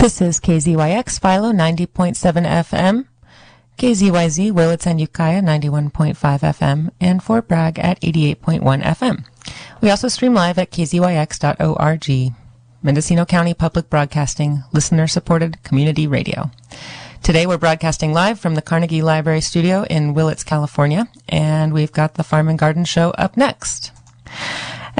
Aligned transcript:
This 0.00 0.22
is 0.22 0.40
KZYX 0.40 1.20
Philo 1.20 1.52
90.7 1.52 2.16
FM, 2.64 3.04
KZYZ 3.76 4.50
Willits 4.50 4.86
and 4.86 4.98
Ukiah 4.98 5.42
91.5 5.42 6.16
FM, 6.16 6.90
and 6.98 7.22
Fort 7.22 7.46
Bragg 7.46 7.78
at 7.78 8.00
88.1 8.00 8.82
FM. 8.82 9.26
We 9.82 9.90
also 9.90 10.08
stream 10.08 10.32
live 10.32 10.56
at 10.56 10.70
kzyx.org, 10.70 12.34
Mendocino 12.82 13.26
County 13.26 13.52
Public 13.52 13.90
Broadcasting, 13.90 14.64
listener 14.72 15.06
supported 15.06 15.62
community 15.64 16.06
radio. 16.06 16.50
Today 17.22 17.46
we're 17.46 17.58
broadcasting 17.58 18.14
live 18.14 18.40
from 18.40 18.54
the 18.54 18.62
Carnegie 18.62 19.02
Library 19.02 19.42
studio 19.42 19.84
in 19.90 20.14
Willits, 20.14 20.44
California, 20.44 21.08
and 21.28 21.74
we've 21.74 21.92
got 21.92 22.14
the 22.14 22.24
Farm 22.24 22.48
and 22.48 22.58
Garden 22.58 22.86
Show 22.86 23.10
up 23.18 23.36
next. 23.36 23.92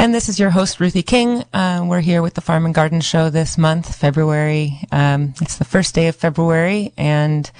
And 0.00 0.14
this 0.14 0.30
is 0.30 0.40
your 0.40 0.48
host, 0.48 0.80
Ruthie 0.80 1.02
King. 1.02 1.44
Uh, 1.52 1.84
we're 1.86 2.00
here 2.00 2.22
with 2.22 2.32
the 2.32 2.40
Farm 2.40 2.64
and 2.64 2.74
Garden 2.74 3.02
Show 3.02 3.28
this 3.28 3.58
month, 3.58 3.94
February. 3.94 4.80
Um, 4.90 5.34
it's 5.42 5.58
the 5.58 5.64
first 5.66 5.94
day 5.94 6.08
of 6.08 6.16
February, 6.16 6.94
and 6.96 7.50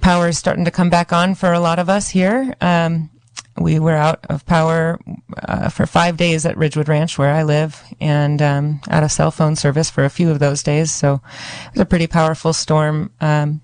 power 0.00 0.26
is 0.26 0.36
starting 0.36 0.64
to 0.64 0.72
come 0.72 0.90
back 0.90 1.12
on 1.12 1.36
for 1.36 1.52
a 1.52 1.60
lot 1.60 1.78
of 1.78 1.88
us 1.88 2.10
here. 2.10 2.56
Um, 2.60 3.08
we 3.56 3.78
were 3.78 3.94
out 3.94 4.26
of 4.28 4.44
power 4.46 4.98
uh, 5.44 5.68
for 5.68 5.86
five 5.86 6.16
days 6.16 6.44
at 6.44 6.56
Ridgewood 6.56 6.88
Ranch, 6.88 7.16
where 7.18 7.32
I 7.32 7.44
live, 7.44 7.80
and 8.00 8.42
um, 8.42 8.80
out 8.90 9.04
of 9.04 9.12
cell 9.12 9.30
phone 9.30 9.54
service 9.54 9.90
for 9.90 10.04
a 10.04 10.10
few 10.10 10.28
of 10.28 10.40
those 10.40 10.64
days. 10.64 10.92
So 10.92 11.22
it 11.66 11.74
was 11.74 11.82
a 11.82 11.86
pretty 11.86 12.08
powerful 12.08 12.52
storm. 12.52 13.12
Um, 13.20 13.60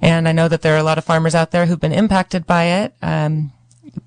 and 0.00 0.26
I 0.26 0.32
know 0.32 0.48
that 0.48 0.62
there 0.62 0.74
are 0.74 0.80
a 0.80 0.82
lot 0.82 0.98
of 0.98 1.04
farmers 1.04 1.36
out 1.36 1.52
there 1.52 1.66
who've 1.66 1.78
been 1.78 1.92
impacted 1.92 2.44
by 2.44 2.64
it. 2.64 2.94
Um, 3.02 3.52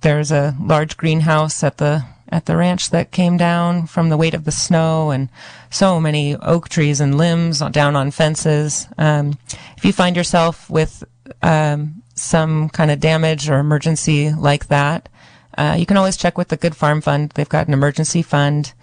there's 0.01 0.29
a 0.29 0.57
large 0.59 0.97
greenhouse 0.97 1.63
at 1.63 1.77
the 1.77 2.03
at 2.29 2.45
the 2.45 2.57
ranch 2.57 2.89
that 2.89 3.11
came 3.11 3.37
down 3.37 3.87
from 3.87 4.09
the 4.09 4.17
weight 4.17 4.33
of 4.33 4.45
the 4.45 4.51
snow 4.51 5.11
and 5.11 5.29
so 5.69 5.99
many 5.99 6.35
oak 6.35 6.69
trees 6.69 6.99
and 6.99 7.17
limbs 7.17 7.59
down 7.71 7.95
on 7.95 8.11
fences. 8.11 8.87
Um, 8.97 9.37
if 9.77 9.85
you 9.85 9.93
find 9.93 10.15
yourself 10.15 10.69
with 10.69 11.03
um, 11.41 12.03
some 12.15 12.69
kind 12.69 12.91
of 12.91 12.99
damage 12.99 13.49
or 13.49 13.59
emergency 13.59 14.31
like 14.31 14.67
that, 14.67 15.09
uh, 15.57 15.75
you 15.77 15.85
can 15.85 15.97
always 15.97 16.17
check 16.17 16.37
with 16.37 16.49
the 16.49 16.57
Good 16.57 16.75
Farm 16.75 17.01
Fund. 17.01 17.31
They've 17.31 17.49
got 17.49 17.67
an 17.67 17.73
emergency 17.73 18.21
fund. 18.21 18.73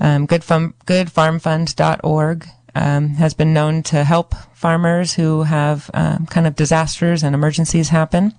Um, 0.00 0.26
Good 0.26 0.44
Farm, 0.44 0.74
goodfarmfund.org 0.86 2.46
um, 2.74 3.08
has 3.10 3.34
been 3.34 3.54
known 3.54 3.82
to 3.84 4.04
help 4.04 4.34
farmers 4.54 5.14
who 5.14 5.42
have 5.42 5.90
um, 5.94 6.26
kind 6.26 6.46
of 6.46 6.54
disasters 6.54 7.22
and 7.22 7.34
emergencies 7.34 7.88
happen. 7.88 8.34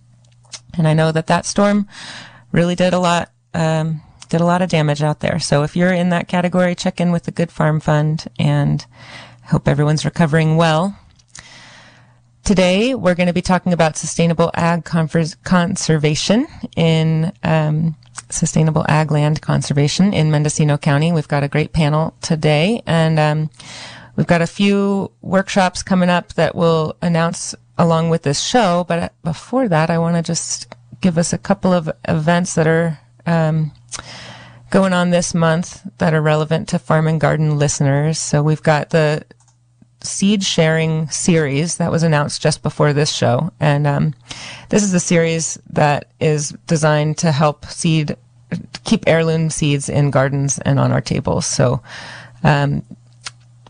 And 0.77 0.88
I 0.88 0.94
know 0.94 1.11
that 1.11 1.27
that 1.27 1.45
storm 1.45 1.88
really 2.51 2.75
did 2.75 2.94
a 2.94 2.99
lot 2.99 3.31
um, 3.53 4.01
did 4.30 4.41
a 4.41 4.45
lot 4.45 4.61
of 4.61 4.69
damage 4.69 5.02
out 5.02 5.19
there. 5.19 5.39
So 5.39 5.63
if 5.63 5.75
you're 5.75 5.91
in 5.91 6.09
that 6.09 6.27
category, 6.27 6.75
check 6.75 7.02
in 7.02 7.11
with 7.11 7.23
the 7.23 7.31
Good 7.31 7.52
Farm 7.52 7.80
Fund 7.80 8.27
and 8.38 8.85
hope 9.45 9.67
everyone's 9.67 10.05
recovering 10.05 10.55
well. 10.55 10.97
Today, 12.44 12.95
we're 12.95 13.16
going 13.16 13.27
to 13.27 13.33
be 13.33 13.41
talking 13.41 13.73
about 13.73 13.97
sustainable 13.97 14.50
ag 14.55 14.83
conservation 14.83 16.47
in 16.75 17.31
um, 17.44 17.95
sustainable 18.30 18.85
ag 18.88 19.11
land 19.11 19.41
conservation 19.41 20.13
in 20.13 20.31
Mendocino 20.31 20.77
County. 20.77 21.11
We've 21.11 21.27
got 21.27 21.44
a 21.44 21.47
great 21.47 21.73
panel 21.73 22.16
today, 22.22 22.81
and 22.85 23.19
um, 23.19 23.50
we've 24.16 24.27
got 24.27 24.41
a 24.41 24.47
few 24.47 25.11
workshops 25.22 25.83
coming 25.83 26.09
up 26.09 26.33
that 26.33 26.55
we'll 26.55 26.95
announce 27.02 27.53
along 27.77 28.09
with 28.09 28.23
this 28.23 28.41
show. 28.41 28.85
But 28.88 29.13
before 29.23 29.67
that, 29.67 29.89
I 29.89 30.00
want 30.00 30.16
to 30.16 30.23
just 30.23 30.73
give 31.02 31.17
us 31.17 31.33
a 31.33 31.38
couple 31.38 31.72
of 31.72 31.89
events 32.07 32.55
that 32.55 32.67
are 32.67 33.00
um, 33.30 33.72
going 34.69 34.94
on 34.94 35.09
this 35.09 35.33
month 35.33 35.81
that 35.97 36.13
are 36.13 36.22
relevant 36.22 36.67
to 36.69 36.80
farm 36.80 37.08
and 37.08 37.22
garden 37.22 37.58
listeners. 37.58 38.19
So 38.19 38.44
we've 38.44 38.63
got 38.63 38.89
the 38.89 39.23
seed 40.02 40.44
sharing 40.44 41.09
series 41.09 41.77
that 41.77 41.91
was 41.91 42.03
announced 42.03 42.41
just 42.41 42.63
before 42.63 42.94
this 42.94 43.13
show. 43.13 43.52
And 43.59 43.85
um, 43.85 44.13
this 44.69 44.83
is 44.83 44.94
a 44.94 45.00
series 45.00 45.59
that 45.69 46.07
is 46.19 46.50
designed 46.67 47.17
to 47.19 47.31
help 47.31 47.66
seed, 47.66 48.16
keep 48.84 49.07
heirloom 49.07 49.50
seeds 49.50 49.90
in 49.90 50.11
gardens 50.11 50.57
and 50.59 50.79
on 50.79 50.91
our 50.91 51.01
tables. 51.01 51.46
So 51.46 51.81
um, 52.44 52.84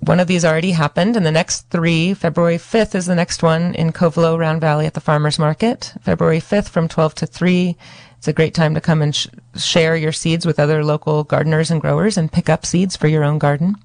one 0.02 0.20
of 0.20 0.28
these 0.28 0.46
already 0.46 0.72
happened, 0.72 1.18
and 1.18 1.26
the 1.26 1.32
next 1.32 1.70
three, 1.72 2.14
February 2.14 2.58
5th 2.58 2.96
is 2.96 3.06
the 3.06 3.16
next 3.16 3.44
one 3.44 3.76
in 3.76 3.92
Covelo 3.92 4.40
Round 4.40 4.62
Valley 4.62 4.86
at 4.86 4.94
the 4.94 5.02
Farmers 5.02 5.38
Market. 5.38 5.94
February 6.02 6.40
5th 6.40 6.70
from 6.70 6.88
12 6.88 7.16
to 7.16 7.26
3 7.26 7.76
it's 8.20 8.28
a 8.28 8.34
great 8.34 8.54
time 8.54 8.76
to 8.76 8.82
come 8.82 9.02
and 9.02 9.16
sh- 9.16 9.28
share 9.56 9.96
your 9.96 10.12
seeds 10.12 10.46
with 10.46 10.60
other 10.60 10.84
local 10.84 11.24
gardeners 11.24 11.72
and 11.72 11.80
growers 11.80 12.18
and 12.18 12.30
pick 12.30 12.50
up 12.50 12.66
seeds 12.66 12.98
for 12.98 13.08
your 13.08 13.24
own 13.24 13.40
garden. 13.40 13.78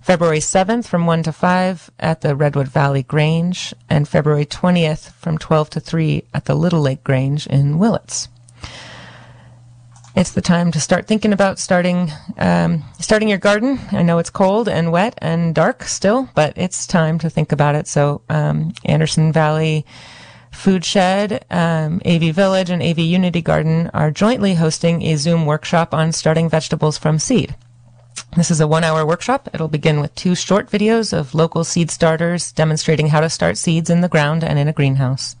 February 0.00 0.38
7th 0.38 0.86
from 0.86 1.04
1 1.04 1.24
to 1.24 1.32
5 1.32 1.90
at 1.98 2.20
the 2.20 2.36
Redwood 2.36 2.68
Valley 2.68 3.02
Grange, 3.02 3.74
and 3.90 4.08
February 4.08 4.46
20th 4.46 5.10
from 5.14 5.36
12 5.36 5.70
to 5.70 5.80
3 5.80 6.22
at 6.32 6.44
the 6.44 6.54
Little 6.54 6.80
Lake 6.80 7.02
Grange 7.02 7.48
in 7.48 7.76
Willits. 7.76 8.28
It's 10.14 10.30
the 10.30 10.40
time 10.40 10.70
to 10.70 10.80
start 10.80 11.08
thinking 11.08 11.32
about 11.32 11.58
starting 11.58 12.12
um, 12.38 12.84
starting 13.00 13.28
your 13.28 13.38
garden. 13.38 13.80
I 13.90 14.02
know 14.02 14.18
it's 14.18 14.30
cold 14.30 14.68
and 14.68 14.92
wet 14.92 15.18
and 15.18 15.56
dark 15.56 15.82
still, 15.84 16.28
but 16.36 16.52
it's 16.54 16.86
time 16.86 17.18
to 17.18 17.30
think 17.30 17.50
about 17.50 17.74
it. 17.74 17.88
So 17.88 18.22
um, 18.28 18.74
Anderson 18.84 19.32
Valley 19.32 19.84
Food 20.52 20.84
Shed, 20.84 21.44
um, 21.50 22.00
AV 22.06 22.34
Village, 22.34 22.70
and 22.70 22.82
AV 22.82 23.00
Unity 23.00 23.42
Garden 23.42 23.90
are 23.92 24.10
jointly 24.10 24.54
hosting 24.54 25.02
a 25.02 25.16
Zoom 25.16 25.44
workshop 25.44 25.92
on 25.92 26.12
starting 26.12 26.48
vegetables 26.48 26.98
from 26.98 27.18
seed. 27.18 27.56
This 28.36 28.50
is 28.50 28.60
a 28.60 28.66
one 28.66 28.84
hour 28.84 29.04
workshop. 29.04 29.48
It'll 29.52 29.68
begin 29.68 30.00
with 30.00 30.14
two 30.14 30.34
short 30.34 30.70
videos 30.70 31.12
of 31.12 31.34
local 31.34 31.64
seed 31.64 31.90
starters 31.90 32.52
demonstrating 32.52 33.08
how 33.08 33.20
to 33.20 33.28
start 33.28 33.58
seeds 33.58 33.90
in 33.90 34.02
the 34.02 34.08
ground 34.08 34.44
and 34.44 34.58
in 34.58 34.68
a 34.68 34.72
greenhouse. 34.72 35.36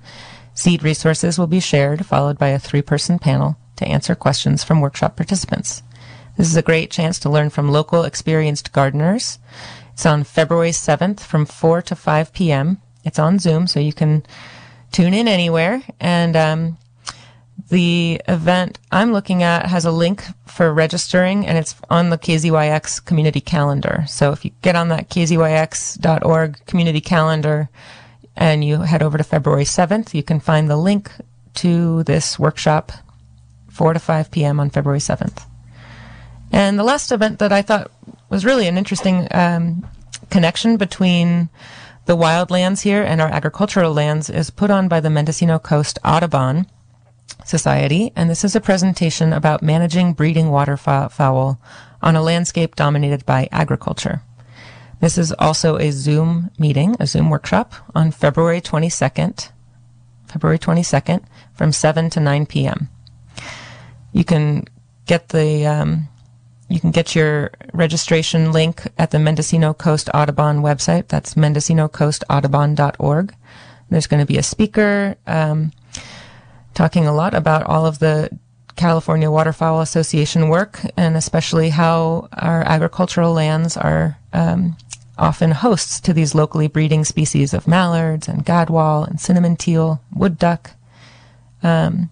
Seed 0.54 0.82
resources 0.82 1.38
will 1.38 1.46
be 1.46 1.60
shared, 1.60 2.04
followed 2.04 2.38
by 2.38 2.48
a 2.48 2.58
three 2.58 2.82
person 2.82 3.18
panel 3.18 3.56
to 3.76 3.86
answer 3.86 4.14
questions 4.14 4.64
from 4.64 4.80
workshop 4.80 5.16
participants. 5.16 5.82
This 6.36 6.48
is 6.48 6.56
a 6.56 6.62
great 6.62 6.90
chance 6.90 7.18
to 7.20 7.30
learn 7.30 7.50
from 7.50 7.70
local 7.70 8.04
experienced 8.04 8.72
gardeners. 8.72 9.38
It's 9.92 10.06
on 10.06 10.24
February 10.24 10.70
7th 10.70 11.20
from 11.20 11.46
4 11.46 11.82
to 11.82 11.94
5 11.94 12.32
p.m. 12.32 12.78
It's 13.04 13.18
on 13.18 13.38
Zoom, 13.38 13.66
so 13.66 13.80
you 13.80 13.92
can 13.92 14.24
tune 14.92 15.14
in 15.14 15.26
anywhere. 15.26 15.82
And 16.00 16.36
um, 16.36 16.78
the 17.68 18.20
event 18.28 18.78
I'm 18.90 19.12
looking 19.12 19.42
at 19.42 19.66
has 19.66 19.84
a 19.84 19.90
link 19.90 20.22
for 20.46 20.72
registering, 20.72 21.46
and 21.46 21.56
it's 21.56 21.74
on 21.88 22.10
the 22.10 22.18
KZYX 22.18 23.04
community 23.04 23.40
calendar. 23.40 24.04
So 24.06 24.32
if 24.32 24.44
you 24.44 24.50
get 24.60 24.76
on 24.76 24.88
that 24.88 25.08
kzyx.org 25.08 26.66
community 26.66 27.00
calendar 27.00 27.70
and 28.36 28.64
you 28.64 28.82
head 28.82 29.02
over 29.02 29.18
to 29.18 29.24
February 29.24 29.64
7th, 29.64 30.14
you 30.14 30.22
can 30.22 30.40
find 30.40 30.68
the 30.68 30.76
link 30.76 31.10
to 31.54 32.02
this 32.04 32.38
workshop, 32.38 32.92
4 33.70 33.94
to 33.94 33.98
5 33.98 34.30
p.m. 34.30 34.60
on 34.60 34.70
February 34.70 35.00
7th. 35.00 35.44
And 36.50 36.78
the 36.78 36.84
last 36.84 37.10
event 37.12 37.38
that 37.38 37.52
I 37.52 37.62
thought 37.62 37.90
was 38.28 38.44
really 38.44 38.68
an 38.68 38.76
interesting 38.76 39.26
um, 39.30 39.86
connection 40.30 40.76
between 40.76 41.48
the 42.04 42.16
wildlands 42.16 42.82
here 42.82 43.02
and 43.02 43.20
our 43.20 43.28
agricultural 43.28 43.92
lands 43.92 44.28
is 44.28 44.50
put 44.50 44.70
on 44.70 44.88
by 44.88 45.00
the 45.00 45.10
Mendocino 45.10 45.58
Coast 45.58 45.98
Audubon 46.04 46.66
Society, 47.44 48.12
and 48.16 48.28
this 48.28 48.44
is 48.44 48.56
a 48.56 48.60
presentation 48.60 49.32
about 49.32 49.62
managing 49.62 50.12
breeding 50.12 50.50
waterfowl 50.50 51.60
on 52.02 52.16
a 52.16 52.22
landscape 52.22 52.74
dominated 52.74 53.24
by 53.24 53.48
agriculture. 53.52 54.22
This 55.00 55.18
is 55.18 55.32
also 55.38 55.78
a 55.78 55.90
Zoom 55.90 56.50
meeting, 56.58 56.96
a 56.98 57.06
Zoom 57.06 57.30
workshop 57.30 57.74
on 57.94 58.10
February 58.10 58.60
22nd, 58.60 59.50
February 60.26 60.58
22nd 60.58 61.24
from 61.54 61.72
7 61.72 62.10
to 62.10 62.20
9 62.20 62.46
p.m. 62.46 62.88
You 64.12 64.24
can 64.24 64.64
get 65.06 65.30
the 65.30 65.66
um, 65.66 66.08
you 66.72 66.80
can 66.80 66.90
get 66.90 67.14
your 67.14 67.50
registration 67.74 68.50
link 68.50 68.88
at 68.96 69.10
the 69.10 69.18
Mendocino 69.18 69.74
Coast 69.74 70.08
Audubon 70.14 70.62
website. 70.62 71.08
That's 71.08 71.34
mendocinocoastaudubon.org. 71.34 73.34
There's 73.90 74.06
going 74.06 74.20
to 74.20 74.26
be 74.26 74.38
a 74.38 74.42
speaker 74.42 75.16
um, 75.26 75.72
talking 76.72 77.06
a 77.06 77.12
lot 77.12 77.34
about 77.34 77.64
all 77.64 77.84
of 77.84 77.98
the 77.98 78.30
California 78.74 79.30
Waterfowl 79.30 79.82
Association 79.82 80.48
work 80.48 80.80
and 80.96 81.14
especially 81.14 81.68
how 81.68 82.30
our 82.32 82.62
agricultural 82.62 83.34
lands 83.34 83.76
are 83.76 84.16
um, 84.32 84.74
often 85.18 85.50
hosts 85.50 86.00
to 86.00 86.14
these 86.14 86.34
locally 86.34 86.68
breeding 86.68 87.04
species 87.04 87.52
of 87.52 87.68
mallards 87.68 88.28
and 88.28 88.46
gadwall 88.46 89.06
and 89.06 89.20
cinnamon 89.20 89.56
teal, 89.56 90.00
wood 90.14 90.38
duck. 90.38 90.70
Um, 91.62 92.08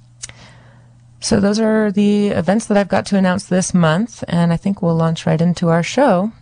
so 1.20 1.40
those 1.40 1.60
are 1.60 1.92
the 1.92 2.28
events 2.28 2.66
that 2.66 2.76
I've 2.76 2.88
got 2.88 3.06
to 3.06 3.16
announce 3.16 3.44
this 3.44 3.74
month, 3.74 4.24
and 4.28 4.52
I 4.52 4.56
think 4.56 4.82
we'll 4.82 4.96
launch 4.96 5.26
right 5.26 5.40
into 5.40 5.68
our 5.68 5.82
show. 5.82 6.32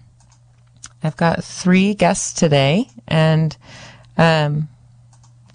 I've 1.03 1.17
got 1.17 1.45
three 1.45 1.95
guests 1.95 2.33
today, 2.33 2.89
and 3.07 3.57
um, 4.17 4.69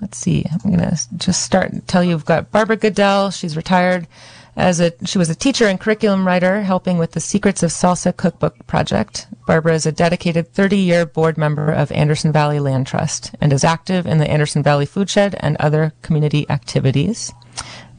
let's 0.01 0.17
see. 0.17 0.45
I'm 0.51 0.71
gonna 0.71 0.97
just 1.17 1.41
start 1.41 1.71
and 1.71 1.85
tell 1.87 2.03
you. 2.03 2.15
We've 2.15 2.25
got 2.25 2.51
Barbara 2.51 2.77
Goodell. 2.77 3.31
She's 3.31 3.57
retired 3.57 4.07
As 4.55 4.79
a, 4.79 4.93
she 5.05 5.17
was 5.17 5.29
a 5.31 5.35
teacher 5.35 5.65
and 5.67 5.79
curriculum 5.79 6.27
writer, 6.27 6.61
helping 6.61 6.99
with 6.99 7.13
the 7.13 7.19
Secrets 7.19 7.63
of 7.63 7.71
Salsa 7.71 8.15
cookbook 8.15 8.67
project. 8.67 9.27
Barbara 9.47 9.73
is 9.73 9.87
a 9.87 9.91
dedicated 9.91 10.53
30-year 10.53 11.07
board 11.07 11.37
member 11.39 11.71
of 11.71 11.91
Anderson 11.91 12.31
Valley 12.31 12.59
Land 12.59 12.85
Trust 12.85 13.33
and 13.41 13.51
is 13.51 13.63
active 13.63 14.05
in 14.05 14.19
the 14.19 14.29
Anderson 14.29 14.61
Valley 14.61 14.85
Foodshed 14.85 15.35
and 15.39 15.57
other 15.57 15.91
community 16.03 16.47
activities. 16.51 17.33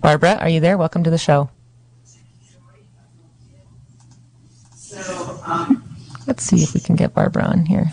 Barbara, 0.05 0.37
are 0.39 0.51
you 0.51 0.61
there? 0.61 0.77
Welcome 0.77 1.03
to 1.05 1.11
the 1.11 1.17
show. 1.17 1.49
Let's 6.27 6.45
see 6.45 6.63
if 6.63 6.75
we 6.75 6.81
can 6.81 6.95
get 6.95 7.15
Barbara 7.15 7.45
on 7.45 7.65
here. 7.65 7.91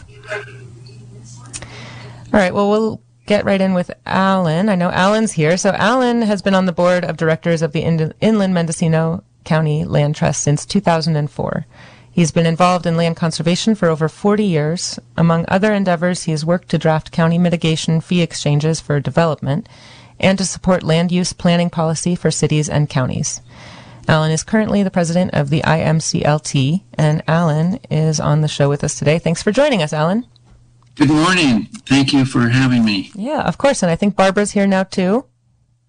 All 2.34 2.34
right. 2.34 2.54
Well, 2.54 2.70
we'll 2.70 3.02
get 3.28 3.46
right 3.46 3.62
in 3.62 3.74
with 3.74 3.92
Alan. 4.06 4.68
I 4.68 4.76
know 4.76 4.92
Alan's 4.92 5.32
here. 5.32 5.56
So 5.56 5.70
Alan 5.70 6.22
has 6.24 6.42
been 6.42 6.54
on 6.54 6.66
the 6.66 6.74
board 6.74 7.06
of 7.06 7.16
directors 7.16 7.62
of 7.62 7.72
the 7.72 7.80
Inland 7.80 8.54
Mendocino 8.54 9.24
County 9.46 9.86
Land 9.86 10.16
Trust 10.16 10.44
since 10.44 10.66
2004. 10.66 11.66
He's 12.12 12.34
been 12.34 12.46
involved 12.46 12.86
in 12.86 12.98
land 12.98 13.16
conservation 13.16 13.74
for 13.74 13.88
over 13.88 14.10
40 14.10 14.44
years. 14.44 15.00
Among 15.16 15.46
other 15.48 15.72
endeavors, 15.72 16.24
he 16.24 16.32
has 16.32 16.46
worked 16.46 16.68
to 16.72 16.78
draft 16.78 17.14
county 17.14 17.38
mitigation 17.38 18.02
fee 18.02 18.22
exchanges 18.22 18.82
for 18.82 19.00
development 19.00 19.70
and 20.22 20.38
to 20.38 20.46
support 20.46 20.84
land 20.84 21.12
use 21.12 21.34
planning 21.34 21.70
policy 21.70 22.16
for 22.16 22.32
cities 22.32 22.70
and 22.70 22.90
counties. 22.90 23.42
Alan 24.08 24.32
is 24.32 24.44
currently 24.44 24.84
the 24.84 24.92
president 24.92 25.34
of 25.34 25.50
the 25.50 25.62
IMCLT, 25.62 26.84
and 26.94 27.24
Alan 27.28 27.80
is 27.90 28.20
on 28.20 28.42
the 28.42 28.48
show 28.48 28.70
with 28.70 28.84
us 28.84 28.98
today. 28.98 29.20
Thanks 29.20 29.44
for 29.44 29.52
joining 29.52 29.82
us, 29.82 29.94
Alan. 29.94 30.26
Good 30.96 31.10
morning. 31.10 31.66
Thank 31.86 32.14
you 32.14 32.26
for 32.26 32.48
having 32.50 32.84
me. 32.86 33.12
Yeah, 33.16 33.42
of 33.42 33.58
course. 33.58 33.82
And 33.82 33.92
I 33.92 33.96
think 33.96 34.16
Barbara's 34.16 34.52
here 34.52 34.68
now 34.68 34.84
too. 34.84 35.26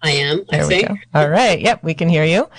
I 0.01 0.11
am. 0.11 0.45
There 0.49 0.63
I 0.63 0.67
we 0.67 0.83
go. 0.83 0.95
All 1.13 1.29
right. 1.29 1.59
Yep, 1.59 1.83
we 1.83 1.93
can 1.93 2.09
hear 2.09 2.25
you. 2.25 2.49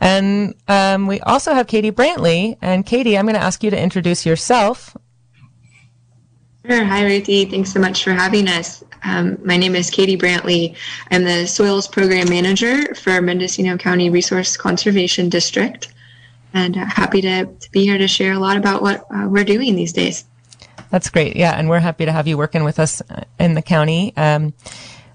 And 0.00 0.54
um, 0.68 1.06
we 1.06 1.20
also 1.20 1.54
have 1.54 1.66
Katie 1.66 1.90
Brantley. 1.90 2.56
And 2.60 2.84
Katie, 2.84 3.16
I'm 3.16 3.24
going 3.24 3.34
to 3.34 3.42
ask 3.42 3.62
you 3.62 3.70
to 3.70 3.80
introduce 3.80 4.26
yourself. 4.26 4.96
Sure. 6.70 6.84
Hi, 6.84 7.02
Ruthie. 7.02 7.46
Thanks 7.46 7.72
so 7.72 7.80
much 7.80 8.04
for 8.04 8.12
having 8.12 8.46
us. 8.46 8.84
Um, 9.02 9.38
my 9.44 9.56
name 9.56 9.74
is 9.74 9.90
Katie 9.90 10.16
Brantley. 10.16 10.76
I'm 11.10 11.24
the 11.24 11.44
Soils 11.44 11.88
Program 11.88 12.28
Manager 12.28 12.94
for 12.94 13.20
Mendocino 13.20 13.76
County 13.76 14.08
Resource 14.08 14.56
Conservation 14.56 15.28
District, 15.28 15.92
and 16.54 16.76
uh, 16.76 16.84
happy 16.84 17.22
to, 17.22 17.46
to, 17.46 17.70
be 17.72 17.82
here 17.82 17.98
to 17.98 18.06
share 18.06 18.34
a 18.34 18.38
lot 18.38 18.56
about 18.56 18.82
what 18.82 19.04
uh, 19.12 19.26
we're 19.28 19.42
doing 19.42 19.74
these 19.74 19.92
days. 19.92 20.26
That's 20.90 21.10
great. 21.10 21.34
Yeah, 21.34 21.58
and 21.58 21.68
we're 21.68 21.80
happy 21.80 22.04
to 22.04 22.12
have 22.12 22.28
you 22.28 22.38
working 22.38 22.62
with 22.62 22.78
us 22.78 23.02
uh, 23.10 23.24
in 23.40 23.54
the 23.54 23.62
county. 23.62 24.16
Um, 24.16 24.54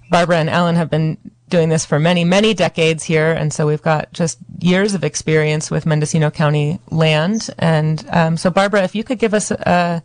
Barbara 0.09 0.39
and 0.39 0.49
Ellen 0.49 0.75
have 0.75 0.89
been 0.89 1.17
doing 1.47 1.69
this 1.69 1.85
for 1.85 1.99
many, 1.99 2.25
many 2.25 2.53
decades 2.53 3.05
here, 3.05 3.31
and 3.31 3.53
so 3.53 3.65
we've 3.65 3.81
got 3.81 4.11
just 4.11 4.39
years 4.59 4.93
of 4.93 5.05
experience 5.05 5.71
with 5.71 5.85
Mendocino 5.85 6.29
County 6.31 6.81
land. 6.91 7.49
And 7.59 8.05
um, 8.11 8.35
so, 8.35 8.49
Barbara, 8.49 8.83
if 8.83 8.93
you 8.93 9.05
could 9.05 9.19
give 9.19 9.33
us 9.33 9.51
a, 9.51 10.03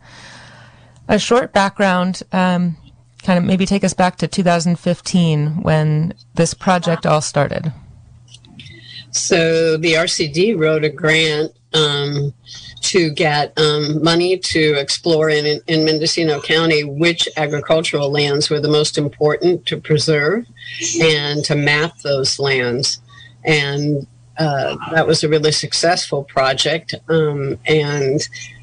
a 1.11 1.19
short 1.19 1.51
background, 1.51 2.23
um, 2.31 2.77
kind 3.23 3.37
of 3.37 3.43
maybe 3.43 3.65
take 3.65 3.83
us 3.83 3.93
back 3.93 4.15
to 4.15 4.27
2015 4.27 5.61
when 5.61 6.13
this 6.35 6.53
project 6.53 7.05
all 7.05 7.21
started. 7.21 7.73
So 9.11 9.75
the 9.75 9.93
RCD 9.93 10.57
wrote 10.57 10.85
a 10.85 10.89
grant 10.89 11.51
um, 11.73 12.33
to 12.83 13.11
get 13.11 13.57
um, 13.59 14.01
money 14.01 14.37
to 14.37 14.75
explore 14.79 15.29
in, 15.29 15.59
in 15.67 15.83
Mendocino 15.83 16.39
County 16.39 16.85
which 16.85 17.27
agricultural 17.35 18.09
lands 18.09 18.49
were 18.49 18.61
the 18.61 18.69
most 18.69 18.97
important 18.97 19.65
to 19.65 19.81
preserve 19.81 20.45
and 21.01 21.43
to 21.43 21.55
map 21.55 21.97
those 21.99 22.39
lands. 22.39 23.01
And 23.43 24.07
uh, 24.37 24.77
that 24.91 25.07
was 25.07 25.25
a 25.25 25.29
really 25.29 25.51
successful 25.51 26.23
project. 26.23 26.95
Um, 27.09 27.59
and 27.65 28.21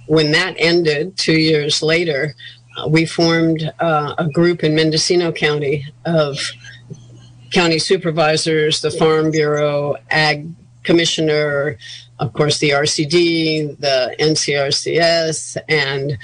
when 0.08 0.32
that 0.32 0.56
ended 0.58 1.16
two 1.16 1.38
years 1.38 1.82
later, 1.82 2.34
uh, 2.76 2.88
we 2.88 3.04
formed 3.04 3.72
uh, 3.78 4.14
a 4.18 4.28
group 4.28 4.64
in 4.64 4.74
Mendocino 4.74 5.30
County 5.30 5.86
of 6.04 6.38
county 7.52 7.78
supervisors, 7.78 8.80
the 8.80 8.90
Farm 8.90 9.30
Bureau, 9.30 9.96
Ag 10.10 10.48
Commissioner, 10.82 11.78
of 12.18 12.32
course, 12.32 12.58
the 12.58 12.70
RCD, 12.70 13.78
the 13.78 14.16
NCRCS, 14.18 15.56
and 15.68 16.18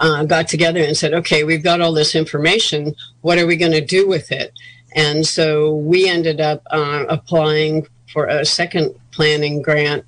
uh, 0.00 0.24
got 0.24 0.48
together 0.48 0.80
and 0.80 0.96
said, 0.96 1.14
okay, 1.14 1.44
we've 1.44 1.62
got 1.62 1.80
all 1.80 1.92
this 1.92 2.14
information. 2.14 2.94
What 3.20 3.38
are 3.38 3.46
we 3.46 3.56
going 3.56 3.72
to 3.72 3.84
do 3.84 4.08
with 4.08 4.32
it? 4.32 4.52
And 4.94 5.26
so 5.26 5.76
we 5.76 6.08
ended 6.08 6.40
up 6.40 6.62
uh, 6.70 7.04
applying 7.08 7.86
for 8.12 8.26
a 8.26 8.44
second 8.44 8.94
planning 9.12 9.62
grant 9.62 10.04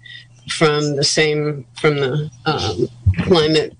from 0.48 0.96
the 0.96 1.04
same, 1.04 1.64
from 1.80 1.96
the 1.96 2.30
um, 2.46 2.88
climate 3.18 3.76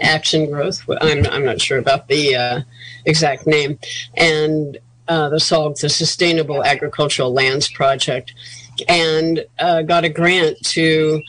action 0.00 0.50
growth. 0.50 0.82
I'm, 1.00 1.26
I'm 1.26 1.44
not 1.44 1.60
sure 1.60 1.78
about 1.78 2.08
the 2.08 2.34
uh, 2.34 2.60
exact 3.04 3.46
name. 3.46 3.78
And 4.16 4.78
uh, 5.08 5.28
the 5.28 5.40
SALC, 5.40 5.80
the 5.80 5.88
Sustainable 5.88 6.64
Agricultural 6.64 7.32
Lands 7.32 7.70
Project 7.70 8.34
and 8.88 9.44
uh, 9.58 9.82
got 9.82 10.04
a 10.04 10.08
grant 10.08 10.58
to 10.64 11.20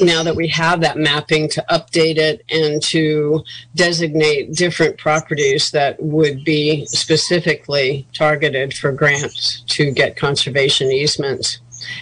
now 0.00 0.22
that 0.24 0.34
we 0.34 0.48
have 0.48 0.80
that 0.80 0.98
mapping 0.98 1.48
to 1.48 1.64
update 1.70 2.16
it 2.16 2.44
and 2.50 2.82
to 2.82 3.44
designate 3.76 4.52
different 4.52 4.98
properties 4.98 5.70
that 5.70 6.02
would 6.02 6.44
be 6.44 6.84
specifically 6.86 8.06
targeted 8.12 8.74
for 8.74 8.90
grants 8.90 9.60
to 9.62 9.92
get 9.92 10.16
conservation 10.16 10.90
easements 10.90 11.60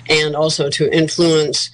and 0.08 0.34
also 0.34 0.70
to 0.70 0.90
influence 0.90 1.70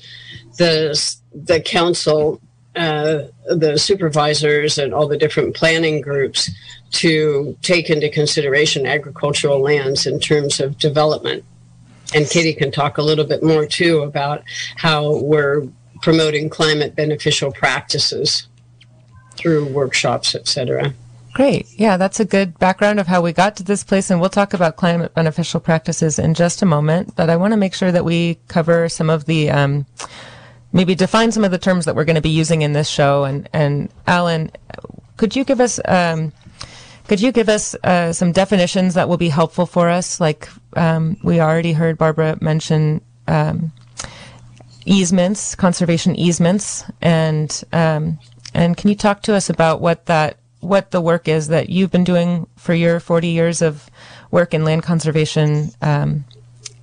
the 0.58 0.94
the 1.32 1.60
council 1.60 2.40
uh, 2.76 3.22
the 3.46 3.76
supervisors 3.76 4.78
and 4.78 4.94
all 4.94 5.08
the 5.08 5.16
different 5.16 5.56
planning 5.56 6.00
groups 6.00 6.48
to 6.92 7.56
take 7.62 7.90
into 7.90 8.08
consideration 8.08 8.86
agricultural 8.86 9.58
lands 9.58 10.06
in 10.06 10.20
terms 10.20 10.60
of 10.60 10.78
development 10.78 11.44
and 12.14 12.28
Katie 12.28 12.54
can 12.54 12.70
talk 12.70 12.98
a 12.98 13.02
little 13.02 13.24
bit 13.24 13.42
more 13.42 13.66
too 13.66 14.02
about 14.02 14.42
how 14.76 15.18
we're 15.18 15.66
promoting 16.02 16.48
climate 16.48 16.96
beneficial 16.96 17.52
practices 17.52 18.48
through 19.36 19.66
workshops, 19.66 20.34
etc. 20.34 20.92
Great. 21.32 21.66
Yeah, 21.76 21.96
that's 21.96 22.18
a 22.18 22.24
good 22.24 22.58
background 22.58 22.98
of 22.98 23.06
how 23.06 23.22
we 23.22 23.32
got 23.32 23.56
to 23.56 23.62
this 23.62 23.84
place. 23.84 24.10
And 24.10 24.20
we'll 24.20 24.30
talk 24.30 24.52
about 24.52 24.76
climate 24.76 25.14
beneficial 25.14 25.60
practices 25.60 26.18
in 26.18 26.34
just 26.34 26.62
a 26.62 26.66
moment. 26.66 27.14
But 27.14 27.30
I 27.30 27.36
want 27.36 27.52
to 27.52 27.56
make 27.56 27.74
sure 27.74 27.92
that 27.92 28.04
we 28.04 28.38
cover 28.48 28.88
some 28.88 29.08
of 29.08 29.26
the, 29.26 29.50
um, 29.50 29.86
maybe 30.72 30.94
define 30.94 31.32
some 31.32 31.44
of 31.44 31.50
the 31.50 31.58
terms 31.58 31.84
that 31.84 31.94
we're 31.94 32.04
going 32.04 32.16
to 32.16 32.22
be 32.22 32.30
using 32.30 32.62
in 32.62 32.72
this 32.72 32.88
show. 32.88 33.24
And, 33.24 33.48
and 33.52 33.90
Alan, 34.06 34.50
could 35.16 35.34
you 35.34 35.44
give 35.44 35.60
us, 35.60 35.80
um, 35.86 36.32
could 37.08 37.20
you 37.20 37.32
give 37.32 37.48
us 37.48 37.74
uh, 37.82 38.12
some 38.12 38.32
definitions 38.32 38.94
that 38.94 39.08
will 39.08 39.16
be 39.16 39.28
helpful 39.28 39.66
for 39.66 39.88
us? 39.88 40.20
Like 40.20 40.48
um, 40.74 41.16
we 41.22 41.40
already 41.40 41.72
heard 41.72 41.98
Barbara 41.98 42.38
mention 42.40 43.00
um, 43.26 43.72
easements, 44.84 45.54
conservation 45.54 46.16
easements, 46.16 46.84
and 47.00 47.62
um, 47.72 48.18
and 48.54 48.76
can 48.76 48.90
you 48.90 48.96
talk 48.96 49.22
to 49.22 49.34
us 49.34 49.50
about 49.50 49.80
what 49.80 50.06
that 50.06 50.38
what 50.60 50.90
the 50.90 51.00
work 51.00 51.28
is 51.28 51.48
that 51.48 51.70
you've 51.70 51.90
been 51.90 52.04
doing 52.04 52.46
for 52.56 52.74
your 52.74 53.00
40 53.00 53.28
years 53.28 53.62
of 53.62 53.88
work 54.30 54.54
in 54.54 54.64
land 54.64 54.82
conservation? 54.82 55.70
Um, 55.80 56.24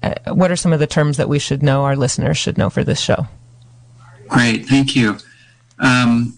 uh, 0.03 0.13
what 0.33 0.51
are 0.51 0.55
some 0.55 0.73
of 0.73 0.79
the 0.79 0.87
terms 0.87 1.17
that 1.17 1.29
we 1.29 1.39
should 1.39 1.63
know, 1.63 1.83
our 1.83 1.95
listeners 1.95 2.37
should 2.37 2.57
know 2.57 2.69
for 2.69 2.83
this 2.83 2.99
show? 2.99 3.27
Great, 4.27 4.65
thank 4.65 4.95
you. 4.95 5.17
Um, 5.79 6.37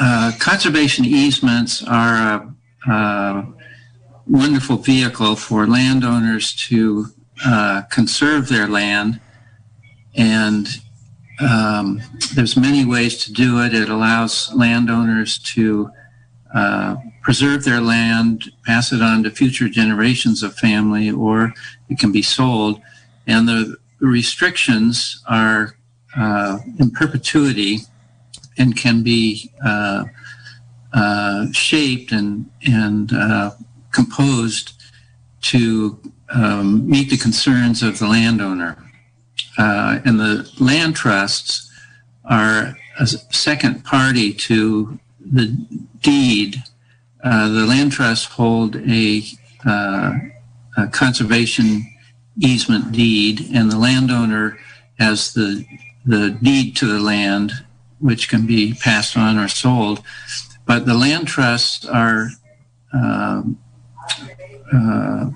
uh, 0.00 0.32
conservation 0.38 1.04
easements 1.04 1.82
are 1.82 2.14
a 2.86 2.90
uh, 2.90 3.46
wonderful 4.26 4.76
vehicle 4.76 5.34
for 5.34 5.66
landowners 5.66 6.54
to 6.68 7.06
uh, 7.44 7.82
conserve 7.90 8.48
their 8.48 8.68
land. 8.68 9.20
And 10.14 10.68
um, 11.40 12.00
there's 12.34 12.56
many 12.56 12.84
ways 12.84 13.24
to 13.24 13.32
do 13.32 13.62
it. 13.64 13.74
It 13.74 13.88
allows 13.88 14.52
landowners 14.54 15.38
to 15.54 15.90
uh, 16.54 16.96
preserve 17.22 17.64
their 17.64 17.80
land, 17.80 18.50
pass 18.64 18.92
it 18.92 19.02
on 19.02 19.22
to 19.22 19.30
future 19.30 19.68
generations 19.68 20.42
of 20.42 20.54
family, 20.54 21.10
or 21.10 21.52
it 21.88 21.98
can 21.98 22.12
be 22.12 22.22
sold. 22.22 22.80
And 23.26 23.48
the 23.48 23.76
restrictions 24.00 25.22
are 25.28 25.74
uh, 26.16 26.58
in 26.78 26.90
perpetuity 26.90 27.80
and 28.56 28.76
can 28.76 29.02
be 29.02 29.50
uh, 29.64 30.04
uh, 30.92 31.46
shaped 31.52 32.12
and 32.12 32.50
and 32.66 33.12
uh, 33.12 33.50
composed 33.92 34.72
to 35.40 35.98
um, 36.34 36.88
meet 36.88 37.10
the 37.10 37.16
concerns 37.16 37.82
of 37.82 37.98
the 37.98 38.06
landowner. 38.06 38.76
Uh, 39.56 39.98
and 40.04 40.18
the 40.18 40.50
land 40.58 40.94
trusts 40.94 41.70
are 42.24 42.76
a 42.98 43.06
second 43.06 43.84
party 43.84 44.32
to 44.32 44.98
the 45.20 45.46
deed. 46.00 46.62
Uh, 47.22 47.48
the 47.48 47.66
land 47.66 47.92
trusts 47.92 48.26
hold 48.26 48.76
a, 48.76 49.22
a 49.66 50.86
conservation 50.90 51.86
easement 52.40 52.92
deed, 52.92 53.48
and 53.52 53.70
the 53.70 53.78
landowner 53.78 54.58
has 54.98 55.32
the 55.34 55.64
the 56.08 56.30
deed 56.30 56.74
to 56.74 56.86
the 56.86 56.98
land, 56.98 57.52
which 58.00 58.30
can 58.30 58.46
be 58.46 58.72
passed 58.72 59.14
on 59.16 59.38
or 59.38 59.46
sold. 59.46 60.02
But 60.64 60.86
the 60.86 60.94
land 60.94 61.28
trusts 61.28 61.84
are 61.84 62.30
um, 62.94 63.58
uh, 64.72 65.26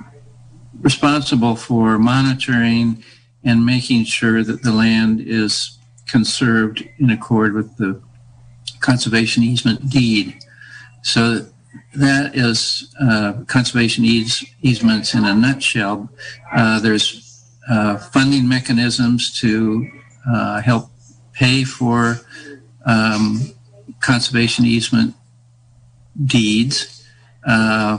responsible 0.80 1.56
for 1.56 1.98
monitoring 1.98 3.04
and 3.44 3.66
making 3.66 4.04
sure 4.04 4.42
that 4.42 4.62
the 4.62 4.72
land 4.72 5.20
is 5.20 5.78
conserved 6.06 6.88
in 6.98 7.10
accord 7.10 7.52
with 7.52 7.76
the 7.76 8.00
conservation 8.80 9.42
easement 9.42 9.90
deed. 9.90 10.38
So 11.02 11.46
that 11.94 12.34
is 12.34 12.94
uh, 12.98 13.44
conservation 13.46 14.04
eas- 14.06 14.44
easements 14.62 15.12
in 15.14 15.24
a 15.24 15.34
nutshell. 15.34 16.08
Uh, 16.54 16.80
there's 16.80 17.42
uh, 17.70 17.98
funding 17.98 18.48
mechanisms 18.48 19.38
to 19.40 19.90
uh, 20.30 20.60
help 20.60 20.90
pay 21.32 21.64
for 21.64 22.20
um, 22.86 23.40
conservation 24.00 24.64
easement 24.64 25.14
deeds. 26.24 27.06
Uh, 27.46 27.98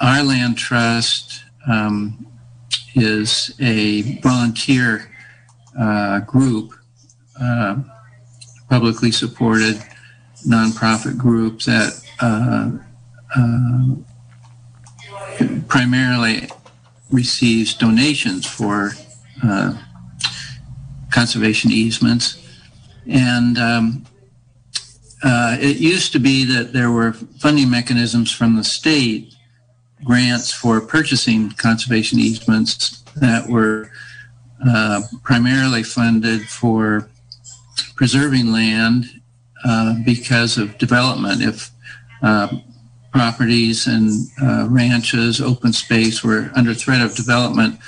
our 0.00 0.22
land 0.22 0.56
trust 0.56 1.44
um, 1.68 2.26
is 2.94 3.54
a 3.60 4.18
volunteer 4.20 5.10
uh, 5.78 6.20
group, 6.20 6.74
publicly 8.68 9.10
supported 9.10 9.82
nonprofit 10.46 11.16
group 11.18 11.60
that 11.62 11.92
uh, 12.20 12.70
primarily 15.68 16.48
receives 17.10 17.74
donations 17.74 18.46
for 18.46 18.92
uh, 19.42 19.74
conservation 21.12 21.70
easements. 21.70 22.38
And 23.08 23.58
um, 23.58 24.06
uh, 25.22 25.56
it 25.60 25.76
used 25.76 26.12
to 26.12 26.18
be 26.18 26.44
that 26.44 26.72
there 26.72 26.90
were 26.90 27.12
funding 27.12 27.70
mechanisms 27.70 28.32
from 28.32 28.56
the 28.56 28.64
state, 28.64 29.34
grants 30.04 30.52
for 30.52 30.80
purchasing 30.80 31.50
conservation 31.52 32.18
easements 32.18 33.02
that 33.16 33.48
were 33.48 33.90
uh, 34.66 35.02
primarily 35.22 35.82
funded 35.82 36.48
for 36.48 37.08
preserving 37.94 38.52
land 38.52 39.04
uh, 39.64 39.94
because 40.04 40.58
of 40.58 40.76
development. 40.78 41.42
If 41.42 41.70
uh, 42.22 42.48
properties 43.12 43.86
and 43.86 44.28
uh, 44.42 44.66
ranches, 44.68 45.40
open 45.40 45.72
space 45.72 46.24
were 46.24 46.50
under 46.56 46.74
threat 46.74 47.00
of 47.00 47.14
development, 47.14 47.78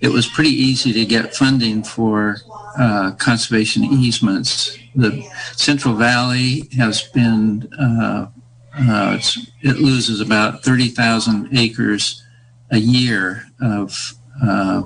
it 0.00 0.08
was 0.08 0.26
pretty 0.26 0.50
easy 0.50 0.92
to 0.92 1.04
get 1.04 1.34
funding 1.34 1.82
for 1.82 2.36
uh, 2.78 3.12
conservation 3.18 3.84
easements. 3.84 4.78
The 4.94 5.28
Central 5.56 5.94
Valley 5.94 6.68
has 6.76 7.02
been, 7.02 7.68
uh, 7.78 8.28
uh 8.74 9.18
it 9.62 9.76
loses 9.78 10.20
about 10.20 10.62
30,000 10.62 11.56
acres 11.56 12.22
a 12.70 12.78
year 12.78 13.44
of 13.60 14.14
uh, 14.42 14.82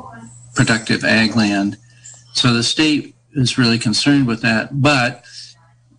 productive 0.54 1.04
ag 1.04 1.37
land. 1.37 1.76
So 2.33 2.54
the 2.54 2.62
state 2.62 3.14
is 3.33 3.59
really 3.59 3.78
concerned 3.78 4.26
with 4.26 4.40
that. 4.42 4.81
But 4.81 5.25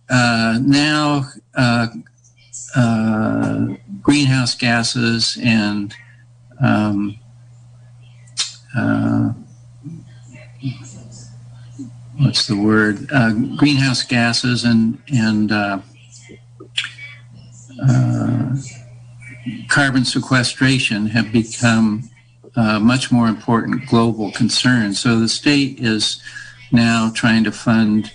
uh, 0.08 0.58
now 0.62 1.26
uh, 1.54 1.88
greenhouse 4.02 4.54
gases 4.54 5.38
and 5.42 5.94
um, 6.60 7.18
uh, 8.76 9.32
what's 12.18 12.46
the 12.46 12.56
word? 12.56 13.08
Uh, 13.12 13.32
greenhouse 13.56 14.02
gases 14.02 14.64
and 14.64 15.00
and 15.12 15.52
uh, 15.52 15.78
uh, 17.88 18.56
carbon 19.68 20.04
sequestration 20.04 21.06
have 21.08 21.32
become 21.32 22.08
uh, 22.56 22.78
much 22.78 23.10
more 23.10 23.26
important 23.26 23.86
global 23.86 24.30
concerns. 24.32 25.00
So 25.00 25.18
the 25.18 25.28
state 25.28 25.80
is 25.80 26.22
now 26.72 27.10
trying 27.14 27.44
to 27.44 27.52
fund 27.52 28.12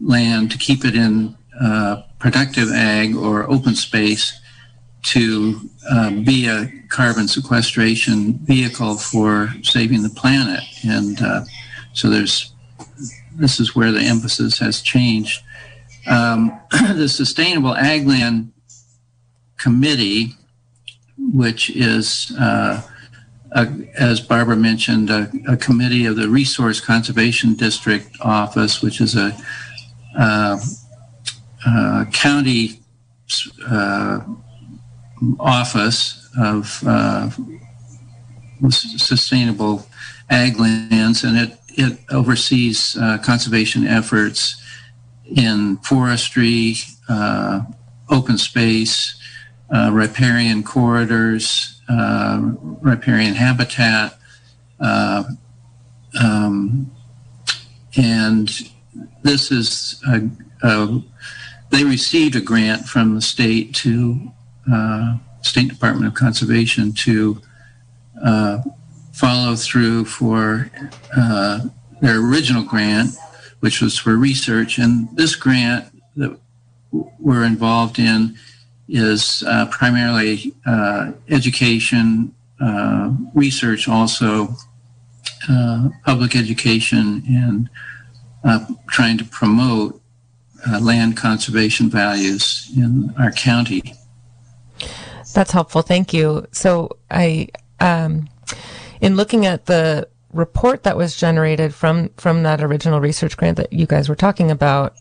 land 0.00 0.50
to 0.52 0.58
keep 0.58 0.84
it 0.84 0.94
in 0.94 1.36
uh, 1.60 2.02
productive 2.18 2.70
ag 2.70 3.14
or 3.14 3.50
open 3.50 3.74
space 3.74 4.39
to 5.02 5.60
uh, 5.90 6.10
be 6.10 6.46
a 6.46 6.70
carbon 6.88 7.26
sequestration 7.26 8.38
vehicle 8.44 8.96
for 8.96 9.48
saving 9.62 10.02
the 10.02 10.10
planet. 10.10 10.62
And 10.86 11.20
uh, 11.22 11.44
so 11.92 12.10
there's 12.10 12.52
this 13.34 13.60
is 13.60 13.74
where 13.74 13.92
the 13.92 14.00
emphasis 14.00 14.58
has 14.58 14.82
changed. 14.82 15.42
Um, 16.06 16.58
the 16.70 17.08
Sustainable 17.08 17.74
Agland 17.74 18.50
Committee, 19.56 20.34
which 21.18 21.70
is, 21.70 22.32
uh, 22.38 22.82
a, 23.52 23.68
as 23.96 24.20
Barbara 24.20 24.56
mentioned, 24.56 25.10
a, 25.10 25.30
a, 25.48 25.56
committee 25.56 26.06
of 26.06 26.16
the 26.16 26.28
Resource 26.28 26.80
Conservation 26.80 27.54
District 27.54 28.08
Office, 28.20 28.80
which 28.82 29.00
is 29.00 29.16
a 29.16 29.36
uh, 30.18 30.58
uh, 31.66 32.04
county 32.12 32.80
uh, 33.68 34.20
office 35.38 36.28
of 36.38 36.82
uh, 36.86 37.30
sustainable 38.70 39.86
ag 40.28 40.58
lands, 40.58 41.24
and 41.24 41.36
it 41.36 41.56
it 41.76 41.98
oversees 42.10 42.96
uh, 43.00 43.18
conservation 43.18 43.86
efforts 43.86 44.56
in 45.24 45.76
forestry, 45.78 46.74
uh, 47.08 47.62
open 48.08 48.36
space, 48.36 49.14
riparian 49.90 50.62
corridors, 50.62 51.80
riparian 52.82 53.34
habitat. 53.34 54.18
Um, 54.80 55.38
and 57.96 58.50
this 59.22 59.52
is 59.52 60.02
a, 60.08 60.28
a 60.62 61.00
they 61.70 61.84
received 61.84 62.34
a 62.34 62.40
grant 62.40 62.86
from 62.86 63.14
the 63.14 63.20
state 63.20 63.74
to 63.76 64.32
uh, 64.70 65.18
State 65.42 65.68
Department 65.68 66.06
of 66.06 66.14
Conservation 66.14 66.92
to 66.92 67.40
uh, 68.24 68.60
follow 69.12 69.56
through 69.56 70.04
for 70.04 70.70
uh, 71.16 71.60
their 72.00 72.18
original 72.18 72.62
grant, 72.62 73.10
which 73.60 73.80
was 73.80 73.98
for 73.98 74.16
research. 74.16 74.78
And 74.78 75.14
this 75.16 75.34
grant 75.34 75.86
that 76.16 76.38
we're 76.90 77.44
involved 77.44 77.98
in 77.98 78.36
is 78.88 79.44
uh, 79.46 79.66
primarily 79.66 80.54
uh, 80.66 81.12
education, 81.28 82.34
uh, 82.60 83.12
research, 83.34 83.88
also 83.88 84.54
public 86.04 86.36
education, 86.36 87.22
and 87.26 87.68
trying 88.88 89.18
to 89.18 89.24
promote 89.24 90.00
land 90.80 91.16
conservation 91.16 91.88
values 91.88 92.70
in 92.76 93.12
our 93.18 93.32
county. 93.32 93.94
That's 95.32 95.52
helpful. 95.52 95.82
Thank 95.82 96.12
you. 96.12 96.46
So 96.52 96.98
I, 97.10 97.48
um, 97.80 98.28
in 99.00 99.16
looking 99.16 99.46
at 99.46 99.66
the 99.66 100.08
report 100.32 100.84
that 100.84 100.96
was 100.96 101.16
generated 101.16 101.74
from 101.74 102.08
from 102.16 102.44
that 102.44 102.62
original 102.62 103.00
research 103.00 103.36
grant 103.36 103.56
that 103.56 103.72
you 103.72 103.86
guys 103.86 104.08
were 104.08 104.14
talking 104.14 104.50
about, 104.50 104.94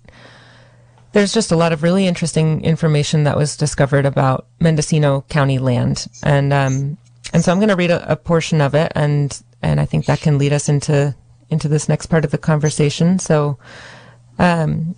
there's 1.11 1.33
just 1.33 1.51
a 1.51 1.55
lot 1.55 1.73
of 1.73 1.83
really 1.83 2.07
interesting 2.07 2.63
information 2.63 3.23
that 3.23 3.37
was 3.37 3.57
discovered 3.57 4.05
about 4.05 4.47
Mendocino 4.59 5.21
County 5.29 5.59
land, 5.59 6.07
and 6.23 6.53
um, 6.53 6.97
and 7.33 7.43
so 7.43 7.51
I'm 7.51 7.59
going 7.59 7.69
to 7.69 7.75
read 7.75 7.91
a, 7.91 8.11
a 8.11 8.15
portion 8.15 8.61
of 8.61 8.75
it, 8.75 8.91
and 8.95 9.41
and 9.61 9.79
I 9.79 9.85
think 9.85 10.05
that 10.05 10.21
can 10.21 10.37
lead 10.37 10.53
us 10.53 10.69
into 10.69 11.15
into 11.49 11.67
this 11.67 11.89
next 11.89 12.07
part 12.07 12.25
of 12.25 12.31
the 12.31 12.37
conversation. 12.37 13.19
So, 13.19 13.57
um, 14.37 14.95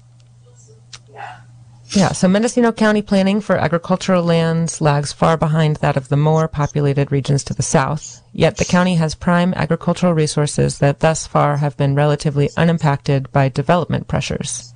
yeah, 1.93 2.13
so 2.13 2.27
Mendocino 2.27 2.71
County 2.71 3.01
planning 3.01 3.41
for 3.41 3.57
agricultural 3.57 4.23
lands 4.23 4.79
lags 4.79 5.11
far 5.11 5.35
behind 5.35 5.77
that 5.77 5.97
of 5.97 6.07
the 6.07 6.15
more 6.17 6.47
populated 6.47 7.11
regions 7.11 7.43
to 7.43 7.53
the 7.53 7.63
south, 7.63 8.21
yet 8.31 8.57
the 8.57 8.65
county 8.65 8.95
has 8.95 9.13
prime 9.13 9.53
agricultural 9.55 10.13
resources 10.13 10.79
that 10.79 11.01
thus 11.01 11.27
far 11.27 11.57
have 11.57 11.75
been 11.75 11.93
relatively 11.93 12.49
unimpacted 12.55 13.29
by 13.33 13.49
development 13.49 14.07
pressures. 14.07 14.73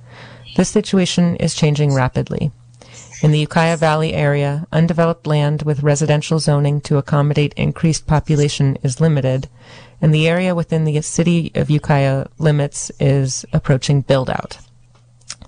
This 0.56 0.68
situation 0.68 1.36
is 1.36 1.54
changing 1.54 1.94
rapidly. 1.94 2.50
In 3.22 3.32
the 3.32 3.40
Ukiah 3.40 3.78
Valley 3.78 4.12
area, 4.12 4.66
undeveloped 4.70 5.26
land 5.26 5.62
with 5.62 5.82
residential 5.82 6.38
zoning 6.38 6.82
to 6.82 6.98
accommodate 6.98 7.54
increased 7.54 8.06
population 8.06 8.76
is 8.82 9.00
limited, 9.00 9.48
and 10.02 10.12
the 10.12 10.28
area 10.28 10.54
within 10.54 10.84
the 10.84 11.00
city 11.00 11.50
of 11.54 11.70
Ukiah 11.70 12.26
limits 12.38 12.92
is 13.00 13.46
approaching 13.54 14.02
build 14.02 14.28
out. 14.28 14.58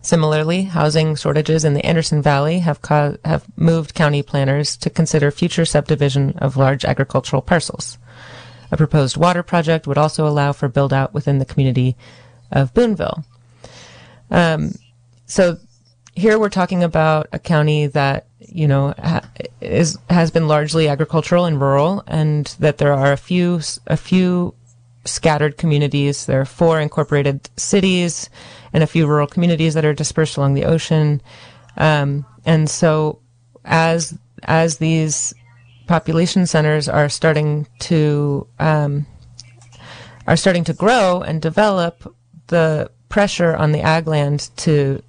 Similarly, 0.00 0.62
housing 0.62 1.16
shortages 1.16 1.64
in 1.64 1.74
the 1.74 1.84
Anderson 1.84 2.22
Valley 2.22 2.60
have, 2.60 2.80
co- 2.82 3.18
have 3.24 3.44
moved 3.56 3.94
county 3.94 4.22
planners 4.22 4.76
to 4.78 4.90
consider 4.90 5.30
future 5.30 5.64
subdivision 5.64 6.34
of 6.38 6.56
large 6.56 6.84
agricultural 6.84 7.42
parcels. 7.42 7.98
a 8.70 8.76
proposed 8.76 9.16
water 9.16 9.42
project 9.42 9.86
would 9.86 9.98
also 9.98 10.26
allow 10.26 10.52
for 10.52 10.68
build 10.68 10.92
out 10.92 11.14
within 11.14 11.38
the 11.38 11.44
community 11.44 11.96
of 12.52 12.72
Boonville. 12.74 13.24
Um, 14.30 14.74
so 15.26 15.58
here 16.14 16.38
we're 16.38 16.50
talking 16.50 16.82
about 16.84 17.28
a 17.32 17.38
county 17.38 17.86
that 17.86 18.26
you 18.40 18.68
know 18.68 18.94
ha- 18.98 19.26
is 19.60 19.98
has 20.10 20.30
been 20.30 20.48
largely 20.48 20.88
agricultural 20.88 21.44
and 21.44 21.60
rural, 21.60 22.02
and 22.06 22.46
that 22.58 22.78
there 22.78 22.92
are 22.92 23.12
a 23.12 23.16
few 23.16 23.60
a 23.86 23.96
few 23.96 24.54
scattered 25.04 25.56
communities. 25.56 26.26
There 26.26 26.40
are 26.40 26.44
four 26.44 26.80
incorporated 26.80 27.48
cities 27.56 28.28
and 28.72 28.82
a 28.82 28.86
few 28.86 29.06
rural 29.06 29.26
communities 29.26 29.74
that 29.74 29.84
are 29.84 29.94
dispersed 29.94 30.36
along 30.36 30.54
the 30.54 30.64
ocean. 30.64 31.20
Um, 31.76 32.26
and 32.44 32.68
so, 32.68 33.20
as 33.64 34.18
as 34.44 34.78
these 34.78 35.34
population 35.86 36.46
centers 36.46 36.88
are 36.88 37.08
starting 37.08 37.66
to 37.80 38.46
um, 38.58 39.06
are 40.26 40.36
starting 40.36 40.64
to 40.64 40.72
grow 40.72 41.22
and 41.22 41.40
develop, 41.40 42.14
the 42.48 42.90
pressure 43.08 43.56
on 43.56 43.72
the 43.72 43.80
ag 43.80 44.06
land 44.06 44.50
to 44.56 45.02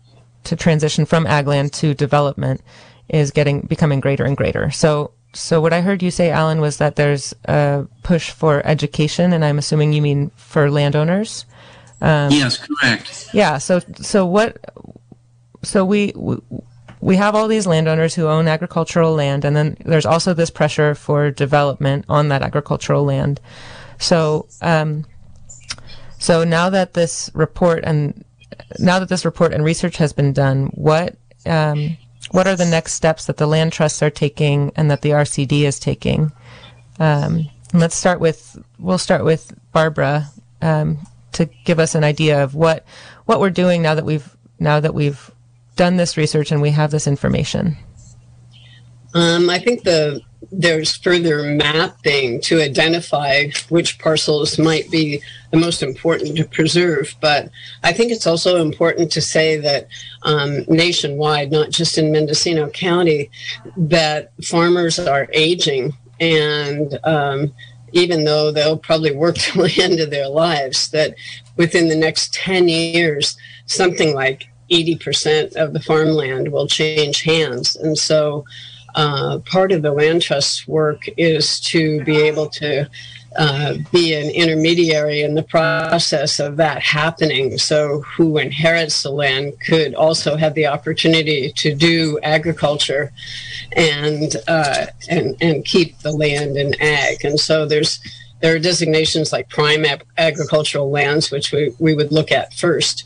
to 0.45 0.55
transition 0.55 1.05
from 1.05 1.27
ag 1.27 1.47
land 1.47 1.73
to 1.73 1.93
development 1.93 2.61
is 3.09 3.31
getting 3.31 3.61
becoming 3.61 3.99
greater 3.99 4.25
and 4.25 4.37
greater. 4.37 4.71
So 4.71 5.11
so 5.33 5.61
what 5.61 5.73
I 5.73 5.81
heard 5.81 6.01
you 6.01 6.09
say, 6.09 6.31
Alan, 6.31 6.59
was 6.59 6.77
that 6.77 6.95
there's 6.95 7.35
a 7.45 7.85
push 8.01 8.31
for 8.31 8.65
education, 8.65 9.31
and 9.31 9.45
I'm 9.45 9.59
assuming 9.59 9.93
you 9.93 10.01
mean 10.01 10.31
for 10.35 10.71
landowners. 10.71 11.45
Um, 12.01 12.31
yes, 12.31 12.57
correct. 12.57 13.29
Yeah. 13.33 13.57
So 13.57 13.81
so 13.95 14.25
what? 14.25 14.57
So 15.63 15.83
we, 15.83 16.13
we 16.15 16.37
we 17.01 17.15
have 17.15 17.35
all 17.35 17.47
these 17.47 17.67
landowners 17.67 18.15
who 18.15 18.27
own 18.27 18.47
agricultural 18.47 19.13
land, 19.13 19.45
and 19.45 19.55
then 19.55 19.77
there's 19.85 20.05
also 20.05 20.33
this 20.33 20.49
pressure 20.49 20.95
for 20.95 21.31
development 21.31 22.05
on 22.09 22.29
that 22.29 22.41
agricultural 22.41 23.03
land. 23.03 23.39
So 23.97 24.47
um, 24.61 25.05
so 26.17 26.43
now 26.43 26.69
that 26.69 26.93
this 26.93 27.29
report 27.33 27.83
and 27.83 28.23
now 28.77 28.99
that 28.99 29.09
this 29.09 29.25
report 29.25 29.53
and 29.53 29.63
research 29.63 29.97
has 29.97 30.13
been 30.13 30.33
done, 30.33 30.67
what 30.67 31.17
um, 31.45 31.97
what 32.31 32.47
are 32.47 32.55
the 32.55 32.65
next 32.65 32.93
steps 32.93 33.25
that 33.25 33.37
the 33.37 33.47
land 33.47 33.73
trusts 33.73 34.03
are 34.03 34.09
taking 34.09 34.71
and 34.75 34.91
that 34.91 35.01
the 35.01 35.09
RCD 35.11 35.61
is 35.61 35.79
taking? 35.79 36.31
Um, 36.99 37.49
let's 37.73 37.95
start 37.95 38.19
with 38.19 38.57
we'll 38.77 38.97
start 38.97 39.23
with 39.23 39.53
Barbara 39.71 40.29
um, 40.61 40.99
to 41.33 41.45
give 41.65 41.79
us 41.79 41.95
an 41.95 42.03
idea 42.03 42.43
of 42.43 42.55
what 42.55 42.85
what 43.25 43.39
we're 43.39 43.49
doing 43.49 43.81
now 43.81 43.95
that 43.95 44.05
we've 44.05 44.35
now 44.59 44.79
that 44.79 44.93
we've 44.93 45.31
done 45.75 45.97
this 45.97 46.17
research 46.17 46.51
and 46.51 46.61
we 46.61 46.71
have 46.71 46.91
this 46.91 47.07
information. 47.07 47.77
Um, 49.13 49.49
I 49.49 49.59
think 49.59 49.83
the 49.83 50.21
there's 50.51 50.95
further 50.95 51.43
mapping 51.43 52.41
to 52.41 52.61
identify 52.61 53.47
which 53.69 53.99
parcels 53.99 54.57
might 54.57 54.89
be 54.89 55.21
the 55.51 55.57
most 55.57 55.83
important 55.83 56.37
to 56.37 56.45
preserve. 56.45 57.15
But 57.19 57.49
I 57.83 57.93
think 57.93 58.11
it's 58.11 58.25
also 58.25 58.61
important 58.61 59.11
to 59.11 59.21
say 59.21 59.57
that 59.57 59.87
um, 60.23 60.63
nationwide, 60.67 61.51
not 61.51 61.71
just 61.71 61.97
in 61.97 62.11
Mendocino 62.11 62.69
County, 62.69 63.29
that 63.75 64.31
farmers 64.43 64.97
are 64.97 65.27
aging. 65.33 65.93
And 66.19 66.99
um, 67.03 67.53
even 67.93 68.23
though 68.23 68.51
they'll 68.51 68.77
probably 68.77 69.15
work 69.15 69.35
till 69.37 69.63
the 69.63 69.81
end 69.81 69.99
of 69.99 70.09
their 70.09 70.29
lives, 70.29 70.89
that 70.91 71.15
within 71.57 71.89
the 71.89 71.95
next 71.95 72.33
10 72.33 72.67
years, 72.67 73.37
something 73.65 74.13
like 74.13 74.47
80% 74.71 75.55
of 75.55 75.73
the 75.73 75.79
farmland 75.79 76.51
will 76.51 76.67
change 76.67 77.23
hands. 77.23 77.75
And 77.75 77.97
so 77.97 78.45
uh, 78.95 79.39
part 79.39 79.71
of 79.71 79.81
the 79.81 79.91
land 79.91 80.21
trust 80.21 80.67
work 80.67 81.03
is 81.17 81.59
to 81.61 82.03
be 82.03 82.17
able 82.17 82.49
to 82.49 82.89
uh, 83.37 83.75
be 83.91 84.13
an 84.13 84.29
intermediary 84.31 85.21
in 85.21 85.35
the 85.35 85.43
process 85.43 86.39
of 86.39 86.57
that 86.57 86.81
happening. 86.81 87.57
So, 87.57 88.01
who 88.01 88.37
inherits 88.37 89.03
the 89.03 89.11
land 89.11 89.59
could 89.59 89.93
also 89.93 90.35
have 90.35 90.55
the 90.55 90.65
opportunity 90.65 91.51
to 91.57 91.75
do 91.75 92.19
agriculture 92.23 93.11
and 93.73 94.35
uh, 94.47 94.87
and 95.09 95.35
and 95.41 95.63
keep 95.63 95.99
the 95.99 96.11
land 96.11 96.57
in 96.57 96.79
ag. 96.81 97.23
And 97.23 97.39
so, 97.39 97.65
there's 97.65 97.99
there 98.41 98.55
are 98.55 98.59
designations 98.59 99.31
like 99.31 99.49
prime 99.49 99.85
ag- 99.85 100.05
agricultural 100.17 100.89
lands, 100.89 101.29
which 101.29 101.51
we, 101.51 101.73
we 101.77 101.93
would 101.93 102.11
look 102.11 102.31
at 102.31 102.53
first, 102.53 103.03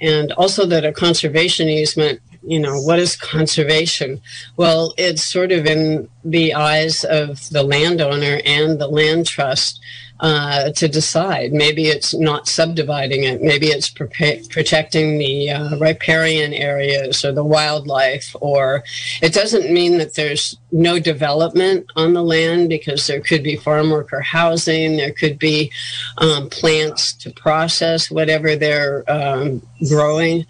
and 0.00 0.32
also 0.32 0.66
that 0.66 0.84
a 0.84 0.92
conservation 0.92 1.68
easement 1.68 2.20
you 2.44 2.58
know, 2.58 2.80
what 2.80 2.98
is 2.98 3.16
conservation? 3.16 4.20
Well, 4.56 4.94
it's 4.96 5.22
sort 5.22 5.52
of 5.52 5.66
in 5.66 6.08
the 6.24 6.54
eyes 6.54 7.04
of 7.04 7.48
the 7.50 7.62
landowner 7.62 8.40
and 8.44 8.80
the 8.80 8.88
land 8.88 9.26
trust 9.26 9.80
uh, 10.22 10.70
to 10.70 10.86
decide. 10.86 11.52
Maybe 11.52 11.88
it's 11.88 12.14
not 12.14 12.46
subdividing 12.46 13.24
it. 13.24 13.42
Maybe 13.42 13.66
it's 13.66 13.90
pre- 13.90 14.46
protecting 14.48 15.18
the 15.18 15.50
uh, 15.50 15.76
riparian 15.78 16.54
areas 16.54 17.24
or 17.24 17.32
the 17.32 17.44
wildlife. 17.44 18.34
Or 18.40 18.84
it 19.20 19.34
doesn't 19.34 19.72
mean 19.72 19.98
that 19.98 20.14
there's 20.14 20.56
no 20.70 21.00
development 21.00 21.86
on 21.96 22.14
the 22.14 22.22
land 22.22 22.68
because 22.68 23.06
there 23.08 23.20
could 23.20 23.42
be 23.42 23.56
farm 23.56 23.90
worker 23.90 24.20
housing. 24.20 24.96
There 24.96 25.12
could 25.12 25.40
be 25.40 25.72
um, 26.18 26.48
plants 26.50 27.12
to 27.14 27.30
process 27.30 28.08
whatever 28.08 28.54
they're 28.54 29.02
um, 29.10 29.60
growing. 29.88 30.46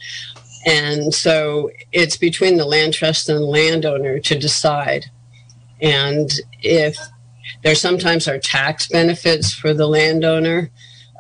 And 0.65 1.13
so 1.13 1.71
it's 1.91 2.17
between 2.17 2.57
the 2.57 2.65
land 2.65 2.95
trust 2.95 3.29
and 3.29 3.39
the 3.39 3.47
landowner 3.47 4.19
to 4.21 4.39
decide. 4.39 5.07
And 5.81 6.31
if 6.63 6.97
there 7.63 7.75
sometimes 7.75 8.29
are 8.29 8.39
tax 8.39 8.89
benefits 8.89 9.53
for 9.53 9.75
the 9.75 9.89
landowner 9.89 10.71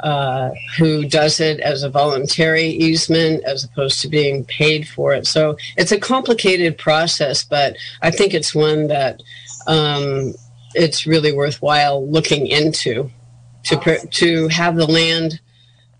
uh, 0.02 0.50
who 0.78 1.04
does 1.04 1.38
it 1.38 1.60
as 1.60 1.84
a 1.84 1.88
voluntary 1.88 2.64
easement 2.64 3.44
as 3.44 3.62
opposed 3.62 4.00
to 4.00 4.08
being 4.08 4.44
paid 4.46 4.88
for 4.88 5.12
it. 5.12 5.28
So 5.28 5.56
it's 5.76 5.92
a 5.92 6.00
complicated 6.00 6.76
process, 6.76 7.44
but 7.44 7.76
I 8.02 8.10
think 8.10 8.34
it's 8.34 8.52
one 8.52 8.88
that 8.88 9.22
um, 9.68 10.34
it's 10.74 11.06
really 11.06 11.32
worthwhile 11.32 12.04
looking 12.10 12.48
into 12.48 13.10
to, 13.64 13.98
to 14.10 14.48
have 14.48 14.74
the 14.74 14.90
land 14.90 15.40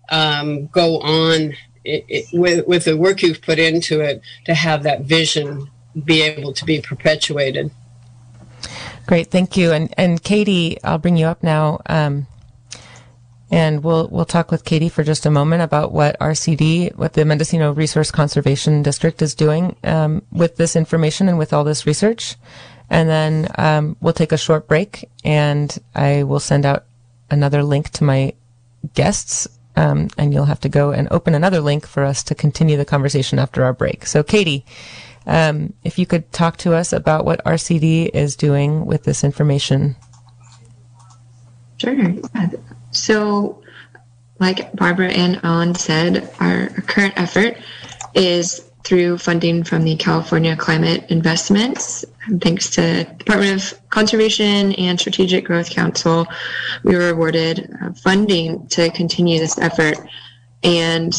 um, 0.09 0.67
go 0.67 0.99
on 0.99 1.53
it, 1.83 2.05
it, 2.07 2.25
with 2.33 2.65
with 2.67 2.85
the 2.85 2.97
work 2.97 3.21
you've 3.21 3.41
put 3.41 3.59
into 3.59 4.01
it 4.01 4.21
to 4.45 4.53
have 4.53 4.83
that 4.83 5.01
vision 5.01 5.69
be 6.05 6.21
able 6.21 6.53
to 6.53 6.65
be 6.65 6.81
perpetuated. 6.81 7.71
Great, 9.05 9.27
thank 9.27 9.57
you. 9.57 9.71
And 9.71 9.93
and 9.97 10.23
Katie, 10.23 10.81
I'll 10.83 10.97
bring 10.97 11.17
you 11.17 11.25
up 11.25 11.43
now. 11.43 11.81
Um, 11.87 12.27
and 13.51 13.83
we'll 13.83 14.07
we'll 14.07 14.25
talk 14.25 14.49
with 14.49 14.65
Katie 14.65 14.89
for 14.89 15.03
just 15.03 15.25
a 15.25 15.31
moment 15.31 15.61
about 15.61 15.91
what 15.91 16.17
RCD, 16.19 16.95
what 16.95 17.13
the 17.13 17.25
Mendocino 17.25 17.71
Resource 17.71 18.09
Conservation 18.09 18.81
District 18.81 19.21
is 19.21 19.35
doing 19.35 19.75
um, 19.83 20.23
with 20.31 20.55
this 20.55 20.75
information 20.75 21.29
and 21.29 21.37
with 21.37 21.53
all 21.53 21.63
this 21.63 21.85
research. 21.85 22.35
And 22.89 23.07
then 23.07 23.47
um, 23.57 23.95
we'll 24.01 24.13
take 24.13 24.31
a 24.31 24.37
short 24.37 24.67
break, 24.67 25.07
and 25.23 25.77
I 25.93 26.23
will 26.23 26.39
send 26.39 26.65
out 26.65 26.85
another 27.29 27.63
link 27.63 27.89
to 27.91 28.03
my 28.03 28.33
guests 28.93 29.47
um, 29.75 30.09
and 30.17 30.33
you'll 30.33 30.45
have 30.45 30.59
to 30.61 30.69
go 30.69 30.91
and 30.91 31.07
open 31.11 31.35
another 31.35 31.61
link 31.61 31.87
for 31.87 32.03
us 32.03 32.23
to 32.23 32.35
continue 32.35 32.77
the 32.77 32.85
conversation 32.85 33.39
after 33.39 33.63
our 33.63 33.73
break. 33.73 34.05
So, 34.05 34.23
Katie, 34.23 34.65
um, 35.25 35.73
if 35.83 35.97
you 35.97 36.05
could 36.05 36.31
talk 36.31 36.57
to 36.57 36.73
us 36.73 36.93
about 36.93 37.25
what 37.25 37.43
RCD 37.45 38.09
is 38.13 38.35
doing 38.35 38.85
with 38.85 39.03
this 39.03 39.23
information. 39.23 39.95
Sure. 41.77 42.13
So, 42.91 43.61
like 44.39 44.73
Barbara 44.73 45.09
and 45.11 45.39
Alan 45.43 45.75
said, 45.75 46.29
our 46.39 46.67
current 46.69 47.13
effort 47.17 47.57
is 48.13 48.69
through 48.83 49.17
funding 49.17 49.63
from 49.63 49.83
the 49.83 49.95
California 49.95 50.55
Climate 50.55 51.05
Investments. 51.09 52.03
Thanks 52.41 52.69
to 52.71 53.03
Department 53.17 53.61
of 53.61 53.89
Conservation 53.89 54.73
and 54.73 54.99
Strategic 54.99 55.45
Growth 55.45 55.69
Council, 55.69 56.27
we 56.83 56.95
were 56.95 57.09
awarded 57.09 57.69
uh, 57.81 57.93
funding 57.93 58.67
to 58.67 58.89
continue 58.91 59.39
this 59.39 59.57
effort. 59.57 59.97
And 60.63 61.13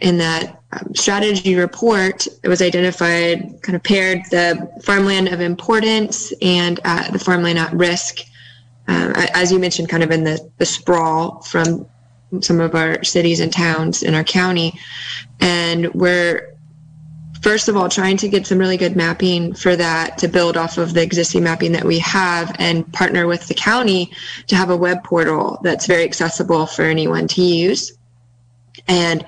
in 0.00 0.18
that 0.18 0.62
um, 0.72 0.94
strategy 0.94 1.56
report, 1.56 2.26
it 2.42 2.48
was 2.48 2.62
identified, 2.62 3.60
kind 3.62 3.76
of 3.76 3.82
paired 3.82 4.22
the 4.30 4.70
farmland 4.82 5.28
of 5.28 5.40
importance 5.40 6.32
and 6.40 6.80
uh, 6.84 7.10
the 7.10 7.18
farmland 7.18 7.58
at 7.58 7.72
risk. 7.72 8.20
Uh, 8.88 9.26
as 9.34 9.52
you 9.52 9.58
mentioned, 9.58 9.88
kind 9.88 10.02
of 10.02 10.10
in 10.10 10.24
the, 10.24 10.50
the 10.58 10.66
sprawl 10.66 11.42
from 11.42 11.86
some 12.40 12.60
of 12.60 12.74
our 12.74 13.02
cities 13.02 13.40
and 13.40 13.52
towns 13.52 14.02
in 14.02 14.14
our 14.14 14.24
county. 14.24 14.78
And 15.40 15.92
we're 15.94 16.56
first 17.40 17.68
of 17.68 17.76
all, 17.76 17.88
trying 17.88 18.16
to 18.18 18.28
get 18.28 18.46
some 18.46 18.58
really 18.58 18.76
good 18.76 18.96
mapping 18.96 19.54
for 19.54 19.76
that 19.76 20.18
to 20.18 20.28
build 20.28 20.56
off 20.56 20.78
of 20.78 20.94
the 20.94 21.02
existing 21.02 21.42
mapping 21.42 21.72
that 21.72 21.84
we 21.84 21.98
have 21.98 22.54
and 22.58 22.90
partner 22.92 23.26
with 23.26 23.46
the 23.48 23.54
county 23.54 24.10
to 24.46 24.56
have 24.56 24.70
a 24.70 24.76
web 24.76 25.02
portal 25.04 25.58
that's 25.62 25.86
very 25.86 26.04
accessible 26.04 26.66
for 26.66 26.82
anyone 26.82 27.26
to 27.28 27.42
use. 27.42 27.92
And 28.88 29.24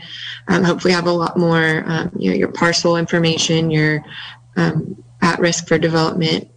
um, 0.49 0.65
hopefully 0.65 0.95
have 0.95 1.07
a 1.07 1.13
lot 1.13 1.39
more, 1.39 1.85
um, 1.87 2.11
you 2.17 2.31
know, 2.31 2.37
your 2.37 2.53
parcel 2.53 2.97
information, 2.97 3.71
your 3.71 4.05
um, 4.57 5.03
at 5.21 5.39
risk 5.39 5.69
for 5.69 5.79
development 5.79 6.49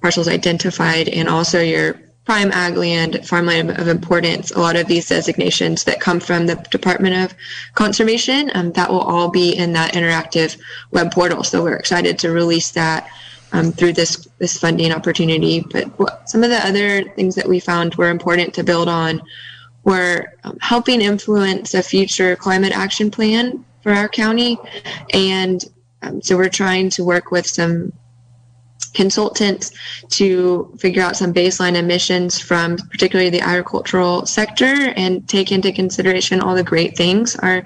parcels 0.00 0.28
identified, 0.28 1.08
and 1.08 1.28
also 1.28 1.60
your 1.60 2.00
prime 2.24 2.52
ag 2.52 2.76
land, 2.76 3.26
farmland 3.26 3.70
of 3.70 3.88
importance, 3.88 4.52
a 4.52 4.60
lot 4.60 4.76
of 4.76 4.86
these 4.86 5.08
designations 5.08 5.84
that 5.84 6.00
come 6.00 6.20
from 6.20 6.46
the 6.46 6.54
Department 6.70 7.16
of 7.16 7.36
Conservation, 7.74 8.50
um, 8.54 8.72
that 8.72 8.88
will 8.88 9.00
all 9.00 9.28
be 9.28 9.52
in 9.56 9.72
that 9.72 9.94
interactive 9.94 10.56
web 10.92 11.12
portal. 11.12 11.42
So 11.42 11.62
we're 11.62 11.76
excited 11.76 12.18
to 12.20 12.30
release 12.30 12.70
that 12.72 13.10
um, 13.52 13.72
through 13.72 13.94
this 13.94 14.28
this 14.38 14.58
funding 14.58 14.92
opportunity. 14.92 15.60
But 15.60 16.28
some 16.28 16.44
of 16.44 16.50
the 16.50 16.64
other 16.64 17.02
things 17.10 17.34
that 17.34 17.48
we 17.48 17.60
found 17.60 17.96
were 17.96 18.08
important 18.08 18.54
to 18.54 18.64
build 18.64 18.88
on 18.88 19.20
were 19.84 20.32
um, 20.44 20.58
helping 20.60 21.00
influence 21.00 21.74
a 21.74 21.82
future 21.82 22.36
climate 22.36 22.72
action 22.72 23.10
plan 23.10 23.64
for 23.82 23.92
our 23.92 24.08
county, 24.08 24.58
and 25.12 25.64
um, 26.02 26.22
so 26.22 26.36
we're 26.36 26.48
trying 26.48 26.88
to 26.90 27.04
work 27.04 27.32
with 27.32 27.46
some 27.46 27.92
consultants 28.94 29.72
to 30.08 30.72
figure 30.78 31.02
out 31.02 31.16
some 31.16 31.32
baseline 31.32 31.76
emissions 31.76 32.38
from 32.38 32.76
particularly 32.76 33.30
the 33.30 33.40
agricultural 33.40 34.26
sector 34.26 34.92
and 34.96 35.26
take 35.28 35.52
into 35.52 35.72
consideration 35.72 36.40
all 36.40 36.54
the 36.54 36.62
great 36.62 36.96
things 36.96 37.36
our 37.36 37.64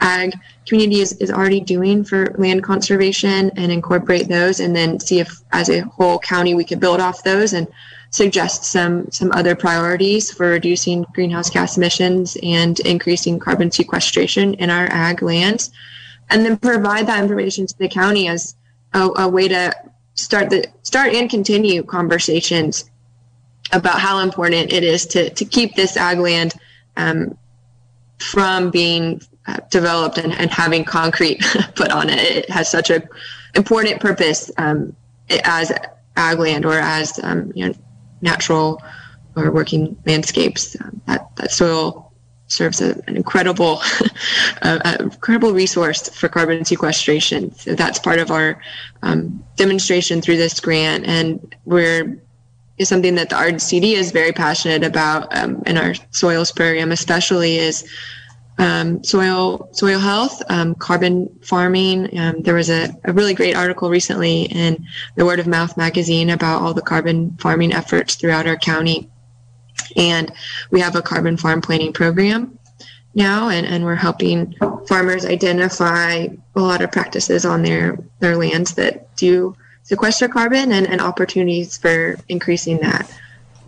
ag 0.00 0.32
community 0.66 1.00
is, 1.00 1.12
is 1.14 1.30
already 1.30 1.60
doing 1.60 2.04
for 2.04 2.34
land 2.38 2.62
conservation 2.62 3.50
and 3.56 3.72
incorporate 3.72 4.28
those 4.28 4.60
and 4.60 4.74
then 4.74 4.98
see 4.98 5.20
if 5.20 5.42
as 5.52 5.68
a 5.68 5.80
whole 5.80 6.18
county 6.18 6.54
we 6.54 6.64
could 6.64 6.80
build 6.80 7.00
off 7.00 7.22
those 7.22 7.52
and 7.52 7.66
suggest 8.10 8.64
some 8.64 9.10
some 9.10 9.32
other 9.32 9.54
priorities 9.54 10.30
for 10.30 10.50
reducing 10.50 11.04
greenhouse 11.14 11.50
gas 11.50 11.76
emissions 11.76 12.36
and 12.42 12.80
increasing 12.80 13.38
carbon 13.38 13.70
sequestration 13.70 14.54
in 14.54 14.70
our 14.70 14.86
ag 14.90 15.22
lands 15.22 15.70
and 16.30 16.44
then 16.44 16.56
provide 16.56 17.06
that 17.06 17.22
information 17.22 17.66
to 17.66 17.76
the 17.78 17.88
county 17.88 18.28
as 18.28 18.54
a, 18.94 19.10
a 19.16 19.28
way 19.28 19.48
to 19.48 19.74
start 20.14 20.50
the 20.50 20.66
start 20.82 21.14
and 21.14 21.30
continue 21.30 21.82
conversations 21.82 22.90
about 23.72 24.00
how 24.00 24.18
important 24.18 24.72
it 24.72 24.84
is 24.84 25.06
to 25.06 25.30
to 25.30 25.44
keep 25.44 25.74
this 25.74 25.96
ag 25.96 26.18
land 26.18 26.54
um, 26.96 27.36
from 28.18 28.70
being 28.70 29.20
uh, 29.46 29.56
developed 29.70 30.18
and, 30.18 30.32
and 30.32 30.50
having 30.50 30.84
concrete 30.84 31.40
put 31.74 31.90
on 31.90 32.08
it. 32.08 32.18
It 32.18 32.50
has 32.50 32.70
such 32.70 32.90
a 32.90 33.02
important 33.54 34.00
purpose 34.00 34.50
um, 34.58 34.94
as 35.44 35.72
ag 36.16 36.38
land 36.38 36.64
or 36.64 36.78
as 36.78 37.18
um, 37.22 37.52
you 37.54 37.66
know 37.66 37.74
natural 38.20 38.82
or 39.34 39.50
working 39.50 39.96
landscapes. 40.06 40.76
Um, 40.80 41.00
that 41.06 41.34
that 41.36 41.50
soil 41.50 42.11
serves 42.52 42.80
a, 42.80 43.02
an 43.06 43.16
incredible, 43.16 43.80
uh, 44.62 44.96
incredible 45.00 45.52
resource 45.52 46.08
for 46.10 46.28
carbon 46.28 46.64
sequestration. 46.64 47.54
So 47.54 47.74
that's 47.74 47.98
part 47.98 48.18
of 48.18 48.30
our 48.30 48.60
um, 49.02 49.42
demonstration 49.56 50.20
through 50.20 50.36
this 50.36 50.60
grant, 50.60 51.06
and 51.06 51.54
we're 51.64 52.18
is 52.78 52.88
something 52.88 53.14
that 53.14 53.30
the 53.30 53.36
RCD 53.36 53.92
is 53.92 54.12
very 54.12 54.32
passionate 54.32 54.82
about 54.82 55.34
um, 55.36 55.62
in 55.66 55.76
our 55.76 55.94
soils 56.10 56.50
program, 56.50 56.90
especially 56.90 57.56
is 57.56 57.86
um, 58.58 59.02
soil 59.02 59.68
soil 59.72 59.98
health, 59.98 60.42
um, 60.50 60.74
carbon 60.74 61.28
farming. 61.42 62.18
Um, 62.18 62.42
there 62.42 62.54
was 62.54 62.70
a, 62.70 62.90
a, 63.04 63.12
really 63.12 63.34
great 63.34 63.56
article 63.56 63.88
recently 63.88 64.42
in 64.42 64.86
the 65.16 65.24
Word 65.24 65.40
of 65.40 65.46
Mouth 65.46 65.76
magazine 65.76 66.30
about 66.30 66.62
all 66.62 66.74
the 66.74 66.82
carbon 66.82 67.36
farming 67.38 67.72
efforts 67.72 68.14
throughout 68.14 68.46
our 68.46 68.56
county. 68.56 69.08
And 69.96 70.32
we 70.70 70.80
have 70.80 70.96
a 70.96 71.02
carbon 71.02 71.36
farm 71.36 71.60
planning 71.60 71.92
program 71.92 72.58
now, 73.14 73.48
and, 73.50 73.66
and 73.66 73.84
we're 73.84 73.94
helping 73.94 74.54
farmers 74.86 75.26
identify 75.26 76.26
a 76.54 76.60
lot 76.60 76.80
of 76.80 76.92
practices 76.92 77.44
on 77.44 77.62
their, 77.62 77.98
their 78.20 78.36
lands 78.36 78.74
that 78.74 79.14
do 79.16 79.54
sequester 79.82 80.28
carbon 80.28 80.72
and, 80.72 80.86
and 80.86 81.00
opportunities 81.00 81.76
for 81.76 82.16
increasing 82.28 82.78
that. 82.78 83.10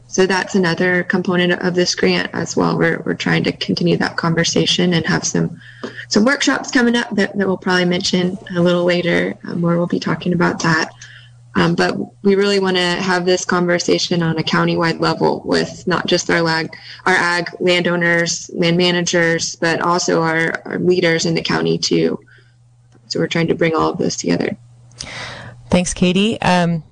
So 0.07 0.27
that's 0.27 0.55
another 0.55 1.03
component 1.03 1.61
of 1.61 1.75
this 1.75 1.95
grant 1.97 2.31
as 2.33 2.57
well. 2.57 2.79
We're, 2.79 3.03
we're 3.05 3.15
trying 3.15 3.43
to 3.45 3.53
continue 3.53 3.97
that 3.97 4.17
conversation 4.17 4.95
and 4.95 5.05
have 5.07 5.25
some 5.27 5.61
some 6.09 6.25
workshops 6.25 6.71
coming 6.71 6.95
up 6.95 7.11
that, 7.17 7.37
that 7.37 7.47
we'll 7.47 7.57
probably 7.57 7.87
mention 7.87 8.39
a 8.55 8.61
little 8.61 8.85
later 8.85 9.35
um, 9.45 9.61
where 9.61 9.77
we'll 9.77 9.89
be 9.89 9.99
talking 9.99 10.33
about 10.33 10.63
that. 10.63 10.93
Um, 11.57 11.75
but 11.75 11.97
we 12.25 12.35
really 12.35 12.59
want 12.59 12.77
to 12.77 12.83
have 12.83 13.25
this 13.25 13.45
conversation 13.45 14.23
on 14.23 14.38
a 14.38 14.43
countywide 14.43 15.01
level 15.01 15.43
with 15.45 15.87
not 15.87 16.07
just 16.07 16.29
our 16.31 16.47
ag, 16.49 16.75
our 17.07 17.14
ag 17.14 17.49
landowners, 17.61 18.51
land 18.55 18.77
managers, 18.77 19.57
but 19.57 19.81
also 19.81 20.23
our, 20.23 20.61
our 20.64 20.79
leaders 20.79 21.27
in 21.27 21.35
the 21.35 21.43
county 21.43 21.79
too. 21.79 22.19
So 23.07 23.21
we're 23.21 23.29
trying 23.29 23.49
to 23.49 23.55
bring 23.55 23.75
all 23.75 23.90
of 23.90 23.99
this 23.99 24.17
together. 24.17 24.57
Thanks, 25.71 25.95
Katie. 25.95 26.40
Um, 26.40 26.83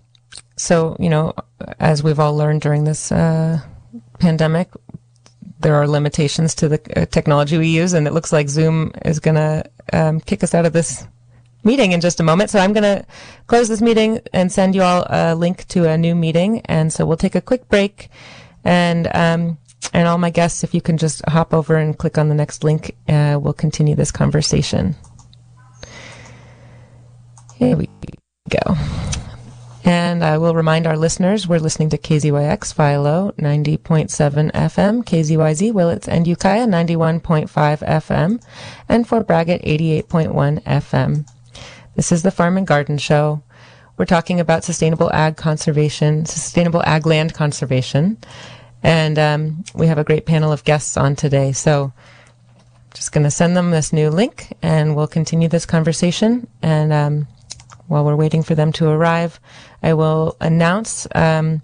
so, 0.56 0.96
you 1.00 1.08
know, 1.08 1.34
as 1.80 2.02
we've 2.02 2.20
all 2.20 2.36
learned 2.36 2.60
during 2.60 2.84
this 2.84 3.10
uh, 3.10 3.60
pandemic, 4.18 4.68
there 5.60 5.74
are 5.74 5.88
limitations 5.88 6.54
to 6.56 6.68
the 6.68 6.80
uh, 7.00 7.06
technology 7.06 7.58
we 7.58 7.68
use, 7.68 7.92
and 7.92 8.06
it 8.06 8.12
looks 8.12 8.32
like 8.32 8.48
Zoom 8.48 8.92
is 9.04 9.20
going 9.20 9.36
to 9.36 9.64
um, 9.92 10.20
kick 10.20 10.42
us 10.42 10.54
out 10.54 10.66
of 10.66 10.72
this 10.72 11.06
meeting 11.64 11.92
in 11.92 12.00
just 12.00 12.20
a 12.20 12.22
moment. 12.22 12.50
So 12.50 12.58
I'm 12.58 12.72
going 12.72 12.82
to 12.82 13.04
close 13.46 13.68
this 13.68 13.80
meeting 13.80 14.20
and 14.32 14.50
send 14.50 14.74
you 14.74 14.82
all 14.82 15.06
a 15.08 15.34
link 15.34 15.66
to 15.68 15.88
a 15.88 15.96
new 15.96 16.14
meeting. 16.14 16.60
And 16.66 16.92
so 16.92 17.06
we'll 17.06 17.16
take 17.16 17.34
a 17.34 17.40
quick 17.40 17.68
break 17.68 18.08
and, 18.64 19.08
um, 19.14 19.58
and 19.92 20.08
all 20.08 20.18
my 20.18 20.30
guests, 20.30 20.64
if 20.64 20.74
you 20.74 20.80
can 20.80 20.96
just 20.96 21.22
hop 21.28 21.52
over 21.52 21.76
and 21.76 21.98
click 21.98 22.16
on 22.16 22.28
the 22.28 22.34
next 22.34 22.64
link, 22.64 22.96
uh, 23.08 23.38
we'll 23.40 23.52
continue 23.52 23.94
this 23.94 24.10
conversation. 24.12 24.94
Here 27.56 27.76
we 27.76 27.88
go. 28.48 28.76
And 29.84 30.24
I 30.24 30.38
will 30.38 30.54
remind 30.54 30.86
our 30.86 30.96
listeners 30.96 31.48
we're 31.48 31.58
listening 31.58 31.90
to 31.90 31.98
KZYX 31.98 32.72
Philo 32.72 33.32
90.7 33.32 34.52
FM, 34.52 35.04
KZYZ 35.04 35.72
Willits 35.72 36.06
and 36.06 36.26
Ukiah 36.26 36.66
91.5 36.66 37.48
FM, 37.48 38.42
and 38.88 39.08
Fort 39.08 39.26
Bragg 39.26 39.48
88.1 39.48 40.62
FM. 40.62 41.26
This 41.94 42.10
is 42.10 42.22
the 42.22 42.30
Farm 42.30 42.56
and 42.56 42.66
Garden 42.66 42.96
Show. 42.96 43.42
We're 43.98 44.06
talking 44.06 44.40
about 44.40 44.64
sustainable 44.64 45.12
ag 45.12 45.36
conservation, 45.36 46.24
sustainable 46.24 46.82
ag 46.86 47.04
land 47.04 47.34
conservation. 47.34 48.16
And 48.82 49.18
um, 49.18 49.64
we 49.74 49.88
have 49.88 49.98
a 49.98 50.04
great 50.04 50.24
panel 50.24 50.52
of 50.52 50.64
guests 50.64 50.96
on 50.96 51.16
today. 51.16 51.52
So 51.52 51.92
just 52.94 53.12
going 53.12 53.24
to 53.24 53.30
send 53.30 53.56
them 53.56 53.70
this 53.70 53.92
new 53.92 54.08
link 54.08 54.56
and 54.62 54.96
we'll 54.96 55.06
continue 55.06 55.48
this 55.48 55.66
conversation. 55.66 56.46
And 56.62 56.94
um, 56.94 57.28
while 57.88 58.06
we're 58.06 58.16
waiting 58.16 58.42
for 58.42 58.54
them 58.54 58.72
to 58.72 58.88
arrive, 58.88 59.38
I 59.82 59.92
will 59.92 60.38
announce 60.40 61.06
um, 61.14 61.60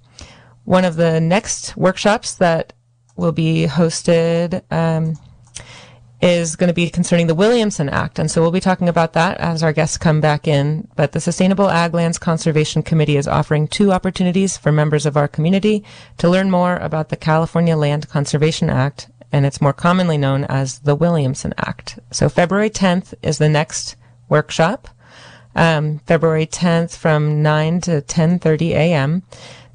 one 0.65 0.85
of 0.85 0.97
the 0.97 1.23
next 1.23 1.75
workshops 1.75 2.35
that 2.35 2.75
will 3.17 3.33
be 3.33 3.67
hosted 3.67 4.63
um, 4.71 5.17
is 6.21 6.57
going 6.57 6.69
to 6.69 6.75
be 6.75 6.91
concerning 6.91 7.29
the 7.29 7.35
Williamson 7.35 7.89
Act. 7.89 8.19
And 8.19 8.31
so 8.31 8.43
we'll 8.43 8.51
be 8.51 8.61
talking 8.61 8.89
about 8.89 9.13
that 9.13 9.39
as 9.39 9.63
our 9.63 9.73
guests 9.73 9.97
come 9.97 10.21
back 10.21 10.49
in. 10.49 10.89
But 10.97 11.13
the 11.13 11.21
Sustainable 11.21 11.71
Ag 11.71 11.95
Lands 11.95 12.19
Conservation 12.19 12.83
Committee 12.83 13.17
is 13.17 13.29
offering 13.29 13.69
two 13.69 13.93
opportunities 13.93 14.57
for 14.57 14.73
members 14.73 15.07
of 15.07 15.17
our 15.17 15.29
community 15.29 15.85
to 16.19 16.29
learn 16.29 16.51
more 16.51 16.77
about 16.77 17.11
the 17.11 17.17
California 17.17 17.77
Land 17.77 18.09
Conservation 18.09 18.69
Act, 18.69 19.09
and 19.31 19.47
it's 19.47 19.61
more 19.61 19.73
commonly 19.73 20.19
known 20.19 20.45
as 20.45 20.81
the 20.81 20.97
Williamson 20.97 21.55
Act. 21.57 22.01
So 22.11 22.29
February 22.29 22.71
10th 22.71 23.15
is 23.23 23.39
the 23.39 23.49
next 23.49 23.95
workshop. 24.29 24.89
Um, 25.55 26.01
February 26.01 26.47
10th 26.47 26.97
from 26.97 27.43
9 27.43 27.81
to 27.83 28.03
10:30 28.03 28.71
a.m. 28.71 29.23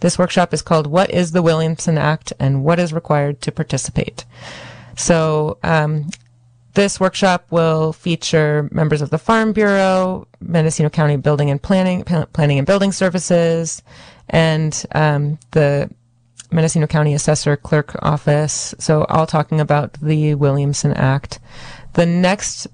This 0.01 0.19
workshop 0.19 0.53
is 0.53 0.61
called 0.61 0.87
"What 0.87 1.09
is 1.09 1.31
the 1.31 1.41
Williamson 1.41 1.97
Act 1.97 2.31
and 2.39 2.63
What 2.63 2.79
is 2.79 2.93
Required 2.93 3.41
to 3.41 3.51
Participate." 3.51 4.23
So 4.95 5.57
um, 5.63 6.09
this 6.73 6.99
workshop 6.99 7.45
will 7.51 7.93
feature 7.93 8.67
members 8.71 9.01
of 9.01 9.09
the 9.09 9.17
Farm 9.17 9.53
Bureau, 9.53 10.27
Mendocino 10.39 10.89
County 10.89 11.17
Building 11.17 11.49
and 11.49 11.61
Planning, 11.61 12.03
Planning 12.03 12.57
and 12.57 12.67
Building 12.67 12.91
Services, 12.91 13.83
and 14.29 14.85
um, 14.93 15.37
the 15.51 15.89
Mendocino 16.51 16.87
County 16.87 17.13
Assessor 17.13 17.57
Clerk 17.57 17.95
Office. 18.01 18.73
So, 18.79 19.03
all 19.05 19.27
talking 19.27 19.59
about 19.59 19.93
the 20.01 20.35
Williamson 20.35 20.93
Act. 20.93 21.39
The 21.93 22.05
next, 22.05 22.67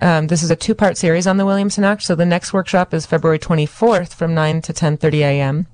um, 0.00 0.26
this 0.26 0.42
is 0.42 0.50
a 0.50 0.56
two-part 0.56 0.96
series 0.96 1.26
on 1.26 1.36
the 1.36 1.46
Williamson 1.46 1.84
Act. 1.84 2.02
So, 2.02 2.14
the 2.14 2.26
next 2.26 2.52
workshop 2.52 2.92
is 2.92 3.06
February 3.06 3.38
24th 3.38 4.14
from 4.14 4.34
9 4.34 4.62
to 4.62 4.72
10:30 4.72 5.20
a.m. 5.20 5.66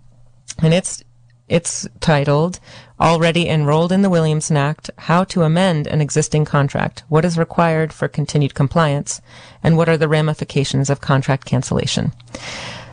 and 0.62 0.74
it's 0.74 1.02
it's 1.48 1.86
titled 2.00 2.58
already 3.00 3.48
enrolled 3.48 3.92
in 3.92 4.02
the 4.02 4.10
Williamson 4.10 4.56
Act, 4.56 4.90
how 4.98 5.24
to 5.24 5.42
amend 5.42 5.86
an 5.86 6.00
existing 6.00 6.44
contract, 6.44 7.02
what 7.08 7.24
is 7.24 7.36
required 7.36 7.92
for 7.92 8.06
continued 8.08 8.54
compliance, 8.54 9.20
and 9.62 9.76
what 9.76 9.88
are 9.88 9.96
the 9.96 10.08
ramifications 10.08 10.90
of 10.90 11.00
contract 11.00 11.44
cancellation. 11.44 12.12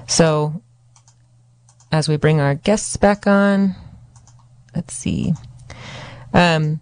So, 0.08 0.62
as 1.92 2.10
we 2.10 2.18
bring 2.18 2.40
our 2.40 2.56
guests 2.56 2.98
back 2.98 3.28
on, 3.28 3.76
let's 4.76 4.94
see. 4.94 5.34
Um, 6.34 6.80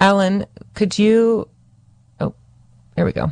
Alan, 0.00 0.46
could 0.74 0.98
you? 0.98 1.48
Oh, 2.18 2.34
there 2.96 3.04
we 3.04 3.12
go. 3.12 3.30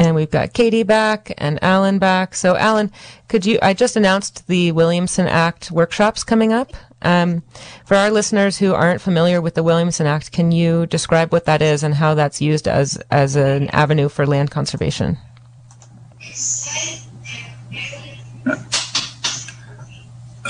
And 0.00 0.14
we've 0.14 0.30
got 0.30 0.52
Katie 0.52 0.84
back 0.84 1.32
and 1.38 1.58
Alan 1.62 1.98
back. 1.98 2.34
So, 2.34 2.56
Alan, 2.56 2.92
could 3.28 3.46
you? 3.46 3.58
I 3.62 3.74
just 3.74 3.96
announced 3.96 4.46
the 4.46 4.72
Williamson 4.72 5.26
Act 5.26 5.70
workshops 5.70 6.22
coming 6.22 6.52
up. 6.52 6.72
Um, 7.00 7.42
for 7.84 7.96
our 7.96 8.10
listeners 8.10 8.58
who 8.58 8.74
aren't 8.74 9.00
familiar 9.00 9.40
with 9.40 9.54
the 9.54 9.62
Williamson 9.62 10.06
Act, 10.06 10.32
can 10.32 10.50
you 10.50 10.86
describe 10.86 11.32
what 11.32 11.44
that 11.44 11.62
is 11.62 11.82
and 11.82 11.94
how 11.94 12.14
that's 12.14 12.40
used 12.40 12.66
as 12.66 12.96
as 13.10 13.36
an 13.36 13.68
avenue 13.68 14.08
for 14.08 14.26
land 14.26 14.50
conservation? 14.50 15.18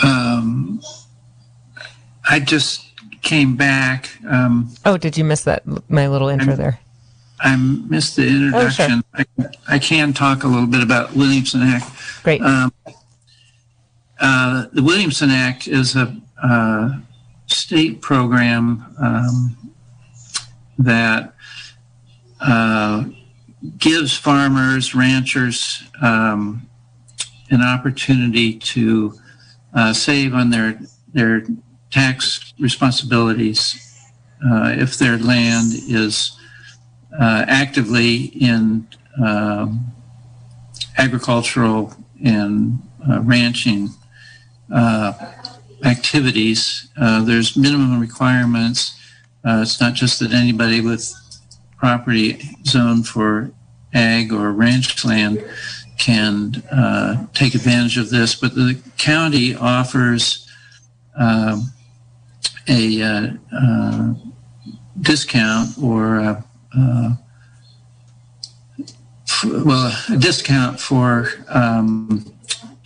Um, 0.02 0.80
I 2.28 2.40
just 2.40 2.86
came 3.22 3.56
back. 3.56 4.10
Um, 4.28 4.70
oh, 4.84 4.96
did 4.96 5.16
you 5.16 5.24
miss 5.24 5.42
that? 5.44 5.64
My 5.90 6.08
little 6.08 6.28
intro 6.28 6.52
I'm, 6.52 6.58
there. 6.58 6.80
I 7.40 7.56
missed 7.56 8.16
the 8.16 8.26
introduction. 8.26 9.02
Oh, 9.14 9.24
sure. 9.38 9.50
I, 9.68 9.74
I, 9.74 9.78
can 9.78 10.12
talk 10.12 10.44
a 10.44 10.48
little 10.48 10.66
bit 10.66 10.82
about 10.82 11.14
Williamson 11.14 11.62
Act. 11.62 11.90
Great. 12.22 12.42
Um, 12.42 12.72
uh, 14.20 14.66
the 14.72 14.82
Williamson 14.82 15.30
Act 15.30 15.68
is 15.68 15.94
a 15.94 16.16
uh, 16.42 16.90
state 17.46 18.00
program 18.00 18.84
um, 19.00 19.72
that 20.78 21.34
uh, 22.40 23.04
gives 23.78 24.16
farmers, 24.16 24.94
ranchers 24.94 25.82
um, 26.02 26.68
an 27.50 27.62
opportunity 27.62 28.54
to 28.54 29.14
uh, 29.74 29.92
save 29.92 30.34
on 30.34 30.50
their 30.50 30.78
their 31.14 31.42
tax 31.90 32.52
responsibilities 32.60 34.04
uh, 34.46 34.74
if 34.76 34.98
their 34.98 35.16
land 35.18 35.72
is 35.72 36.38
uh, 37.18 37.44
actively 37.48 38.24
in 38.40 38.86
um, 39.24 39.92
agricultural 40.98 41.92
and 42.24 42.78
ranching. 43.22 43.88
Uh, 44.72 45.12
activities. 45.84 46.88
Uh, 47.00 47.24
there's 47.24 47.56
minimum 47.56 48.00
requirements. 48.00 48.98
Uh, 49.44 49.60
it's 49.62 49.80
not 49.80 49.94
just 49.94 50.18
that 50.20 50.32
anybody 50.32 50.80
with 50.80 51.12
property 51.76 52.40
zoned 52.64 53.06
for 53.06 53.50
ag 53.94 54.32
or 54.32 54.52
ranch 54.52 55.04
land 55.04 55.44
can 55.98 56.62
uh, 56.70 57.26
take 57.34 57.54
advantage 57.54 57.98
of 57.98 58.10
this, 58.10 58.34
but 58.34 58.54
the 58.54 58.80
county 58.96 59.54
offers 59.54 60.48
um, 61.16 61.72
a 62.68 63.02
uh, 63.02 64.14
discount 65.00 65.70
or 65.82 66.44
well, 69.44 69.92
a 70.10 70.16
discount 70.16 70.80
for 70.80 71.28
um, 71.48 72.24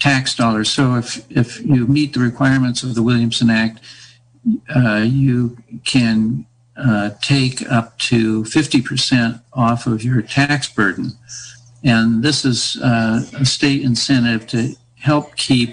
tax 0.02 0.34
dollars. 0.34 0.68
So 0.68 0.96
if, 0.96 1.24
if 1.30 1.64
you 1.64 1.86
meet 1.86 2.12
the 2.12 2.18
requirements 2.18 2.82
of 2.82 2.96
the 2.96 3.04
Williamson 3.04 3.50
Act, 3.50 3.78
uh, 4.74 5.06
you 5.08 5.56
can 5.84 6.44
uh, 6.76 7.10
take 7.22 7.62
up 7.70 7.96
to 7.98 8.42
50% 8.42 9.40
off 9.52 9.86
of 9.86 10.02
your 10.02 10.20
tax 10.20 10.68
burden. 10.68 11.12
And 11.84 12.20
this 12.20 12.44
is 12.44 12.76
uh, 12.82 13.22
a 13.38 13.44
state 13.44 13.82
incentive 13.82 14.48
to 14.48 14.74
help 14.98 15.36
keep 15.36 15.70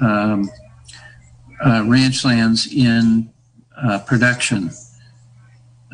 um, 0.00 0.50
uh, 1.64 1.84
ranch 1.86 2.24
lands 2.24 2.66
in 2.72 3.32
uh, 3.80 4.00
production. 4.00 4.70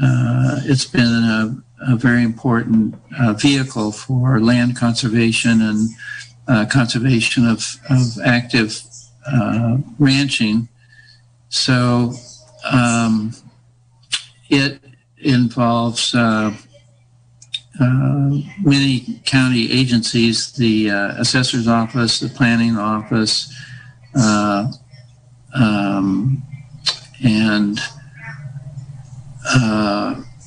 Uh, 0.03 0.61
it's 0.65 0.87
been 0.87 1.03
a, 1.03 1.93
a 1.93 1.97
very 1.97 2.23
important 2.23 2.95
vehicle 3.39 3.93
for 3.93 4.41
land 4.41 4.75
conservation 4.75 5.61
and 5.61 5.91
uh, 6.49 6.67
conservation 6.67 7.47
of, 7.47 7.77
of 7.91 8.19
active 8.25 8.81
uh, 9.27 9.79
ranching. 9.99 10.69
So 11.49 12.13
um, 12.71 13.33
it 14.49 14.81
involves 15.19 16.15
uh, 16.15 16.55
uh 17.81 18.31
many 18.63 19.21
county 19.25 19.73
agencies, 19.73 20.53
the 20.53 20.91
uh, 20.91 21.15
assessor's 21.17 21.67
office, 21.67 22.21
the 22.21 22.29
planning 22.29 22.77
office, 22.77 23.53
uh, 24.15 24.71
um, 25.55 26.43
and 27.25 27.81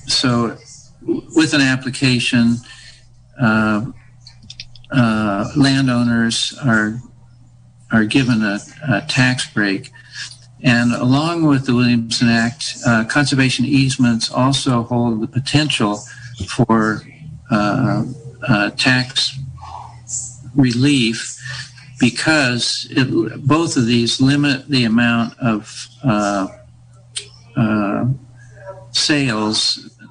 so 0.07 0.57
with 1.35 1.53
an 1.53 1.61
application, 1.61 2.57
uh, 4.91 5.49
landowners 5.55 6.57
are 6.63 6.99
are 7.91 8.05
given 8.05 8.41
a, 8.43 8.59
a, 8.89 9.01
tax 9.07 9.49
break. 9.53 9.91
And 10.61 10.91
along 10.91 11.43
with 11.43 11.65
the 11.65 11.73
Williamson 11.73 12.27
Act, 12.27 12.75
uh, 12.85 13.05
conservation 13.05 13.63
easements 13.63 14.29
also 14.29 14.83
hold 14.83 15.21
the 15.21 15.27
potential 15.27 16.01
for 16.49 17.03
uh, 17.49 18.03
uh 18.47 18.69
tax 18.71 19.39
relief 20.53 21.39
because 21.99 22.87
it, 22.91 23.47
both 23.47 23.77
of 23.77 23.85
these 23.85 24.19
limit 24.19 24.67
the 24.67 24.83
amount 24.83 25.37
of 25.39 25.87
uh, 26.03 26.47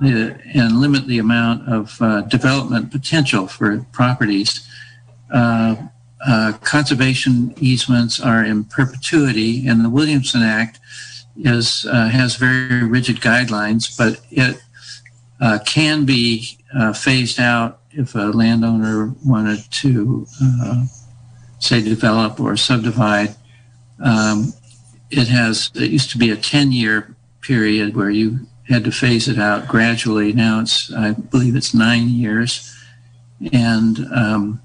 uh, 0.03 0.07
sales 0.07 0.41
and 0.55 0.81
limit 0.81 1.07
the 1.07 1.19
amount 1.19 1.69
of 1.69 1.99
development 2.29 2.91
potential 2.91 3.47
for 3.47 3.85
properties 3.93 4.67
uh, 5.33 5.77
uh, 6.27 6.53
conservation 6.63 7.55
easements 7.59 8.21
are 8.21 8.45
in 8.45 8.65
perpetuity, 8.65 9.67
and 9.67 9.85
the 9.85 9.91
Williamson 9.91 10.43
Act 10.43 10.81
is 11.37 11.87
uh, 11.91 12.09
has 12.09 12.37
very 12.37 12.85
rigid 12.85 13.17
guidelines, 13.17 13.97
but 13.97 14.21
it 14.31 14.61
uh, 15.41 15.59
can 15.67 16.05
be 16.05 16.59
uh, 16.75 16.93
phased 16.93 17.39
out 17.39 17.81
if 17.91 18.15
a 18.15 18.19
landowner 18.19 19.15
wanted 19.25 19.61
to, 19.71 20.27
say, 21.59 21.83
develop 21.83 22.41
or 22.41 22.57
subdivide. 22.57 23.35
Um, 24.03 24.53
it 25.11 25.29
has 25.29 25.71
it 25.75 25.91
used 25.91 26.11
to 26.11 26.19
be 26.19 26.31
a 26.31 26.37
ten 26.37 26.73
year 26.73 27.15
period 27.41 27.95
where 27.95 28.11
you 28.11 28.47
had 28.69 28.85
to 28.85 28.91
phase 28.91 29.29
it 29.29 29.39
out 29.39 29.69
gradually. 29.69 30.33
Now 30.33 30.61
it's 30.61 30.93
I 30.93 31.13
believe 31.13 31.57
it's 31.57 31.75
nine 31.75 32.09
years, 32.09 32.75
and 33.53 34.07
um, 34.13 34.63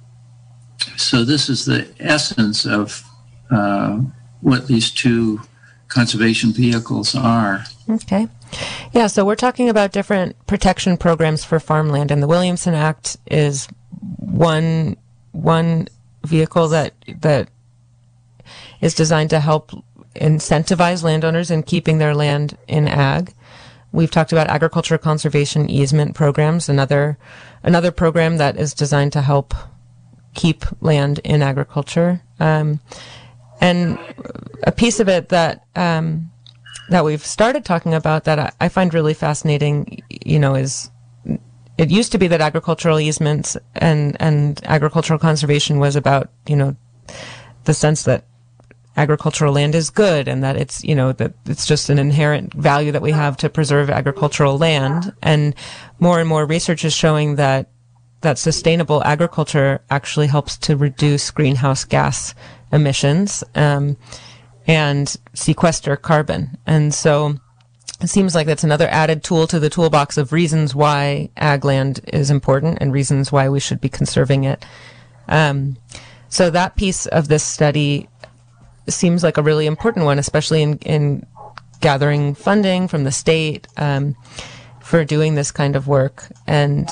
so 0.98 1.24
this 1.24 1.50
is 1.50 1.66
the 1.66 1.88
essence 2.00 2.66
of 2.66 3.04
uh, 3.50 4.00
what 4.42 4.68
these 4.68 4.92
two 4.92 5.42
conservation 5.88 6.52
vehicles 6.54 7.16
are. 7.16 7.66
Okay. 7.90 8.28
Yeah, 8.94 9.08
so 9.08 9.24
we're 9.24 9.36
talking 9.36 9.70
about 9.70 9.92
different 9.92 10.36
protection 10.48 10.98
programs 10.98 11.44
for 11.44 11.60
farmland, 11.60 12.12
and 12.12 12.22
the 12.22 12.28
Williamson 12.28 12.74
Act 12.74 13.18
is 13.30 13.68
one 14.18 14.98
one 15.32 15.88
vehicle 16.26 16.68
that 16.70 16.94
that 17.20 17.50
is 18.82 18.94
designed 18.94 19.30
to 19.30 19.40
help 19.40 19.72
incentivize 20.16 21.04
landowners 21.04 21.52
in 21.52 21.64
keeping 21.64 21.98
their 21.98 22.14
land 22.14 22.58
in 22.68 22.88
ag. 22.88 23.34
We've 23.92 24.12
talked 24.12 24.32
about 24.32 24.48
agriculture 24.48 24.98
conservation 24.98 25.70
easement 25.70 26.16
programs, 26.16 26.70
another 26.70 27.18
another 27.64 27.92
program 27.92 28.38
that 28.38 28.58
is 28.58 28.74
designed 28.74 29.14
to 29.14 29.22
help 29.22 29.54
keep 30.34 30.66
land 30.82 31.20
in 31.24 31.42
agriculture. 31.42 32.22
Um, 32.40 32.80
and 33.60 34.00
a 34.64 34.72
piece 34.72 35.00
of 35.00 35.10
it 35.10 35.30
that 35.30 35.66
um, 35.76 36.32
that 36.90 37.06
we've 37.06 37.26
started 37.26 37.66
talking 37.66 37.94
about 37.94 38.24
that 38.24 38.40
I, 38.40 38.52
I, 38.60 38.70
find 38.70 38.94
really 38.94 39.14
fascinating, 39.14 40.02
you 40.10 40.40
know, 40.40 40.56
is 40.56 40.90
it 41.78 41.90
used 41.90 42.12
to 42.14 42.18
be 42.18 42.28
that 42.28 42.42
agricultural 42.42 43.00
easements 43.00 43.58
and 43.76 44.16
and 44.20 44.62
agricultural 44.66 45.20
conservation 45.20 45.80
was 45.80 45.96
about 45.96 46.30
you 46.48 46.56
know 46.56 46.76
the 47.66 47.74
sense 47.74 48.04
that 48.04 48.26
agricultural 48.98 49.54
land 49.54 49.74
is 49.74 49.90
good 49.90 50.28
and 50.28 50.44
that 50.44 50.58
it's 50.58 50.84
you 50.84 50.94
know 50.94 51.14
that 51.14 51.34
it's 51.46 51.66
just 51.66 51.90
an 51.90 51.98
inherent 51.98 52.54
value 52.54 52.92
that 52.92 53.02
we 53.02 53.12
have 53.12 53.38
to 53.38 53.50
preserve 53.50 53.90
agricultural 53.90 54.58
land 54.58 55.14
and 55.22 55.56
more 56.00 56.20
and 56.20 56.28
more 56.28 56.46
research 56.46 56.84
is 56.84 56.94
showing 56.94 57.36
that 57.36 57.70
that 58.22 58.38
sustainable 58.38 59.04
agriculture 59.04 59.82
actually 59.90 60.28
helps 60.28 60.58
to 60.58 60.78
reduce 60.78 61.32
greenhouse 61.32 61.84
gas 61.84 62.34
emissions 62.72 63.44
um, 63.56 63.98
and 64.68 65.18
sequester 65.34 65.96
carbon. 65.96 66.58
And 66.66 66.94
so 66.94 67.36
it 68.00 68.08
seems 68.08 68.34
like 68.34 68.48
that's 68.48 68.64
another 68.64 68.88
added 68.90 69.24
tool 69.24 69.48
to 69.48 69.60
the 69.60 69.70
toolbox 69.70 70.18
of 70.18 70.32
reasons 70.32 70.74
why 70.74 71.30
ag 71.38 71.66
land 71.66 72.00
is 72.14 72.30
important 72.32 72.78
and 72.80 72.94
reasons 72.94 73.32
why 73.32 73.50
we 73.50 73.60
should 73.60 73.82
be 73.82 73.90
conserving 73.90 74.44
it. 74.44 74.64
Um, 75.28 75.78
so 76.30 76.50
that 76.50 76.76
piece 76.76 77.06
of 77.08 77.28
this 77.28 77.44
study 77.44 78.08
seems 78.94 79.24
like 79.24 79.38
a 79.38 79.42
really 79.42 79.66
important 79.66 80.06
one, 80.06 80.20
especially 80.20 80.62
in, 80.62 80.78
in 80.80 81.26
gathering 81.80 82.36
funding 82.36 82.88
from 82.88 83.04
the 83.04 83.12
state 83.12 83.68
um, 83.78 84.16
for 84.82 85.04
doing 85.04 85.36
this 85.36 85.52
kind 85.52 85.76
of 85.76 85.88
work. 85.88 86.28
And 86.48 86.90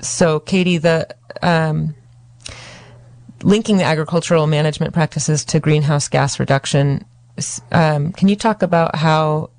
so, 0.00 0.40
Katie, 0.40 0.78
the 0.78 1.08
um, 1.42 1.94
linking 3.42 3.76
the 3.76 3.84
agricultural 3.84 4.46
management 4.46 4.94
practices 4.94 5.44
to 5.44 5.60
greenhouse 5.60 6.08
gas 6.08 6.40
reduction 6.40 7.04
um, 7.72 8.12
can 8.12 8.28
you 8.28 8.36
talk 8.36 8.62
about 8.62 8.96
how 8.96 9.50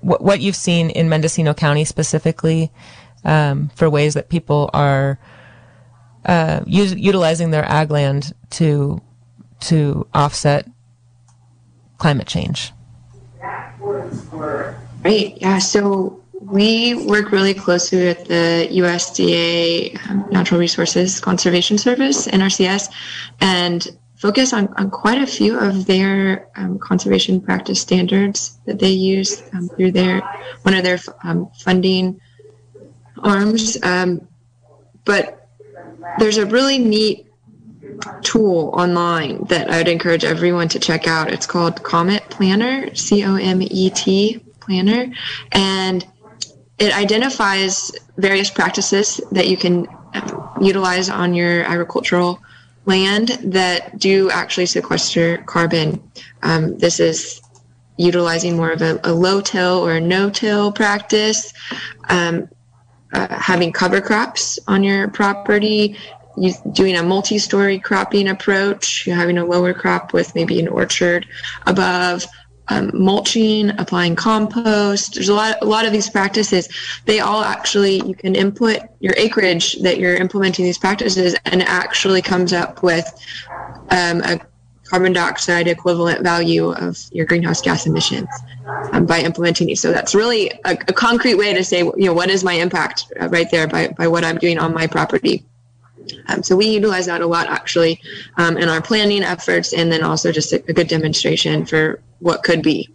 what, 0.00 0.22
what 0.22 0.40
you've 0.40 0.56
seen 0.56 0.90
in 0.90 1.08
Mendocino 1.08 1.54
County 1.54 1.84
specifically 1.84 2.70
um, 3.24 3.70
for 3.74 3.88
ways 3.88 4.14
that 4.14 4.28
people 4.28 4.70
are 4.72 5.18
uh, 6.26 6.60
utilizing 6.66 7.50
their 7.50 7.64
ag 7.64 7.90
land 7.90 8.34
to 8.50 9.00
to 9.60 10.06
offset 10.14 10.66
climate 12.04 12.26
change? 12.26 12.70
Right. 15.02 15.38
Yeah. 15.40 15.58
So 15.58 16.22
we 16.38 16.92
work 17.06 17.32
really 17.32 17.54
closely 17.54 18.04
with 18.04 18.26
the 18.26 18.68
USDA 18.72 19.98
um, 20.10 20.26
Natural 20.30 20.60
Resources 20.60 21.18
Conservation 21.18 21.78
Service, 21.78 22.28
NRCS, 22.28 22.90
and 23.40 23.88
focus 24.16 24.52
on, 24.52 24.68
on 24.76 24.90
quite 24.90 25.22
a 25.22 25.26
few 25.26 25.58
of 25.58 25.86
their 25.86 26.46
um, 26.56 26.78
conservation 26.78 27.40
practice 27.40 27.80
standards 27.80 28.58
that 28.66 28.78
they 28.78 28.90
use 28.90 29.42
um, 29.54 29.70
through 29.70 29.92
their 29.92 30.20
one 30.60 30.74
of 30.74 30.84
their 30.84 30.98
um, 31.22 31.48
funding 31.58 32.20
arms. 33.22 33.82
Um, 33.82 34.28
but 35.06 35.48
there's 36.18 36.36
a 36.36 36.44
really 36.44 36.78
neat 36.78 37.26
tool 38.22 38.70
online 38.74 39.44
that 39.44 39.70
I 39.70 39.78
would 39.78 39.88
encourage 39.88 40.24
everyone 40.24 40.68
to 40.68 40.78
check 40.78 41.06
out. 41.06 41.32
It's 41.32 41.46
called 41.46 41.82
Comet 41.82 42.22
Planner, 42.30 42.94
C 42.94 43.24
O 43.24 43.36
M 43.36 43.62
E 43.62 43.90
T 43.90 44.40
Planner, 44.60 45.12
and 45.52 46.06
it 46.78 46.96
identifies 46.96 47.92
various 48.16 48.50
practices 48.50 49.20
that 49.32 49.48
you 49.48 49.56
can 49.56 49.86
um, 50.14 50.56
utilize 50.60 51.08
on 51.08 51.34
your 51.34 51.62
agricultural 51.64 52.40
land 52.86 53.28
that 53.42 53.98
do 53.98 54.30
actually 54.30 54.66
sequester 54.66 55.38
carbon. 55.38 56.02
Um, 56.42 56.76
this 56.78 57.00
is 57.00 57.40
utilizing 57.96 58.56
more 58.56 58.70
of 58.70 58.82
a, 58.82 59.00
a 59.04 59.12
low 59.12 59.40
till 59.40 59.86
or 59.86 60.00
no 60.00 60.30
till 60.30 60.72
practice, 60.72 61.52
um, 62.08 62.48
uh, 63.12 63.28
having 63.34 63.72
cover 63.72 64.00
crops 64.00 64.58
on 64.66 64.82
your 64.82 65.08
property, 65.08 65.96
doing 66.72 66.96
a 66.96 67.02
multi 67.02 67.38
story 67.38 67.78
cropping 67.78 68.28
approach, 68.28 69.06
you're 69.06 69.16
having 69.16 69.38
a 69.38 69.44
lower 69.44 69.72
crop 69.72 70.12
with 70.12 70.34
maybe 70.34 70.58
an 70.60 70.68
orchard 70.68 71.26
above 71.66 72.26
um, 72.68 72.90
mulching, 72.94 73.70
applying 73.78 74.16
compost. 74.16 75.14
There's 75.14 75.28
a 75.28 75.34
lot, 75.34 75.58
a 75.60 75.66
lot 75.66 75.84
of 75.86 75.92
these 75.92 76.08
practices. 76.08 76.68
They 77.04 77.20
all 77.20 77.42
actually, 77.42 78.02
you 78.06 78.14
can 78.14 78.34
input 78.34 78.80
your 79.00 79.14
acreage 79.16 79.74
that 79.82 79.98
you're 79.98 80.16
implementing 80.16 80.64
these 80.64 80.78
practices, 80.78 81.36
and 81.44 81.60
it 81.60 81.68
actually 81.68 82.22
comes 82.22 82.52
up 82.52 82.82
with 82.82 83.06
um, 83.90 84.22
a 84.22 84.40
carbon 84.84 85.12
dioxide 85.12 85.66
equivalent 85.66 86.22
value 86.22 86.72
of 86.72 86.98
your 87.10 87.26
greenhouse 87.26 87.60
gas 87.60 87.86
emissions 87.86 88.28
um, 88.92 89.06
by 89.06 89.20
implementing 89.20 89.66
these. 89.66 89.80
So 89.80 89.92
that's 89.92 90.14
really 90.14 90.50
a, 90.64 90.72
a, 90.72 90.92
concrete 90.92 91.34
way 91.34 91.54
to 91.54 91.64
say, 91.64 91.78
you 91.80 92.04
know, 92.04 92.14
what 92.14 92.30
is 92.30 92.44
my 92.44 92.52
impact 92.52 93.06
uh, 93.20 93.28
right 93.28 93.50
there 93.50 93.66
by, 93.66 93.88
by 93.88 94.06
what 94.06 94.24
I'm 94.24 94.38
doing 94.38 94.58
on 94.58 94.74
my 94.74 94.86
property. 94.86 95.44
Um, 96.26 96.42
so 96.42 96.56
we 96.56 96.66
utilize 96.66 97.06
that 97.06 97.20
a 97.20 97.26
lot 97.26 97.48
actually 97.48 98.00
um, 98.36 98.56
in 98.56 98.68
our 98.68 98.82
planning 98.82 99.22
efforts, 99.22 99.72
and 99.72 99.90
then 99.90 100.02
also 100.02 100.32
just 100.32 100.52
a, 100.52 100.62
a, 100.68 100.72
good 100.72 100.88
demonstration 100.88 101.66
for 101.66 102.00
what 102.20 102.42
could 102.42 102.62
be. 102.62 102.88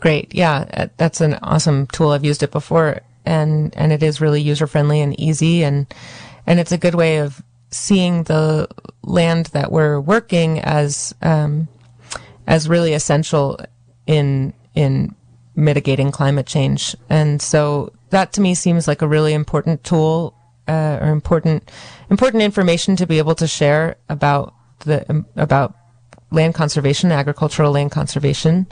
Great, 0.00 0.34
yeah, 0.34 0.66
uh, 0.74 0.88
that's 0.96 1.20
an 1.20 1.34
awesome 1.42 1.86
tool. 1.88 2.10
I've 2.10 2.24
used 2.24 2.42
it 2.42 2.50
before, 2.50 3.00
and 3.24 3.74
and 3.76 3.92
it 3.92 4.02
is 4.02 4.20
really 4.20 4.40
user 4.40 4.66
friendly 4.66 5.00
and 5.00 5.18
easy, 5.18 5.62
and 5.62 5.86
and 6.46 6.58
it's 6.58 6.72
a 6.72 6.78
good 6.78 6.94
way 6.94 7.18
of 7.18 7.42
seeing 7.70 8.24
the 8.24 8.68
land 9.02 9.46
that 9.46 9.70
we're 9.70 10.00
working 10.00 10.60
as 10.60 11.14
um, 11.22 11.68
as 12.46 12.68
really 12.68 12.94
essential 12.94 13.58
in 14.06 14.52
in 14.74 15.14
mitigating 15.54 16.10
climate 16.10 16.46
change, 16.46 16.96
and 17.08 17.42
so 17.42 17.92
that 18.10 18.32
to 18.32 18.40
me 18.40 18.54
seems 18.54 18.88
like 18.88 19.02
a 19.02 19.08
really 19.08 19.32
important 19.34 19.84
tool 19.84 20.34
uh, 20.68 20.98
or 21.00 21.10
important 21.10 21.70
important 22.10 22.42
information 22.42 22.96
to 22.96 23.06
be 23.06 23.18
able 23.18 23.34
to 23.34 23.46
share 23.46 23.96
about 24.08 24.54
the 24.80 25.08
um, 25.10 25.26
about 25.36 25.74
land 26.30 26.54
conservation, 26.54 27.12
agricultural 27.12 27.72
land 27.72 27.90
conservation. 27.90 28.66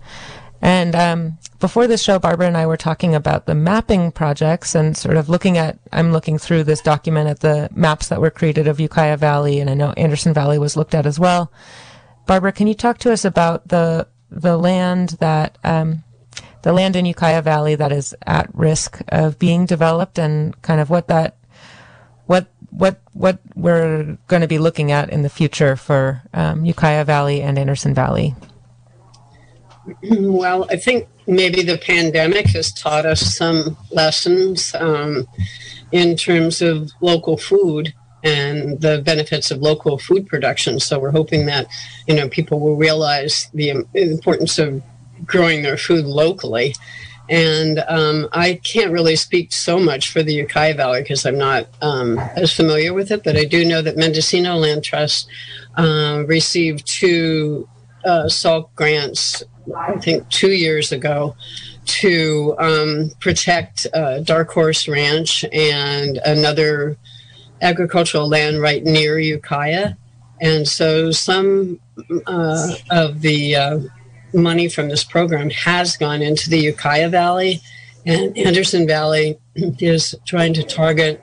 And 0.61 0.97
um, 0.97 1.39
before 1.61 1.87
this 1.87 2.03
show, 2.03 2.19
Barbara 2.19 2.49
and 2.49 2.57
I 2.57 2.67
were 2.67 2.77
talking 2.77 3.15
about 3.15 3.47
the 3.47 3.55
mapping 3.55 4.11
projects 4.11 4.75
and 4.75 4.97
sort 4.97 5.17
of 5.17 5.29
looking 5.29 5.57
at. 5.57 5.79
I'm 5.93 6.13
looking 6.13 6.39
through 6.39 6.65
this 6.65 6.81
document 6.81 7.29
at 7.29 7.41
the 7.41 7.69
maps 7.73 8.09
that 8.09 8.21
were 8.21 8.31
created 8.31 8.67
of 8.67 8.81
Ukiah 8.81 9.17
Valley, 9.17 9.61
and 9.61 9.71
I 9.71 9.75
know 9.75 9.93
Anderson 9.97 10.35
Valley 10.35 10.59
was 10.59 10.77
looked 10.77 10.95
at 10.95 11.07
as 11.07 11.19
well. 11.19 11.53
Barbara, 12.27 12.53
can 12.53 12.67
you 12.67 12.75
talk 12.75 12.99
to 12.99 13.13
us 13.13 13.25
about 13.25 13.69
the 13.69 14.09
the 14.31 14.57
land 14.57 15.11
that 15.21 15.59
um, 15.65 16.03
the 16.63 16.73
land 16.73 16.97
in 16.97 17.07
Ukiah 17.07 17.43
Valley 17.43 17.75
that 17.77 17.93
is 17.93 18.15
at 18.27 18.53
risk 18.55 19.01
of 19.09 19.39
being 19.39 19.65
developed, 19.65 20.19
and 20.19 20.61
kind 20.63 20.81
of 20.81 20.91
what 20.91 21.07
that 21.09 21.37
what 22.71 23.01
what 23.13 23.41
we're 23.55 24.19
going 24.27 24.43
to 24.43 24.49
be 24.49 24.59
looking 24.59 24.93
at 24.93 25.11
in 25.11 25.23
the 25.23 25.29
future 25.29 25.77
for 25.77 26.23
um, 26.35 26.65
Ukiah 26.65 27.05
Valley 27.05 27.43
and 27.43 27.59
Anderson 27.59 27.95
Valley? 27.95 28.35
Well, 30.11 30.67
I 30.71 30.77
think 30.77 31.09
maybe 31.27 31.63
the 31.63 31.79
pandemic 31.79 32.47
has 32.49 32.73
taught 32.73 33.07
us 33.07 33.21
some 33.37 33.77
lessons 33.91 34.75
um, 34.75 35.27
in 35.93 36.17
terms 36.17 36.61
of 36.61 36.91
local 37.01 37.37
food 37.37 37.95
and 38.23 38.81
the 38.81 39.01
benefits 39.03 39.51
of 39.51 39.61
local 39.61 39.99
food 39.99 40.27
production. 40.27 40.81
So 40.81 40.99
we're 40.99 41.13
hoping 41.13 41.47
that 41.47 41.67
you 42.07 42.15
know 42.15 42.29
people 42.29 42.61
will 42.61 42.77
realize 42.77 43.49
the 43.55 43.71
importance 43.95 44.59
of 44.59 44.83
growing 45.25 45.63
their 45.63 45.77
food 45.77 46.05
locally 46.05 46.75
and 47.29 47.85
um, 47.89 48.29
I 48.33 48.55
can't 48.65 48.91
really 48.91 49.17
speak 49.17 49.53
so 49.53 49.79
much 49.79 50.11
for 50.11 50.23
the 50.23 50.33
Ukiah 50.33 50.75
Valley 50.75 51.03
because 51.03 51.27
I'm 51.27 51.39
not 51.39 51.67
um, 51.83 52.19
as 52.19 52.53
familiar 52.53 52.95
with 52.95 53.11
it, 53.11 53.23
but 53.23 53.37
I 53.37 53.45
do 53.45 53.65
know 53.65 53.83
that 53.83 53.97
Mendocino 53.97 54.57
Land 54.57 54.83
Trust 54.83 55.29
uh, 55.77 56.25
received 56.27 56.87
two 56.87 57.69
uh, 58.05 58.29
SALC 58.29 58.75
grants, 58.75 59.43
I 59.77 59.97
think 59.99 60.29
two 60.31 60.53
years 60.53 60.93
ago, 60.93 61.37
to 61.85 62.55
um, 62.59 63.11
protect 63.21 63.87
uh, 63.93 64.21
Dark 64.21 64.51
Horse 64.51 64.89
Ranch 64.89 65.45
and 65.53 66.19
another 66.25 66.97
agricultural 67.61 68.29
land 68.29 68.61
right 68.61 68.83
near 68.83 69.19
Ukiah. 69.19 69.95
And 70.41 70.67
so 70.69 71.11
some 71.11 71.81
uh, 72.27 72.75
of 72.91 73.21
the 73.21 73.57
uh, 73.57 73.81
money 74.39 74.69
from 74.69 74.89
this 74.89 75.05
program 75.05 75.51
has 75.51 75.97
gone 75.97 76.23
into 76.23 76.49
the 76.49 76.59
Ukiah 76.59 77.09
Valley, 77.09 77.61
and 78.07 78.37
Anderson 78.39 78.87
Valley 78.87 79.39
is 79.55 80.15
trying 80.27 80.55
to 80.55 80.63
target. 80.63 81.23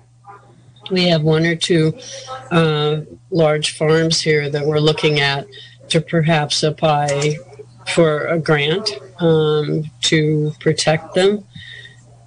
We 0.92 1.08
have 1.08 1.24
one 1.24 1.46
or 1.46 1.56
two 1.56 1.98
uh, 2.52 3.02
large 3.32 3.76
farms 3.76 4.22
here 4.22 4.50
that 4.50 4.66
we're 4.66 4.80
looking 4.80 5.20
at 5.20 5.48
to 5.90 6.02
perhaps 6.02 6.62
apply 6.64 7.38
for 7.88 8.26
a 8.28 8.40
grant 8.40 8.92
um, 9.20 9.86
to 10.02 10.52
protect 10.60 11.16
them. 11.16 11.44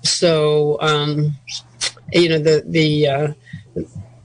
So, 0.02 0.78
um, 0.80 1.36
you 2.12 2.28
know, 2.28 2.38
the 2.38 2.64
the 2.66 3.06
uh, 3.06 3.32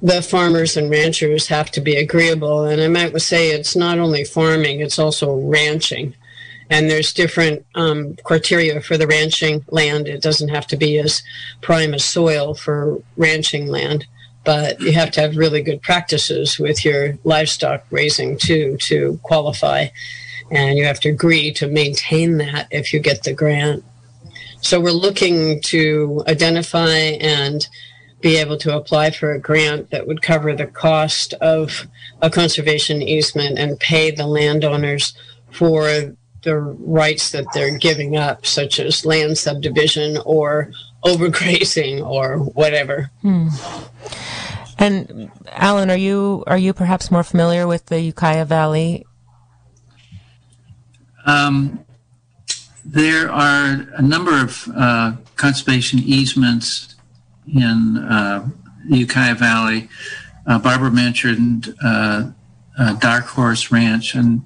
the 0.01 0.21
farmers 0.21 0.77
and 0.77 0.89
ranchers 0.89 1.47
have 1.47 1.71
to 1.71 1.81
be 1.81 1.95
agreeable. 1.95 2.63
And 2.63 2.81
I 2.81 2.87
might 2.87 3.19
say 3.21 3.51
it's 3.51 3.75
not 3.75 3.99
only 3.99 4.23
farming; 4.23 4.81
it's 4.81 4.99
also 4.99 5.35
ranching 5.35 6.15
and 6.73 6.89
there's 6.89 7.13
different 7.13 7.63
um, 7.75 8.15
criteria 8.23 8.81
for 8.81 8.97
the 8.97 9.05
ranching 9.05 9.63
land. 9.69 10.07
It 10.07 10.23
doesn't 10.23 10.49
have 10.49 10.65
to 10.67 10.75
be 10.75 10.97
as 10.97 11.21
prime 11.61 11.93
as 11.93 12.03
soil 12.03 12.55
for 12.55 12.99
ranching 13.15 13.67
land, 13.67 14.07
but 14.43 14.81
you 14.81 14.91
have 14.93 15.11
to 15.11 15.21
have 15.21 15.37
really 15.37 15.61
good 15.61 15.83
practices 15.83 16.57
with 16.57 16.83
your 16.83 17.19
livestock 17.23 17.85
raising 17.91 18.39
too 18.39 18.77
to 18.77 19.19
qualify, 19.21 19.89
and 20.49 20.75
you 20.79 20.85
have 20.85 20.99
to 21.01 21.09
agree 21.09 21.53
to 21.53 21.67
maintain 21.67 22.37
that 22.37 22.69
if 22.71 22.91
you 22.91 22.99
get 22.99 23.21
the 23.21 23.33
grant. 23.33 23.83
So 24.61 24.79
we're 24.79 24.91
looking 25.07 25.61
to 25.73 26.23
identify 26.27 26.89
and 27.21 27.67
be 28.19 28.37
able 28.37 28.57
to 28.57 28.75
apply 28.75 29.11
for 29.11 29.31
a 29.31 29.39
grant 29.39 29.91
that 29.91 30.07
would 30.07 30.23
cover 30.23 30.55
the 30.55 30.65
cost 30.65 31.33
of 31.33 31.85
a 32.19 32.31
conservation 32.31 33.03
easement 33.03 33.59
and 33.59 33.79
pay 33.79 34.09
the 34.09 34.25
landowners 34.25 35.13
for 35.51 36.15
the 36.43 36.55
rights 36.57 37.31
that 37.31 37.45
they're 37.53 37.77
giving 37.77 38.17
up, 38.17 38.45
such 38.45 38.79
as 38.79 39.05
land 39.05 39.37
subdivision 39.37 40.17
or 40.25 40.71
overgrazing 41.03 42.05
or 42.05 42.37
whatever. 42.37 43.11
Hmm. 43.21 43.47
And 44.77 45.31
Alan, 45.51 45.89
are 45.89 45.97
you 45.97 46.43
are 46.47 46.57
you 46.57 46.73
perhaps 46.73 47.11
more 47.11 47.23
familiar 47.23 47.67
with 47.67 47.85
the 47.87 48.01
Ukiah 48.01 48.45
Valley? 48.45 49.05
Um, 51.25 51.85
there 52.83 53.31
are 53.31 53.87
a 53.95 54.01
number 54.01 54.41
of 54.41 54.67
uh, 54.75 55.13
conservation 55.35 55.99
easements 55.99 56.95
in 57.47 57.97
uh, 57.97 58.49
the 58.89 58.97
Ukiah 58.97 59.35
Valley. 59.35 59.89
Uh, 60.45 60.59
Barbara 60.59 60.91
mentioned 60.91 61.73
uh, 61.83 62.31
Dark 62.99 63.25
Horse 63.25 63.71
Ranch, 63.71 64.15
and 64.15 64.43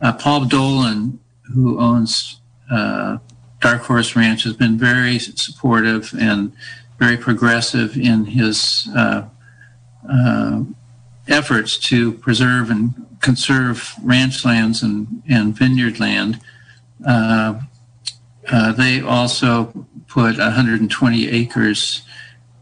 uh, 0.00 0.12
Paul 0.12 0.44
Dolan, 0.44 1.19
who 1.54 1.78
owns 1.78 2.40
uh, 2.70 3.18
Dark 3.60 3.82
Horse 3.82 4.16
Ranch, 4.16 4.44
has 4.44 4.54
been 4.54 4.78
very 4.78 5.18
supportive 5.18 6.14
and 6.18 6.52
very 6.98 7.16
progressive 7.16 7.96
in 7.96 8.24
his 8.24 8.88
uh, 8.94 9.24
uh, 10.08 10.62
efforts 11.28 11.78
to 11.78 12.12
preserve 12.12 12.70
and 12.70 13.06
conserve 13.20 13.94
ranch 14.02 14.44
lands 14.44 14.82
and, 14.82 15.22
and 15.28 15.56
vineyard 15.56 16.00
land. 16.00 16.40
Uh, 17.06 17.60
uh, 18.50 18.72
they 18.72 19.00
also 19.00 19.86
put 20.08 20.38
120 20.38 21.28
acres 21.28 22.02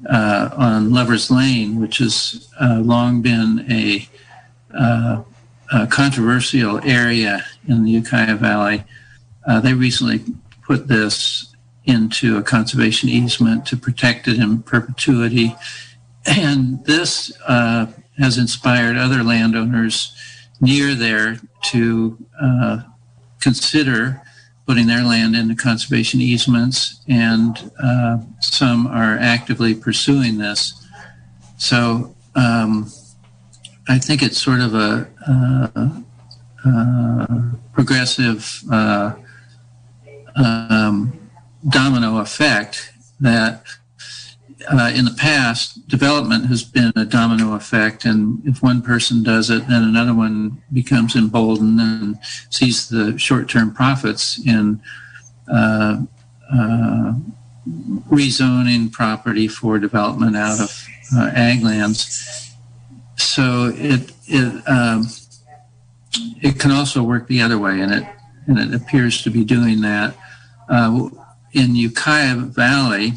uh, 0.08 0.50
on 0.56 0.90
Lover's 0.90 1.30
Lane, 1.30 1.80
which 1.80 1.98
has 1.98 2.48
long 2.60 3.22
been 3.22 3.66
a, 3.70 4.08
a, 4.74 5.86
controversial 5.88 6.80
area 6.84 7.44
in 7.68 7.84
the 7.84 7.90
Ukiah 7.92 8.36
Valley. 8.36 8.84
Uh, 9.46 9.60
they 9.60 9.74
recently 9.74 10.24
put 10.62 10.88
this 10.88 11.54
into 11.84 12.36
a 12.36 12.42
conservation 12.42 13.08
easement 13.08 13.64
to 13.66 13.76
protect 13.76 14.28
it 14.28 14.38
in 14.38 14.62
perpetuity. 14.62 15.54
And 16.26 16.84
this 16.84 17.32
uh, 17.46 17.86
has 18.18 18.36
inspired 18.36 18.96
other 18.96 19.22
landowners 19.22 20.14
near 20.60 20.94
there 20.94 21.38
to 21.70 22.18
consider 23.40 24.20
putting 24.68 24.86
their 24.86 25.02
land 25.02 25.34
into 25.34 25.54
conservation 25.54 26.20
easements, 26.20 27.00
and 27.08 27.70
uh, 27.82 28.18
some 28.40 28.86
are 28.86 29.16
actively 29.18 29.74
pursuing 29.74 30.36
this. 30.36 30.86
So 31.56 32.14
um, 32.34 32.92
I 33.88 33.98
think 33.98 34.22
it's 34.22 34.40
sort 34.40 34.60
of 34.60 34.74
a, 34.74 35.08
uh, 35.26 35.68
uh, 35.74 35.88
progressive 37.72 38.62
uh, 38.70 39.14
um, 40.36 41.18
domino 41.68 42.18
effect 42.18 42.92
that 43.20 43.62
uh, 44.70 44.92
in 44.94 45.04
the 45.04 45.14
past, 45.18 45.86
development 45.88 46.46
has 46.46 46.62
been 46.62 46.92
a 46.96 47.04
domino 47.04 47.54
effect, 47.54 48.04
and 48.04 48.42
if 48.44 48.62
one 48.62 48.82
person 48.82 49.22
does 49.22 49.50
it, 49.50 49.66
then 49.68 49.82
another 49.82 50.14
one 50.14 50.62
becomes 50.72 51.16
emboldened 51.16 51.80
and 51.80 52.18
sees 52.50 52.88
the 52.88 53.16
short-term 53.18 53.72
profits 53.72 54.44
in 54.44 54.80
uh, 55.50 56.02
uh, 56.52 57.14
rezoning 58.10 58.90
property 58.90 59.48
for 59.48 59.78
development 59.78 60.36
out 60.36 60.60
of 60.60 60.88
uh, 61.16 61.30
ag 61.34 61.62
lands. 61.62 62.54
So 63.16 63.72
it 63.74 64.12
it 64.26 64.68
um, 64.68 65.06
it 66.42 66.58
can 66.58 66.70
also 66.70 67.02
work 67.02 67.26
the 67.26 67.42
other 67.42 67.58
way, 67.58 67.80
and 67.80 67.92
it 67.92 68.04
and 68.46 68.58
it 68.58 68.74
appears 68.74 69.22
to 69.22 69.30
be 69.30 69.44
doing 69.44 69.80
that 69.82 70.14
uh, 70.68 71.08
in 71.52 71.76
Ukiah 71.76 72.36
Valley 72.36 73.12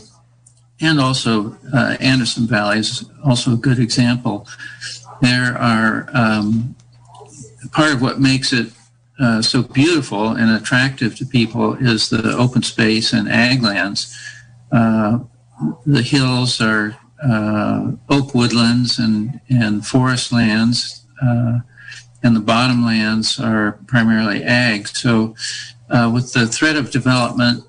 and 0.81 0.99
also 0.99 1.55
uh, 1.73 1.95
Anderson 1.99 2.47
Valley 2.47 2.79
is 2.79 3.05
also 3.23 3.53
a 3.53 3.57
good 3.57 3.79
example. 3.79 4.47
There 5.21 5.55
are 5.57 6.09
um, 6.13 6.75
part 7.71 7.93
of 7.93 8.01
what 8.01 8.19
makes 8.19 8.51
it 8.51 8.71
uh, 9.19 9.41
so 9.41 9.61
beautiful 9.61 10.29
and 10.29 10.49
attractive 10.51 11.15
to 11.17 11.25
people 11.25 11.75
is 11.75 12.09
the 12.09 12.35
open 12.35 12.63
space 12.63 13.13
and 13.13 13.29
ag 13.29 13.61
lands. 13.61 14.17
Uh, 14.71 15.19
the 15.85 16.01
hills 16.01 16.59
are 16.59 16.97
uh, 17.23 17.91
oak 18.09 18.33
woodlands 18.33 18.97
and, 18.97 19.39
and 19.49 19.85
forest 19.85 20.31
lands, 20.31 21.05
uh, 21.21 21.59
and 22.23 22.35
the 22.35 22.39
bottomlands 22.39 23.43
are 23.43 23.79
primarily 23.87 24.43
ag. 24.43 24.87
So, 24.87 25.35
uh, 25.89 26.09
with 26.13 26.33
the 26.33 26.47
threat 26.47 26.75
of 26.75 26.91
development 26.91 27.65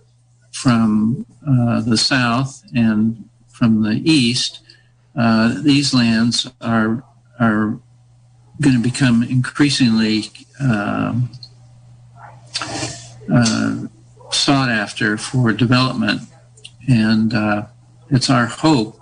from 0.52 1.26
uh, 1.46 1.80
the 1.80 1.96
south 1.96 2.62
and 2.74 3.28
from 3.48 3.82
the 3.82 4.00
east, 4.04 4.60
uh, 5.16 5.60
these 5.62 5.92
lands 5.94 6.50
are 6.60 7.04
are 7.40 7.78
going 8.60 8.76
to 8.76 8.82
become 8.82 9.22
increasingly 9.22 10.24
um, 10.60 11.30
uh, 13.32 13.86
sought 14.30 14.68
after 14.68 15.16
for 15.16 15.52
development, 15.52 16.22
and 16.88 17.34
uh, 17.34 17.66
it's 18.10 18.30
our 18.30 18.46
hope 18.46 19.00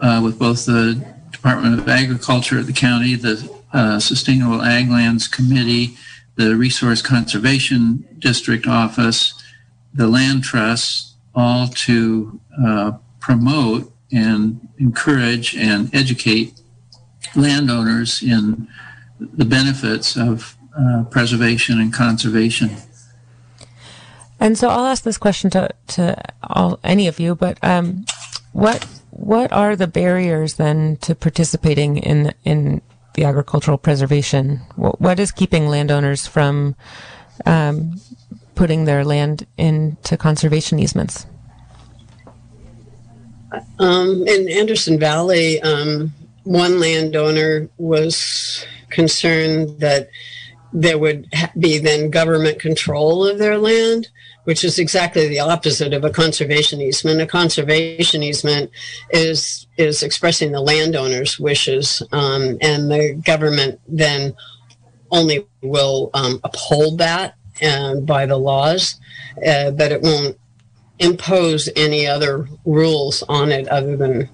uh, 0.00 0.20
with 0.22 0.38
both 0.38 0.64
the 0.66 1.04
Department 1.32 1.78
of 1.78 1.88
Agriculture 1.88 2.58
at 2.58 2.66
the 2.66 2.72
county, 2.72 3.14
the 3.14 3.55
uh, 3.72 3.98
Sustainable 4.00 4.62
Ag 4.62 4.88
Lands 4.88 5.28
Committee, 5.28 5.96
the 6.36 6.56
Resource 6.56 7.02
Conservation 7.02 8.06
District 8.18 8.66
Office, 8.66 9.34
the 9.92 10.08
land 10.08 10.44
Trust, 10.44 11.14
all 11.34 11.68
to 11.68 12.40
uh, 12.64 12.92
promote 13.20 13.92
and 14.12 14.68
encourage 14.78 15.56
and 15.56 15.94
educate 15.94 16.60
landowners 17.34 18.22
in 18.22 18.68
the 19.18 19.44
benefits 19.44 20.16
of 20.16 20.56
uh, 20.78 21.04
preservation 21.10 21.80
and 21.80 21.92
conservation. 21.92 22.70
And 24.38 24.58
so 24.58 24.68
I'll 24.68 24.86
ask 24.86 25.02
this 25.02 25.18
question 25.18 25.50
to, 25.50 25.70
to 25.88 26.22
all, 26.42 26.78
any 26.84 27.06
of 27.06 27.18
you, 27.18 27.34
but 27.34 27.58
um, 27.62 28.04
what 28.52 28.86
what 29.10 29.50
are 29.50 29.76
the 29.76 29.86
barriers 29.86 30.54
then 30.54 30.98
to 30.98 31.14
participating 31.14 31.96
in 31.96 32.34
in 32.44 32.82
the 33.16 33.24
agricultural 33.24 33.78
preservation? 33.78 34.60
what, 34.76 35.00
what 35.00 35.18
is 35.18 35.32
keeping 35.32 35.68
landowners 35.68 36.26
from 36.26 36.76
um, 37.44 38.00
putting 38.54 38.84
their 38.84 39.04
land 39.04 39.46
into 39.58 40.16
conservation 40.16 40.78
easements? 40.78 41.26
Um, 43.78 44.24
in 44.26 44.48
Anderson 44.48 44.98
Valley, 44.98 45.60
um, 45.62 46.12
one 46.44 46.78
landowner 46.78 47.68
was 47.78 48.64
concerned 48.90 49.80
that 49.80 50.08
there 50.72 50.98
would 50.98 51.28
be 51.58 51.78
then 51.78 52.10
government 52.10 52.60
control 52.60 53.26
of 53.26 53.38
their 53.38 53.58
land, 53.58 54.08
which 54.46 54.62
is 54.62 54.78
exactly 54.78 55.26
the 55.26 55.40
opposite 55.40 55.92
of 55.92 56.04
a 56.04 56.10
conservation 56.10 56.80
easement. 56.80 57.20
A 57.20 57.26
conservation 57.26 58.22
easement 58.22 58.70
is 59.10 59.66
is 59.76 60.02
expressing 60.04 60.52
the 60.52 60.60
landowner's 60.60 61.38
wishes, 61.38 62.00
um, 62.12 62.56
and 62.60 62.90
the 62.90 63.20
government 63.24 63.80
then 63.88 64.34
only 65.10 65.46
will 65.62 66.10
um, 66.14 66.40
uphold 66.44 66.98
that 66.98 67.34
and 67.60 68.06
by 68.06 68.24
the 68.24 68.36
laws, 68.36 69.00
uh, 69.44 69.72
but 69.72 69.90
it 69.90 70.02
won't 70.02 70.38
impose 71.00 71.68
any 71.74 72.06
other 72.06 72.48
rules 72.64 73.24
on 73.28 73.50
it 73.50 73.66
other 73.68 73.96
than 73.96 74.28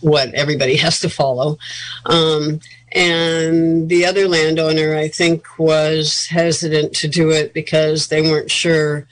what 0.00 0.34
everybody 0.34 0.76
has 0.76 0.98
to 1.00 1.08
follow. 1.08 1.58
Um, 2.06 2.58
and 2.94 3.88
the 3.88 4.06
other 4.06 4.28
landowner, 4.28 4.94
I 4.94 5.08
think, 5.08 5.58
was 5.58 6.26
hesitant 6.26 6.94
to 6.96 7.08
do 7.08 7.30
it 7.30 7.52
because 7.52 8.08
they 8.08 8.22
weren't 8.22 8.50
sure 8.50 9.08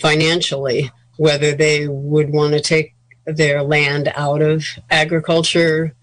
financially 0.00 0.90
whether 1.16 1.52
they 1.52 1.88
would 1.88 2.30
want 2.30 2.54
to 2.54 2.60
take 2.60 2.94
their 3.26 3.62
land 3.62 4.12
out 4.16 4.42
of 4.42 4.64
agriculture 4.90 5.94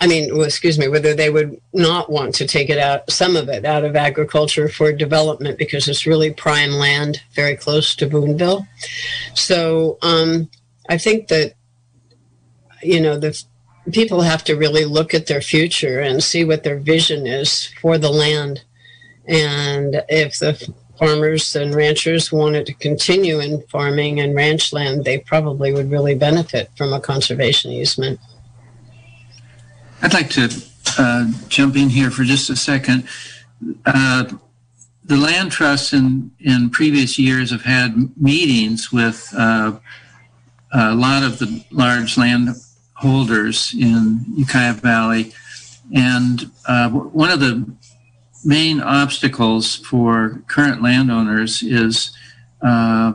I 0.00 0.06
mean, 0.06 0.36
well, 0.36 0.46
excuse 0.46 0.78
me, 0.78 0.86
whether 0.86 1.12
they 1.12 1.28
would 1.28 1.60
not 1.72 2.10
want 2.10 2.34
to 2.36 2.46
take 2.46 2.70
it 2.70 2.78
out, 2.78 3.10
some 3.10 3.34
of 3.34 3.48
it 3.48 3.64
out 3.64 3.84
of 3.84 3.96
agriculture 3.96 4.68
for 4.68 4.92
development 4.92 5.58
because 5.58 5.88
it's 5.88 6.06
really 6.06 6.32
prime 6.32 6.72
land 6.72 7.20
very 7.32 7.56
close 7.56 7.96
to 7.96 8.06
Boonville. 8.06 8.66
So 9.34 9.98
um, 10.02 10.50
I 10.88 10.98
think 10.98 11.28
that, 11.28 11.54
you 12.80 13.00
know, 13.00 13.18
the 13.18 13.42
people 13.92 14.22
have 14.22 14.44
to 14.44 14.56
really 14.56 14.84
look 14.84 15.14
at 15.14 15.26
their 15.26 15.40
future 15.40 16.00
and 16.00 16.22
see 16.22 16.44
what 16.44 16.64
their 16.64 16.78
vision 16.78 17.26
is 17.26 17.72
for 17.80 17.98
the 17.98 18.10
land. 18.10 18.62
And 19.26 20.02
if 20.08 20.38
the 20.38 20.72
farmers 20.98 21.54
and 21.54 21.74
ranchers 21.74 22.32
wanted 22.32 22.66
to 22.66 22.74
continue 22.74 23.38
in 23.38 23.62
farming 23.68 24.20
and 24.20 24.34
ranch 24.34 24.72
land, 24.72 25.04
they 25.04 25.18
probably 25.18 25.72
would 25.72 25.90
really 25.90 26.14
benefit 26.14 26.70
from 26.76 26.92
a 26.92 27.00
conservation 27.00 27.70
easement. 27.70 28.18
I'd 30.02 30.14
like 30.14 30.30
to 30.30 30.48
uh, 30.98 31.30
jump 31.48 31.76
in 31.76 31.88
here 31.88 32.10
for 32.10 32.24
just 32.24 32.50
a 32.50 32.56
second. 32.56 33.08
Uh, 33.84 34.24
the 35.04 35.16
land 35.16 35.50
trusts 35.52 35.92
in, 35.92 36.30
in 36.40 36.70
previous 36.70 37.18
years 37.18 37.50
have 37.50 37.62
had 37.62 38.10
meetings 38.20 38.92
with 38.92 39.32
uh, 39.36 39.78
a 40.72 40.94
lot 40.94 41.22
of 41.22 41.38
the 41.38 41.64
large 41.70 42.18
landholders 43.02 43.74
in 43.74 44.24
Ukiah 44.36 44.74
Valley. 44.74 45.32
And 45.94 46.50
uh, 46.66 46.90
one 46.90 47.30
of 47.30 47.40
the 47.40 47.70
main 48.44 48.80
obstacles 48.80 49.76
for 49.76 50.42
current 50.46 50.82
landowners 50.82 51.62
is 51.62 52.16
uh, 52.62 53.12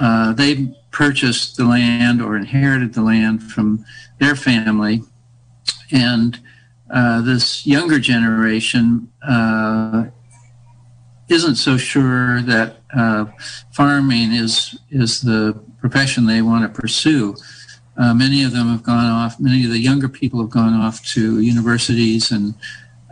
uh, 0.00 0.32
they 0.32 0.74
purchased 0.90 1.56
the 1.56 1.64
land 1.64 2.22
or 2.22 2.36
inherited 2.36 2.94
the 2.94 3.02
land 3.02 3.42
from 3.42 3.84
their 4.18 4.34
family 4.34 5.02
and 5.92 6.40
uh, 6.90 7.20
this 7.20 7.66
younger 7.66 7.98
generation 7.98 9.10
uh, 9.22 10.06
isn't 11.28 11.56
so 11.56 11.76
sure 11.76 12.40
that 12.42 12.78
uh, 12.96 13.26
farming 13.72 14.32
is 14.32 14.78
is 14.90 15.20
the 15.20 15.58
profession 15.80 16.26
they 16.26 16.42
want 16.42 16.62
to 16.62 16.80
pursue. 16.80 17.36
Uh, 17.98 18.12
many 18.12 18.42
of 18.42 18.52
them 18.52 18.68
have 18.68 18.82
gone 18.82 19.06
off. 19.06 19.40
Many 19.40 19.64
of 19.64 19.70
the 19.70 19.78
younger 19.78 20.08
people 20.08 20.40
have 20.40 20.50
gone 20.50 20.74
off 20.74 21.04
to 21.14 21.40
universities 21.40 22.30
and 22.30 22.54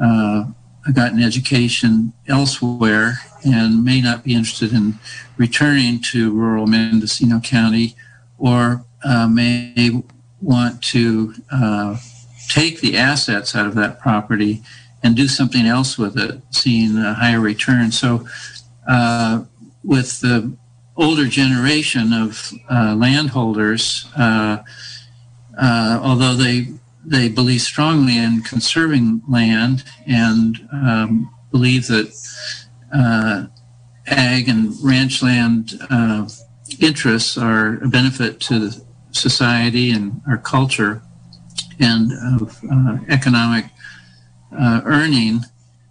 uh, 0.02 0.44
gotten 0.92 1.22
education 1.22 2.12
elsewhere, 2.28 3.14
and 3.44 3.84
may 3.84 4.00
not 4.00 4.24
be 4.24 4.34
interested 4.34 4.72
in 4.72 4.98
returning 5.36 6.00
to 6.12 6.32
rural 6.32 6.66
Mendocino 6.66 7.40
County, 7.40 7.96
or 8.38 8.84
uh, 9.04 9.26
may 9.26 10.02
want 10.40 10.82
to 10.82 11.34
uh, 11.50 11.96
take 12.48 12.80
the 12.80 12.96
assets 12.96 13.56
out 13.56 13.66
of 13.66 13.74
that 13.74 13.98
property 13.98 14.62
and 15.02 15.16
do 15.16 15.28
something 15.28 15.66
else 15.66 15.96
with 15.96 16.18
it, 16.18 16.40
seeing 16.50 16.96
a 16.96 17.14
higher 17.14 17.40
return. 17.40 17.92
So, 17.92 18.26
uh, 18.88 19.44
with 19.82 20.20
the 20.20 20.56
older 20.96 21.26
generation 21.26 22.12
of 22.12 22.52
uh, 22.70 22.94
landholders, 22.94 24.06
uh, 24.16 24.58
uh, 25.60 26.00
although 26.02 26.34
they 26.34 26.68
they 27.06 27.28
believe 27.28 27.60
strongly 27.60 28.16
in 28.16 28.40
conserving 28.42 29.22
land 29.28 29.84
and 30.06 30.66
um, 30.72 31.34
believe 31.50 31.86
that 31.86 32.10
uh, 32.94 33.44
ag 34.06 34.48
and 34.48 34.72
ranch 34.82 35.22
land 35.22 35.74
uh, 35.90 36.26
interests 36.80 37.36
are 37.36 37.74
a 37.84 37.88
benefit 37.88 38.40
to 38.40 38.70
society 39.10 39.90
and 39.90 40.22
our 40.26 40.38
culture 40.38 41.02
and 41.78 42.10
of 42.40 42.60
economic 43.08 43.66
uh, 44.58 44.80
earning, 44.84 45.40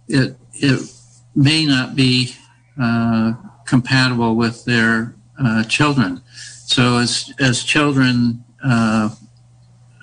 it 0.08 0.36
it 0.54 0.90
may 1.34 1.66
not 1.66 1.94
be 1.94 2.34
uh, 2.80 3.32
compatible 3.64 4.34
with 4.34 4.64
their 4.64 5.14
uh, 5.42 5.64
children. 5.64 6.20
So 6.66 6.98
as 6.98 7.32
as 7.40 7.62
children 7.62 8.44
uh, 8.64 9.10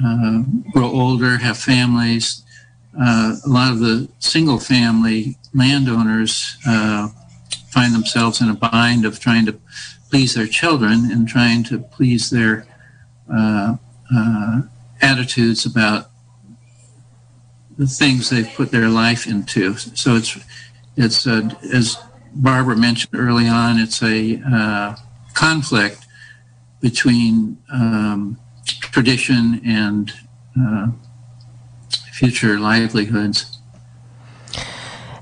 uh, 0.04 0.44
grow 0.72 0.90
older, 0.90 1.38
have 1.38 1.58
families, 1.58 2.44
uh, 3.00 3.36
a 3.46 3.50
lot 3.50 3.72
of 3.72 3.80
the 3.80 4.10
single 4.20 4.60
family 4.60 5.38
landowners 5.54 6.58
find 7.70 7.94
themselves 7.94 8.42
in 8.42 8.50
a 8.50 8.54
bind 8.54 9.06
of 9.06 9.20
trying 9.20 9.46
to 9.46 9.58
please 10.10 10.34
their 10.34 10.48
children 10.48 11.10
and 11.10 11.28
trying 11.28 11.64
to 11.64 11.80
please 11.80 12.30
their 12.30 12.66
attitudes 15.02 15.66
about 15.66 16.12
the 17.78 17.88
things 17.88 18.30
they've 18.30 18.54
put 18.54 18.72
their 18.72 18.90
life 18.90 19.26
into. 19.26 19.76
So 19.76 20.16
it's 20.16 20.38
it's 20.98 21.26
uh, 21.26 21.50
as 21.74 21.98
Barbara 22.34 22.76
mentioned 22.76 23.20
early 23.20 23.48
on, 23.48 23.78
it's 23.80 24.02
a 24.02 24.42
uh, 24.46 24.96
conflict 25.34 26.06
between 26.80 27.58
um, 27.72 28.38
tradition 28.66 29.62
and 29.66 30.12
uh, 30.60 30.88
future 32.14 32.60
livelihoods. 32.60 33.60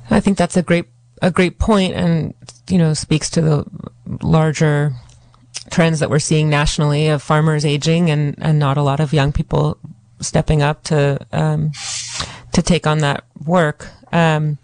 I 0.10 0.20
think 0.20 0.38
that's 0.38 0.58
a 0.58 0.64
great 0.64 0.86
a 1.22 1.32
great 1.32 1.60
point, 1.60 1.94
and 1.94 2.34
you 2.70 2.78
know 2.78 2.94
speaks 2.94 3.30
to 3.32 3.42
the 3.42 3.66
larger 4.22 4.94
trends 5.70 6.00
that 6.00 6.10
we're 6.10 6.20
seeing 6.20 6.50
nationally 6.50 7.08
of 7.08 7.22
farmers 7.22 7.66
aging 7.66 8.10
and 8.10 8.36
and 8.40 8.58
not 8.58 8.78
a 8.78 8.82
lot 8.82 9.00
of 9.00 9.14
young 9.14 9.32
people 9.32 9.78
stepping 10.20 10.62
up 10.62 10.84
to 10.84 11.20
um, 11.32 11.72
to 12.54 12.62
take 12.62 12.88
on 12.88 13.00
that 13.00 13.24
work. 13.46 13.88
Um, 14.12 14.58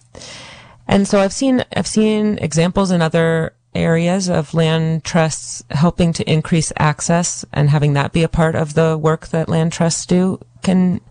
and 0.88 1.08
so 1.08 1.20
I've 1.20 1.34
seen 1.34 1.64
I've 1.76 1.88
seen 1.88 2.38
examples 2.40 2.92
in 2.92 3.02
other 3.02 3.54
areas 3.74 4.30
of 4.30 4.54
land 4.54 5.04
trusts 5.04 5.64
helping 5.70 6.14
to 6.14 6.32
increase 6.32 6.72
access 6.78 7.44
and 7.52 7.70
having 7.70 7.94
that 7.94 8.14
be 8.14 8.24
a 8.24 8.30
part 8.30 8.56
of 8.56 8.74
the 8.74 8.98
work 8.98 9.28
that 9.28 9.50
land 9.50 9.74
trusts 9.74 10.06
do. 10.06 10.40
Can 10.64 11.02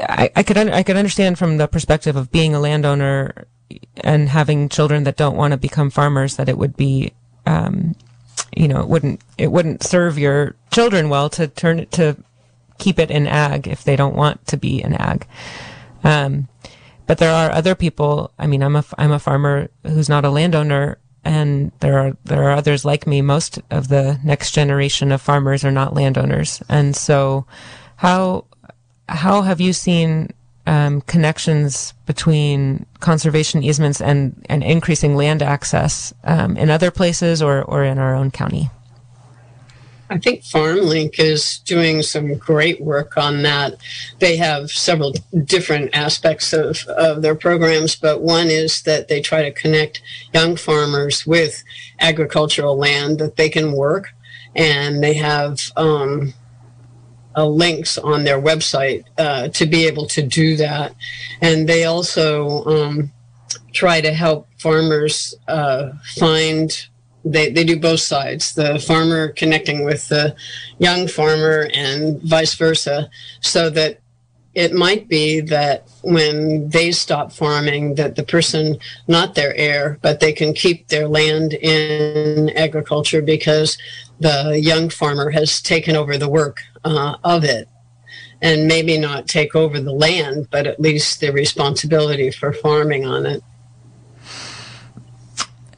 I, 0.00 0.30
I 0.34 0.42
could 0.42 0.58
un- 0.58 0.70
I 0.70 0.82
could 0.82 0.96
understand 0.96 1.38
from 1.38 1.56
the 1.56 1.68
perspective 1.68 2.16
of 2.16 2.32
being 2.32 2.54
a 2.54 2.60
landowner 2.60 3.46
and 3.98 4.28
having 4.28 4.68
children 4.68 5.04
that 5.04 5.16
don't 5.16 5.36
want 5.36 5.52
to 5.52 5.56
become 5.56 5.90
farmers 5.90 6.36
that 6.36 6.48
it 6.48 6.58
would 6.58 6.76
be 6.76 7.12
um, 7.46 7.94
you 8.56 8.66
know 8.66 8.80
it 8.80 8.88
wouldn't 8.88 9.20
it 9.36 9.52
wouldn't 9.52 9.82
serve 9.82 10.18
your 10.18 10.56
children 10.70 11.08
well 11.08 11.28
to 11.30 11.46
turn 11.46 11.80
it 11.80 11.92
to 11.92 12.16
keep 12.78 12.98
it 12.98 13.10
in 13.10 13.26
ag 13.26 13.68
if 13.68 13.84
they 13.84 13.96
don't 13.96 14.16
want 14.16 14.46
to 14.46 14.56
be 14.56 14.82
in 14.82 14.94
ag. 14.94 15.26
Um, 16.04 16.48
but 17.08 17.16
there 17.18 17.32
are 17.32 17.50
other 17.50 17.74
people. 17.74 18.30
I 18.38 18.46
mean, 18.46 18.62
I'm 18.62 18.76
a 18.76 18.84
I'm 18.98 19.10
a 19.10 19.18
farmer 19.18 19.70
who's 19.82 20.10
not 20.10 20.26
a 20.26 20.30
landowner, 20.30 20.98
and 21.24 21.72
there 21.80 21.98
are 21.98 22.16
there 22.24 22.44
are 22.44 22.52
others 22.52 22.84
like 22.84 23.06
me. 23.06 23.22
Most 23.22 23.58
of 23.70 23.88
the 23.88 24.20
next 24.22 24.52
generation 24.52 25.10
of 25.10 25.22
farmers 25.22 25.64
are 25.64 25.72
not 25.72 25.94
landowners, 25.94 26.62
and 26.68 26.94
so 26.94 27.46
how 27.96 28.44
how 29.08 29.40
have 29.40 29.58
you 29.58 29.72
seen 29.72 30.28
um, 30.66 31.00
connections 31.00 31.94
between 32.04 32.84
conservation 33.00 33.64
easements 33.64 34.02
and 34.02 34.44
and 34.50 34.62
increasing 34.62 35.16
land 35.16 35.42
access 35.42 36.12
um, 36.24 36.58
in 36.58 36.68
other 36.68 36.90
places 36.90 37.40
or 37.40 37.62
or 37.62 37.84
in 37.84 37.98
our 37.98 38.14
own 38.14 38.30
county? 38.30 38.70
I 40.10 40.18
think 40.18 40.42
FarmLink 40.42 41.18
is 41.18 41.58
doing 41.58 42.02
some 42.02 42.34
great 42.34 42.80
work 42.80 43.16
on 43.16 43.42
that. 43.42 43.76
They 44.20 44.36
have 44.36 44.70
several 44.70 45.14
different 45.44 45.94
aspects 45.94 46.52
of, 46.52 46.86
of 46.88 47.20
their 47.22 47.34
programs, 47.34 47.94
but 47.94 48.22
one 48.22 48.46
is 48.46 48.82
that 48.82 49.08
they 49.08 49.20
try 49.20 49.42
to 49.42 49.52
connect 49.52 50.00
young 50.32 50.56
farmers 50.56 51.26
with 51.26 51.62
agricultural 52.00 52.76
land 52.76 53.18
that 53.18 53.36
they 53.36 53.50
can 53.50 53.72
work. 53.72 54.14
And 54.56 55.02
they 55.02 55.14
have 55.14 55.60
um, 55.76 56.32
uh, 57.36 57.46
links 57.46 57.98
on 57.98 58.24
their 58.24 58.40
website 58.40 59.04
uh, 59.18 59.48
to 59.48 59.66
be 59.66 59.86
able 59.86 60.06
to 60.06 60.22
do 60.22 60.56
that. 60.56 60.94
And 61.42 61.68
they 61.68 61.84
also 61.84 62.64
um, 62.64 63.12
try 63.72 64.00
to 64.00 64.12
help 64.12 64.48
farmers 64.58 65.34
uh, 65.46 65.90
find 66.16 66.88
they, 67.24 67.50
they 67.50 67.64
do 67.64 67.78
both 67.78 68.00
sides 68.00 68.54
the 68.54 68.78
farmer 68.78 69.28
connecting 69.28 69.84
with 69.84 70.08
the 70.08 70.34
young 70.78 71.08
farmer 71.08 71.68
and 71.74 72.22
vice 72.22 72.54
versa 72.54 73.10
so 73.40 73.70
that 73.70 74.00
it 74.54 74.72
might 74.72 75.08
be 75.08 75.40
that 75.40 75.88
when 76.02 76.68
they 76.70 76.90
stop 76.90 77.30
farming 77.30 77.94
that 77.94 78.16
the 78.16 78.24
person 78.24 78.76
not 79.06 79.34
their 79.34 79.54
heir 79.54 79.98
but 80.02 80.20
they 80.20 80.32
can 80.32 80.52
keep 80.52 80.88
their 80.88 81.06
land 81.06 81.54
in 81.54 82.50
agriculture 82.50 83.22
because 83.22 83.78
the 84.20 84.58
young 84.60 84.88
farmer 84.88 85.30
has 85.30 85.60
taken 85.60 85.94
over 85.94 86.18
the 86.18 86.28
work 86.28 86.58
uh, 86.84 87.16
of 87.22 87.44
it. 87.44 87.68
And 88.40 88.66
maybe 88.68 88.98
not 88.98 89.26
take 89.26 89.54
over 89.56 89.80
the 89.80 89.92
land 89.92 90.48
but 90.50 90.66
at 90.66 90.80
least 90.80 91.20
the 91.20 91.30
responsibility 91.30 92.30
for 92.30 92.52
farming 92.52 93.04
on 93.04 93.26
it 93.26 93.42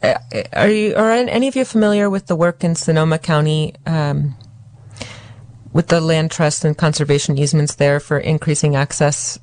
are 0.03 0.69
you 0.69 0.95
are 0.97 1.13
any 1.13 1.49
of 1.49 1.57
you 1.57 1.65
familiar 1.65 2.09
with 2.09 2.27
the 2.27 2.37
work 2.37 2.65
in 2.65 2.75
Sonoma 2.75 3.19
County 3.19 3.75
um, 3.87 4.37
with 5.73 5.89
the 5.89 6.01
land 6.01 6.31
trust 6.31 6.65
and 6.65 6.77
conservation 6.77 7.39
easements 7.39 7.75
there 7.75 8.01
for 8.01 8.19
increasing 8.19 8.77
access 8.77 9.39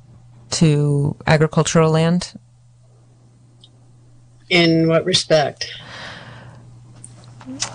to 0.50 1.16
agricultural 1.26 1.90
land? 1.90 2.38
In 4.50 4.88
what 4.88 5.04
respect? 5.04 5.70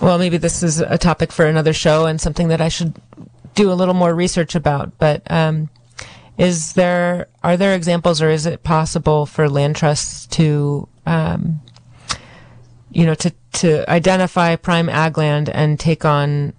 Well, 0.00 0.18
maybe 0.18 0.36
this 0.36 0.62
is 0.62 0.80
a 0.80 0.98
topic 0.98 1.32
for 1.32 1.46
another 1.46 1.72
show 1.72 2.06
and 2.06 2.20
something 2.20 2.48
that 2.48 2.60
I 2.60 2.68
should 2.68 2.94
do 3.54 3.72
a 3.72 3.74
little 3.74 3.94
more 3.94 4.14
research 4.14 4.54
about. 4.54 4.98
But 4.98 5.22
um, 5.30 5.70
is 6.36 6.74
there 6.74 7.28
are 7.42 7.56
there 7.56 7.74
examples, 7.74 8.20
or 8.20 8.30
is 8.30 8.46
it 8.46 8.62
possible 8.62 9.26
for 9.26 9.48
land 9.48 9.76
trusts 9.76 10.26
to 10.28 10.88
um, 11.06 11.60
you 12.94 13.04
know, 13.04 13.14
to, 13.14 13.32
to 13.52 13.90
identify 13.90 14.56
prime 14.56 14.88
ag 14.88 15.18
land 15.18 15.50
and 15.50 15.78
take 15.78 16.04
on 16.04 16.54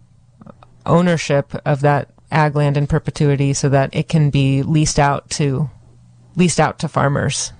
ownership 0.85 1.53
of 1.65 1.81
that 1.81 2.09
ag 2.29 2.55
land 2.55 2.77
in 2.77 2.85
perpetuity 2.85 3.53
so 3.53 3.69
that 3.69 3.89
it 3.95 4.09
can 4.09 4.29
be 4.29 4.61
leased 4.61 4.99
out 4.99 5.29
to 5.29 5.69
leased 6.35 6.59
out 6.59 6.77
to 6.79 6.87
farmers. 6.87 7.53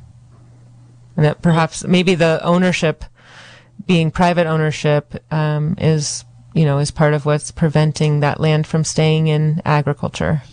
And 1.16 1.26
that 1.26 1.42
perhaps 1.42 1.86
maybe 1.86 2.14
the 2.14 2.42
ownership 2.44 3.06
being 3.88 4.12
private 4.12 4.46
ownership 4.46 5.16
um, 5.32 5.76
is 5.80 6.26
you 6.54 6.66
know 6.66 6.80
is 6.80 6.92
part 6.92 7.14
of 7.14 7.26
what's 7.26 7.52
preventing 7.52 8.20
that 8.20 8.42
land 8.42 8.68
from 8.68 8.84
staying 8.84 9.28
in 9.28 9.62
agriculture. 9.64 10.44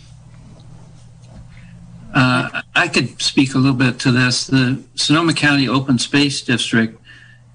Uh, 2.13 2.61
I 2.75 2.87
could 2.87 3.21
speak 3.21 3.55
a 3.55 3.57
little 3.57 3.75
bit 3.75 3.99
to 4.01 4.11
this. 4.11 4.47
The 4.47 4.81
Sonoma 4.95 5.33
County 5.33 5.67
Open 5.67 5.97
Space 5.97 6.41
District 6.41 7.02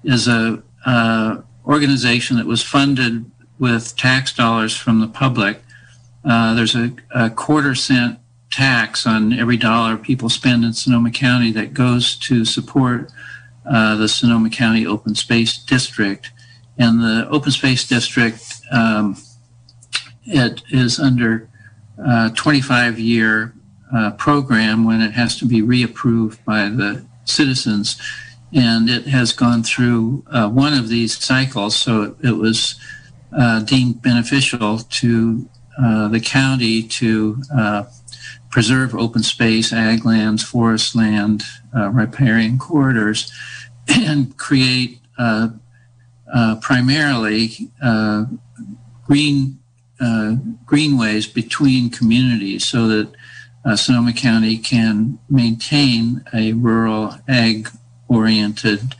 is 0.03 0.27
a 0.27 0.61
uh, 0.85 1.41
organization 1.65 2.37
that 2.37 2.45
was 2.45 2.63
funded 2.63 3.29
with 3.57 3.95
tax 3.97 4.33
dollars 4.33 4.75
from 4.75 4.99
the 4.99 5.07
public. 5.07 5.61
Uh, 6.23 6.53
there's 6.53 6.75
a, 6.75 6.91
a, 7.13 7.29
quarter 7.29 7.75
cent 7.75 8.19
tax 8.51 9.05
on 9.05 9.33
every 9.33 9.57
dollar 9.57 9.97
people 9.97 10.29
spend 10.29 10.63
in 10.63 10.73
Sonoma 10.73 11.11
County 11.11 11.51
that 11.51 11.73
goes 11.73 12.15
to 12.15 12.45
support 12.45 13.11
uh, 13.69 13.95
the 13.95 14.07
Sonoma 14.07 14.49
County 14.49 14.85
Open 14.85 15.15
Space 15.15 15.57
District. 15.57 16.31
And 16.77 17.01
the 17.01 17.27
Open 17.29 17.51
Space 17.51 17.87
District 17.87 18.41
um, 18.71 19.17
it 20.25 20.61
is 20.69 20.99
under 20.99 21.49
a 21.97 22.31
25 22.35 22.99
year 22.99 23.53
uh, 23.95 24.11
program 24.11 24.85
when 24.85 25.01
it 25.01 25.11
has 25.11 25.37
to 25.39 25.45
be 25.45 25.61
reapproved 25.61 26.43
by 26.45 26.69
the 26.69 27.05
citizens. 27.25 27.99
And 28.53 28.89
it 28.89 29.07
has 29.07 29.31
gone 29.31 29.63
through 29.63 30.23
uh, 30.31 30.49
one 30.49 30.73
of 30.73 30.89
these 30.89 31.17
cycles, 31.17 31.75
so 31.75 32.01
it, 32.01 32.15
it 32.29 32.31
was 32.31 32.79
uh, 33.37 33.59
deemed 33.61 34.01
beneficial 34.01 34.79
to 34.79 35.47
uh, 35.81 36.07
the 36.07 36.19
county 36.19 36.83
to 36.83 37.41
uh, 37.55 37.83
preserve 38.49 38.95
open 38.95 39.23
space, 39.23 39.71
ag 39.71 40.03
lands, 40.03 40.43
forest 40.43 40.95
land, 40.95 41.43
uh, 41.75 41.89
riparian 41.89 42.57
corridors, 42.57 43.31
and 43.87 44.35
create 44.37 44.99
uh, 45.17 45.49
primarily 46.61 47.69
green 49.05 49.59
greenways 50.65 51.27
between 51.27 51.89
communities 51.89 52.65
so 52.65 52.87
that 52.87 53.11
Sonoma 53.77 54.13
County 54.13 54.57
can 54.57 55.19
maintain 55.29 56.23
a 56.33 56.53
rural 56.53 57.15
ag 57.27 57.69
oriented 58.09 58.95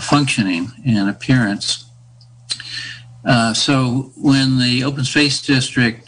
functioning 0.00 0.68
and 0.86 1.10
appearance. 1.10 1.84
so 3.54 4.12
when 4.16 4.58
the 4.58 4.82
open 4.84 5.04
space 5.04 5.42
district 5.42 6.06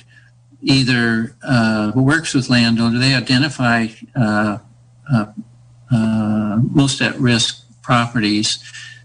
either 0.62 1.35
uh, 1.43 1.93
works 1.95 2.35
with 2.35 2.51
landowner, 2.51 2.99
they 2.99 3.14
identify 3.14 3.87
uh, 4.14 4.59
uh, 5.12 5.27
uh 5.91 6.59
most 6.71 7.01
at 7.01 7.19
risk 7.19 7.64
properties. 7.83 8.59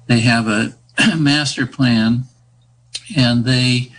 They 0.07 0.20
have 0.22 0.47
a 0.47 0.76
master 1.18 1.66
plan 1.66 2.26
and 3.16 3.45
they 3.45 3.91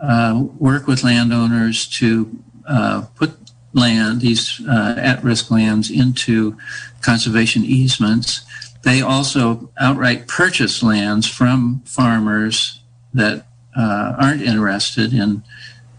uh, 0.00 0.44
work 0.58 0.86
with 0.86 1.04
landowners 1.04 1.86
to 1.86 2.36
uh, 2.66 3.02
put 3.14 3.36
land, 3.72 4.20
these 4.20 4.60
at 4.68 5.22
risk 5.22 5.50
lands, 5.50 5.90
into 5.90 6.56
conservation 7.02 7.64
easements. 7.64 8.42
They 8.82 9.00
also 9.00 9.70
outright 9.78 10.26
purchase 10.28 10.82
lands 10.82 11.28
from 11.28 11.82
farmers 11.84 12.80
that 13.14 13.46
aren't 13.76 14.42
interested 14.42 15.12
in 15.12 15.42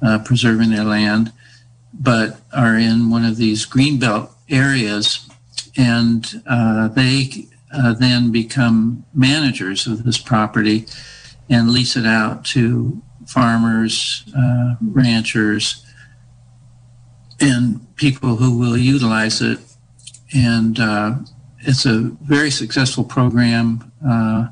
uh, 0.01 0.19
preserving 0.19 0.69
their 0.69 0.83
land, 0.83 1.31
but 1.93 2.41
are 2.53 2.77
in 2.77 3.09
one 3.09 3.25
of 3.25 3.37
these 3.37 3.65
greenbelt 3.65 4.29
areas, 4.49 5.29
and 5.77 6.43
uh, 6.47 6.87
they 6.89 7.47
uh, 7.73 7.93
then 7.93 8.31
become 8.31 9.05
managers 9.13 9.87
of 9.87 10.03
this 10.03 10.17
property 10.17 10.85
and 11.49 11.69
lease 11.69 11.95
it 11.95 12.05
out 12.05 12.45
to 12.45 13.01
farmers, 13.25 14.23
uh, 14.37 14.75
ranchers, 14.81 15.85
and 17.39 17.95
people 17.95 18.35
who 18.35 18.57
will 18.57 18.77
utilize 18.77 19.41
it. 19.41 19.59
And 20.35 20.79
uh, 20.79 21.15
it's 21.59 21.85
a 21.85 21.99
very 22.21 22.51
successful 22.51 23.03
program. 23.03 23.91
Uh, 24.05 24.47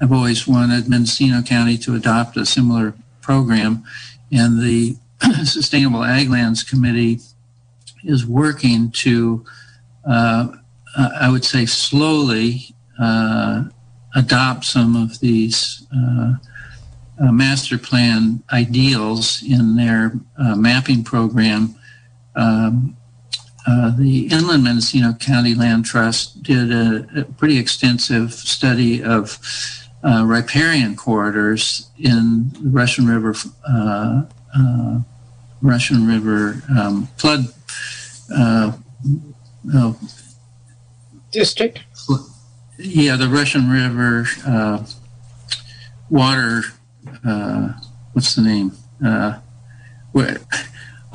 I've 0.00 0.12
always 0.12 0.46
wanted 0.46 0.88
Mendocino 0.88 1.42
County 1.42 1.78
to 1.78 1.94
adopt 1.94 2.36
a 2.36 2.46
similar 2.46 2.94
program 3.20 3.84
and 4.30 4.60
the 4.60 4.96
Sustainable 5.44 6.04
Ag 6.04 6.28
Lands 6.28 6.62
Committee 6.62 7.20
is 8.04 8.26
working 8.26 8.90
to, 8.90 9.44
uh, 10.08 10.48
I 10.96 11.30
would 11.30 11.44
say, 11.44 11.66
slowly 11.66 12.74
uh, 13.00 13.64
adopt 14.14 14.64
some 14.64 14.96
of 14.96 15.20
these 15.20 15.86
uh, 15.94 16.34
uh, 17.20 17.32
master 17.32 17.78
plan 17.78 18.42
ideals 18.52 19.42
in 19.42 19.76
their 19.76 20.12
mapping 20.38 21.02
program. 21.02 21.74
Um, 22.34 22.96
the 23.66 24.28
Inland 24.30 24.64
Mendocino 24.64 25.12
County 25.14 25.54
Land 25.54 25.84
Trust 25.84 26.42
did 26.42 26.72
a, 26.72 27.06
a 27.20 27.24
pretty 27.24 27.58
extensive 27.58 28.32
study 28.32 29.02
of 29.02 29.38
uh, 30.06 30.24
riparian 30.24 30.94
corridors 30.94 31.90
in 31.98 32.50
the 32.60 32.70
Russian 32.70 33.06
River, 33.06 33.34
uh, 33.68 34.22
uh, 34.56 35.00
Russian 35.62 36.06
River 36.06 36.62
um, 36.78 37.08
flood 37.16 37.46
uh, 38.34 38.72
district. 41.32 41.80
Yeah, 42.78 43.16
the 43.16 43.28
Russian 43.28 43.70
River 43.70 44.26
uh, 44.46 44.84
water. 46.08 46.62
Uh, 47.26 47.72
what's 48.12 48.34
the 48.34 48.42
name? 48.42 48.72
where 50.12 50.38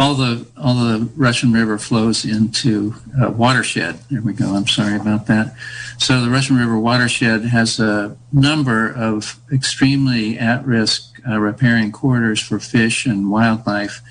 all 0.01 0.15
the 0.15 0.47
all 0.57 0.73
the 0.73 1.07
Russian 1.15 1.53
River 1.53 1.77
flows 1.77 2.25
into 2.25 2.95
a 3.21 3.29
watershed. 3.29 3.99
There 4.09 4.21
we 4.21 4.33
go. 4.33 4.55
I'm 4.55 4.67
sorry 4.67 4.95
about 4.95 5.27
that. 5.27 5.55
So 5.99 6.21
the 6.21 6.29
Russian 6.31 6.57
River 6.57 6.79
watershed 6.79 7.45
has 7.45 7.79
a 7.79 8.17
number 8.33 8.91
of 8.91 9.39
extremely 9.53 10.39
at-risk 10.39 11.19
uh, 11.29 11.39
riparian 11.39 11.91
corridors 11.91 12.39
for 12.41 12.59
fish 12.59 13.05
and 13.05 13.29
wildlife 13.29 14.01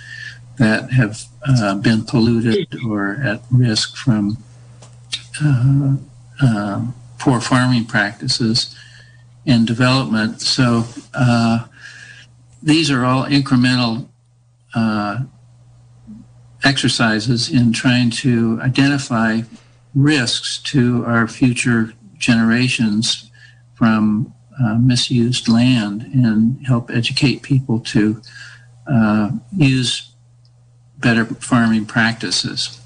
that 0.58 0.92
have 0.92 1.24
uh, 1.48 1.74
been 1.74 2.04
polluted 2.04 2.68
or 2.86 3.16
at 3.24 3.42
risk 3.50 3.96
from 3.96 4.38
uh, 5.42 5.96
uh 6.40 6.86
poor 7.18 7.40
farming 7.40 7.84
practices 7.84 8.76
and 9.44 9.66
development. 9.66 10.40
So 10.40 10.84
uh, 11.14 11.66
these 12.62 12.90
are 12.90 13.04
all 13.04 13.24
incremental 13.24 14.08
uh, 14.74 15.24
exercises 16.64 17.50
in 17.50 17.72
trying 17.72 18.10
to 18.10 18.60
identify 18.62 19.40
risks 19.94 20.58
to 20.58 21.04
our 21.06 21.26
future 21.26 21.92
generations 22.18 23.30
from 23.74 24.32
uh, 24.62 24.74
misused 24.74 25.48
land 25.48 26.02
and 26.02 26.64
help 26.66 26.90
educate 26.90 27.42
people 27.42 27.80
to 27.80 28.20
uh, 28.86 29.30
use 29.56 30.12
better 30.98 31.24
farming 31.24 31.86
practices. 31.86 32.78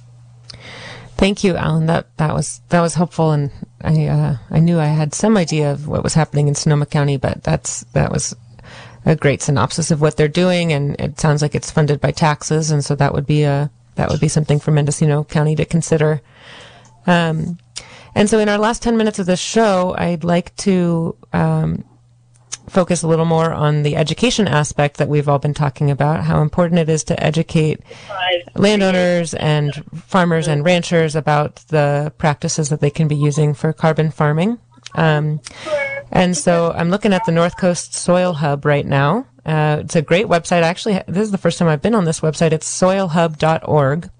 Thank 1.16 1.44
you, 1.44 1.56
Alan. 1.56 1.86
That 1.86 2.16
that 2.16 2.34
was 2.34 2.60
that 2.68 2.80
was 2.80 2.94
helpful, 2.94 3.30
and 3.32 3.50
I 3.82 4.06
uh, 4.06 4.36
I 4.50 4.60
knew 4.60 4.78
I 4.78 4.86
had 4.86 5.14
some 5.14 5.36
idea 5.36 5.72
of 5.72 5.86
what 5.86 6.02
was 6.02 6.14
happening 6.14 6.48
in 6.48 6.54
Sonoma 6.54 6.86
County, 6.86 7.16
but 7.16 7.42
that's 7.42 7.84
that 7.92 8.10
was 8.10 8.34
a 9.06 9.16
great 9.16 9.42
synopsis 9.42 9.90
of 9.90 10.00
what 10.00 10.16
they're 10.16 10.28
doing, 10.28 10.72
and 10.72 10.98
it 11.00 11.20
sounds 11.20 11.42
like 11.42 11.54
it's 11.54 11.70
funded 11.70 12.00
by 12.00 12.10
taxes, 12.10 12.70
and 12.70 12.84
so 12.84 12.94
that 12.94 13.12
would 13.12 13.26
be 13.26 13.42
a 13.42 13.70
that 13.96 14.10
would 14.10 14.20
be 14.20 14.28
something 14.28 14.58
for 14.58 14.72
Mendocino 14.72 15.24
County 15.24 15.54
to 15.56 15.64
consider. 15.64 16.20
Um, 17.06 17.58
and 18.14 18.28
so, 18.30 18.38
in 18.38 18.48
our 18.48 18.58
last 18.58 18.82
ten 18.82 18.96
minutes 18.96 19.18
of 19.18 19.26
this 19.26 19.40
show, 19.40 19.94
I'd 19.98 20.24
like 20.24 20.54
to 20.56 21.16
um, 21.32 21.84
focus 22.68 23.02
a 23.02 23.08
little 23.08 23.24
more 23.24 23.52
on 23.52 23.82
the 23.82 23.96
education 23.96 24.48
aspect 24.48 24.96
that 24.96 25.08
we've 25.08 25.28
all 25.28 25.38
been 25.38 25.54
talking 25.54 25.90
about. 25.90 26.24
How 26.24 26.40
important 26.40 26.80
it 26.80 26.88
is 26.88 27.04
to 27.04 27.22
educate 27.22 27.80
landowners 28.54 29.34
and 29.34 29.84
farmers 29.94 30.48
and 30.48 30.64
ranchers 30.64 31.14
about 31.14 31.56
the 31.68 32.12
practices 32.18 32.68
that 32.70 32.80
they 32.80 32.90
can 32.90 33.08
be 33.08 33.16
using 33.16 33.54
for 33.54 33.72
carbon 33.72 34.10
farming. 34.10 34.58
Um, 34.94 35.40
and 36.14 36.36
so 36.36 36.72
I'm 36.72 36.90
looking 36.90 37.12
at 37.12 37.24
the 37.26 37.32
North 37.32 37.56
Coast 37.56 37.92
Soil 37.92 38.32
Hub 38.32 38.64
right 38.64 38.86
now. 38.86 39.26
Uh, 39.44 39.78
it's 39.80 39.96
a 39.96 40.02
great 40.02 40.26
website. 40.26 40.62
Actually, 40.62 41.02
this 41.06 41.24
is 41.24 41.32
the 41.32 41.38
first 41.38 41.58
time 41.58 41.68
I've 41.68 41.82
been 41.82 41.94
on 41.94 42.04
this 42.04 42.20
website. 42.20 42.52
It's 42.52 42.80
soilhub.org. 42.80 44.10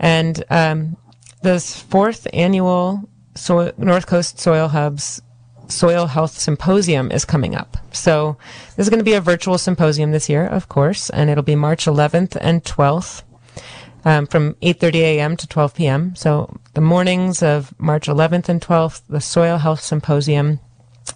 And 0.00 0.44
um, 0.50 0.96
this 1.42 1.80
fourth 1.80 2.26
annual 2.32 3.08
North 3.48 4.06
Coast 4.06 4.40
Soil 4.40 4.68
Hub's 4.68 5.22
Soil 5.68 6.06
Health 6.06 6.32
Symposium 6.32 7.12
is 7.12 7.24
coming 7.24 7.54
up. 7.54 7.76
So 7.92 8.36
this 8.76 8.86
is 8.86 8.90
going 8.90 8.98
to 8.98 9.04
be 9.04 9.12
a 9.12 9.20
virtual 9.20 9.58
symposium 9.58 10.10
this 10.10 10.28
year, 10.28 10.46
of 10.46 10.68
course, 10.68 11.10
and 11.10 11.30
it'll 11.30 11.44
be 11.44 11.54
March 11.54 11.84
11th 11.84 12.36
and 12.40 12.64
12th. 12.64 13.22
Um, 14.02 14.26
from 14.26 14.54
8:30 14.62 14.94
a.m. 14.94 15.36
to 15.36 15.46
12 15.46 15.74
p.m. 15.74 16.16
So 16.16 16.58
the 16.72 16.80
mornings 16.80 17.42
of 17.42 17.78
March 17.78 18.08
11th 18.08 18.48
and 18.48 18.58
12th, 18.58 19.02
the 19.10 19.20
Soil 19.20 19.58
Health 19.58 19.82
Symposium 19.82 20.58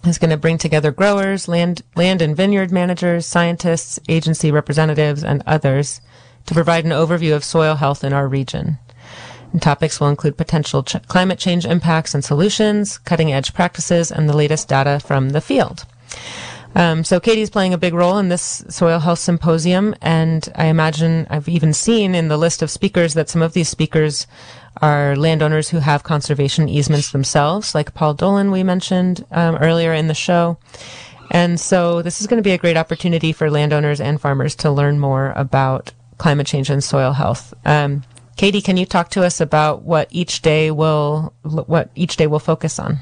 is 0.05 0.17
going 0.17 0.29
to 0.29 0.37
bring 0.37 0.57
together 0.57 0.91
growers, 0.91 1.47
land, 1.47 1.81
land 1.95 2.21
and 2.21 2.35
vineyard 2.35 2.71
managers, 2.71 3.25
scientists, 3.25 3.99
agency 4.07 4.51
representatives, 4.51 5.23
and 5.23 5.43
others 5.45 6.01
to 6.45 6.53
provide 6.53 6.85
an 6.85 6.91
overview 6.91 7.35
of 7.35 7.43
soil 7.43 7.75
health 7.75 8.03
in 8.03 8.13
our 8.13 8.27
region. 8.27 8.77
And 9.51 9.61
topics 9.61 9.99
will 9.99 10.09
include 10.09 10.37
potential 10.37 10.83
ch- 10.83 11.01
climate 11.07 11.39
change 11.39 11.65
impacts 11.65 12.13
and 12.13 12.23
solutions, 12.23 12.97
cutting 12.99 13.31
edge 13.31 13.53
practices, 13.53 14.11
and 14.11 14.29
the 14.29 14.37
latest 14.37 14.67
data 14.67 14.99
from 14.99 15.29
the 15.29 15.41
field. 15.41 15.85
Um, 16.75 17.05
so 17.05 17.21
Katie's 17.21 17.49
playing 17.49 17.73
a 17.73 17.77
big 17.77 17.93
role 17.93 18.17
in 18.17 18.27
this 18.27 18.65
soil 18.67 18.99
health 18.99 19.19
symposium, 19.19 19.95
and 20.01 20.49
I 20.55 20.65
imagine 20.65 21.25
I've 21.29 21.47
even 21.47 21.71
seen 21.71 22.13
in 22.13 22.27
the 22.27 22.37
list 22.37 22.61
of 22.61 22.69
speakers 22.69 23.13
that 23.13 23.29
some 23.29 23.41
of 23.41 23.53
these 23.53 23.69
speakers 23.69 24.27
are 24.81 25.15
landowners 25.15 25.69
who 25.69 25.79
have 25.79 26.03
conservation 26.03 26.69
easements 26.69 27.11
themselves, 27.11 27.73
like 27.73 27.93
Paul 27.93 28.13
Dolan 28.13 28.51
we 28.51 28.63
mentioned 28.63 29.25
um, 29.31 29.55
earlier 29.55 29.93
in 29.93 30.07
the 30.07 30.13
show. 30.13 30.57
And 31.31 31.59
so 31.59 32.01
this 32.01 32.21
is 32.21 32.27
going 32.27 32.37
to 32.37 32.43
be 32.43 32.51
a 32.51 32.57
great 32.57 32.77
opportunity 32.77 33.31
for 33.31 33.49
landowners 33.49 33.99
and 33.99 34.21
farmers 34.21 34.55
to 34.55 34.71
learn 34.71 34.99
more 34.99 35.33
about 35.35 35.91
climate 36.17 36.47
change 36.47 36.69
and 36.69 36.83
soil 36.83 37.13
health. 37.13 37.53
Um, 37.65 38.03
Katie, 38.37 38.61
can 38.61 38.77
you 38.77 38.85
talk 38.85 39.09
to 39.11 39.23
us 39.23 39.39
about 39.39 39.83
what 39.83 40.07
each 40.11 40.41
day 40.41 40.69
will 40.71 41.33
what 41.43 41.89
each 41.95 42.17
day 42.17 42.27
will 42.27 42.39
focus 42.39 42.79
on? 42.79 42.99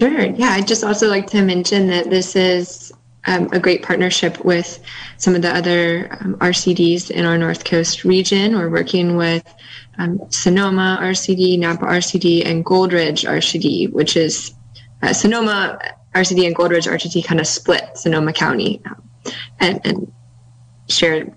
Sure. 0.00 0.20
Yeah, 0.20 0.50
I'd 0.50 0.66
just 0.66 0.84
also 0.84 1.08
like 1.08 1.26
to 1.28 1.42
mention 1.42 1.88
that 1.88 2.08
this 2.08 2.34
is 2.34 2.92
um, 3.26 3.48
a 3.52 3.58
great 3.58 3.82
partnership 3.82 4.44
with 4.44 4.80
some 5.16 5.34
of 5.34 5.42
the 5.42 5.54
other 5.54 6.08
um, 6.20 6.36
RCDs 6.36 7.10
in 7.10 7.24
our 7.24 7.36
North 7.36 7.64
Coast 7.64 8.04
region. 8.04 8.56
We're 8.56 8.70
working 8.70 9.16
with 9.16 9.44
um, 9.98 10.20
Sonoma 10.30 10.98
RCD, 11.00 11.58
Napa 11.58 11.84
RCD, 11.84 12.46
and 12.46 12.64
Goldridge 12.64 13.28
RCD, 13.28 13.92
which 13.92 14.16
is 14.16 14.54
uh, 15.02 15.12
Sonoma 15.12 15.78
RCD 16.14 16.46
and 16.46 16.56
Goldridge 16.56 16.90
RCD 16.90 17.24
kind 17.24 17.40
of 17.40 17.46
split 17.46 17.96
Sonoma 17.96 18.32
County 18.32 18.80
um, 18.86 19.08
and, 19.60 19.80
and 19.84 20.12
shared 20.88 21.34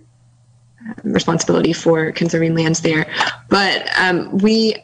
uh, 0.88 0.94
responsibility 1.04 1.74
for 1.74 2.12
conserving 2.12 2.56
lands 2.56 2.82
there. 2.82 3.06
But 3.50 3.88
um, 4.00 4.38
we 4.38 4.76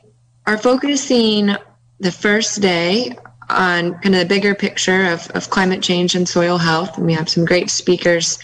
are 0.45 0.57
focusing 0.57 1.55
the 1.99 2.11
first 2.11 2.61
day 2.61 3.17
on 3.49 3.93
kind 3.99 4.15
of 4.15 4.19
the 4.19 4.25
bigger 4.25 4.53
picture 4.53 5.05
of, 5.05 5.29
of 5.31 5.49
climate 5.49 5.81
change 5.81 6.15
and 6.15 6.27
soil 6.27 6.57
health. 6.57 6.97
And 6.97 7.05
we 7.05 7.13
have 7.13 7.29
some 7.29 7.45
great 7.45 7.69
speakers 7.69 8.39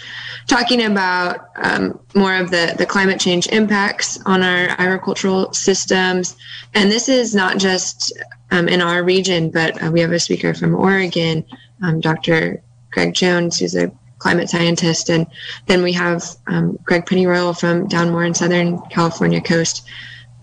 talking 0.48 0.84
about 0.84 1.50
um, 1.58 2.00
more 2.16 2.36
of 2.36 2.52
the, 2.52 2.76
the 2.78 2.86
climate 2.86 3.20
change 3.20 3.48
impacts 3.48 4.22
on 4.26 4.44
our 4.44 4.70
agricultural 4.78 5.54
systems. 5.54 6.36
And 6.74 6.92
this 6.92 7.10
is 7.10 7.36
not 7.36 7.58
just 7.58 8.14
um, 8.52 8.68
in 8.68 8.82
our 8.82 9.04
region, 9.04 9.50
but 9.50 9.82
uh, 9.84 9.92
we 9.92 10.00
have 10.00 10.12
a 10.12 10.20
speaker 10.20 10.54
from 10.54 10.76
Oregon, 10.76 11.46
um, 11.82 12.00
Dr. 12.00 12.62
Greg 12.92 13.14
Jones, 13.14 13.60
who's 13.60 13.76
a 13.76 13.92
climate 14.20 14.50
scientist. 14.50 15.10
And 15.10 15.28
then 15.66 15.84
we 15.84 15.92
have 15.94 16.24
um, 16.48 16.78
Greg 16.84 17.06
Pennyroyal 17.06 17.60
from 17.60 17.88
down 17.88 18.12
more 18.12 18.24
in 18.24 18.34
Southern 18.34 18.80
California 18.90 19.42
coast. 19.42 19.86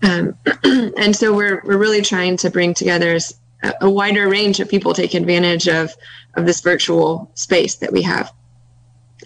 Um, 0.03 0.35
and 0.63 1.15
so 1.15 1.33
we're, 1.33 1.61
we're 1.65 1.77
really 1.77 2.01
trying 2.01 2.37
to 2.37 2.49
bring 2.49 2.73
together 2.73 3.17
a 3.81 3.89
wider 3.89 4.27
range 4.27 4.59
of 4.59 4.69
people 4.69 4.93
take 4.93 5.13
advantage 5.13 5.67
of 5.67 5.93
of 6.35 6.45
this 6.45 6.61
virtual 6.61 7.31
space 7.35 7.75
that 7.75 7.91
we 7.91 8.01
have. 8.01 8.31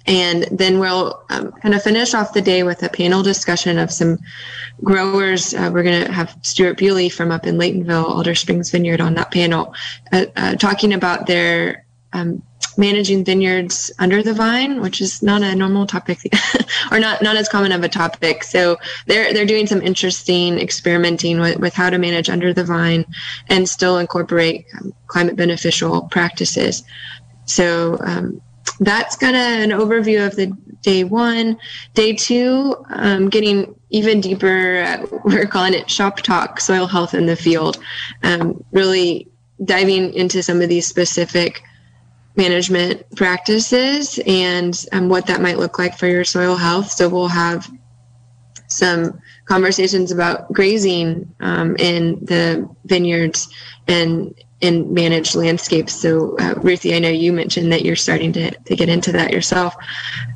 And 0.07 0.43
then 0.51 0.79
we'll 0.79 1.23
um, 1.29 1.51
kind 1.53 1.73
of 1.73 1.81
finish 1.81 2.13
off 2.13 2.33
the 2.33 2.41
day 2.41 2.63
with 2.63 2.83
a 2.83 2.89
panel 2.89 3.23
discussion 3.23 3.79
of 3.79 3.91
some 3.91 4.19
growers. 4.83 5.53
Uh, 5.53 5.71
we're 5.73 5.83
going 5.83 6.05
to 6.05 6.11
have 6.11 6.37
Stuart 6.43 6.77
Bewley 6.77 7.09
from 7.09 7.31
up 7.31 7.47
in 7.47 7.57
Laytonville, 7.57 8.03
Alder 8.03 8.35
Springs 8.35 8.69
Vineyard, 8.69 9.01
on 9.01 9.15
that 9.15 9.31
panel, 9.31 9.73
uh, 10.11 10.25
uh, 10.35 10.55
talking 10.55 10.93
about 10.93 11.25
their 11.25 11.85
um, 12.13 12.43
managing 12.77 13.23
vineyards 13.23 13.91
under 13.99 14.21
the 14.21 14.33
vine, 14.33 14.81
which 14.81 15.01
is 15.01 15.21
not 15.21 15.41
a 15.41 15.55
normal 15.55 15.85
topic 15.85 16.19
or 16.91 16.99
not, 16.99 17.21
not 17.21 17.35
as 17.35 17.49
common 17.49 17.71
of 17.71 17.83
a 17.83 17.89
topic. 17.89 18.43
So 18.43 18.77
they're, 19.07 19.33
they're 19.33 19.45
doing 19.45 19.67
some 19.67 19.81
interesting 19.81 20.59
experimenting 20.59 21.39
with, 21.39 21.57
with 21.57 21.73
how 21.73 21.89
to 21.89 21.97
manage 21.97 22.29
under 22.29 22.53
the 22.53 22.63
vine 22.63 23.05
and 23.47 23.67
still 23.67 23.97
incorporate 23.97 24.65
um, 24.79 24.93
climate 25.07 25.35
beneficial 25.35 26.03
practices. 26.11 26.83
So, 27.45 27.97
um, 28.01 28.41
that's 28.79 29.15
kind 29.15 29.35
of 29.35 29.41
an 29.41 29.69
overview 29.69 30.25
of 30.25 30.35
the 30.35 30.47
day 30.81 31.03
one. 31.03 31.57
Day 31.93 32.13
two, 32.13 32.75
um, 32.89 33.29
getting 33.29 33.73
even 33.89 34.21
deeper, 34.21 34.81
uh, 34.81 35.05
we're 35.23 35.45
calling 35.45 35.73
it 35.73 35.89
shop 35.89 36.17
talk, 36.17 36.59
soil 36.59 36.87
health 36.87 37.13
in 37.13 37.25
the 37.25 37.35
field. 37.35 37.77
Um, 38.23 38.63
really 38.71 39.27
diving 39.63 40.13
into 40.13 40.43
some 40.43 40.61
of 40.61 40.69
these 40.69 40.85
specific 40.85 41.63
management 42.35 43.03
practices 43.15 44.19
and 44.27 44.85
um, 44.91 45.09
what 45.09 45.27
that 45.27 45.41
might 45.41 45.57
look 45.57 45.79
like 45.79 45.97
for 45.97 46.07
your 46.07 46.23
soil 46.23 46.55
health. 46.55 46.91
So 46.91 47.07
we'll 47.07 47.27
have 47.27 47.69
some 48.67 49.19
conversations 49.45 50.11
about 50.11 50.51
grazing 50.51 51.33
um, 51.39 51.75
in 51.77 52.23
the 52.25 52.69
vineyards 52.85 53.47
and 53.87 54.33
in 54.61 54.93
managed 54.93 55.35
landscapes. 55.35 55.93
So, 55.93 56.37
uh, 56.39 56.55
Ruthie, 56.57 56.95
I 56.95 56.99
know 56.99 57.09
you 57.09 57.31
mentioned 57.33 57.71
that 57.71 57.83
you're 57.83 57.95
starting 57.95 58.33
to, 58.33 58.51
to 58.51 58.75
get 58.75 58.89
into 58.89 59.11
that 59.11 59.31
yourself. 59.31 59.75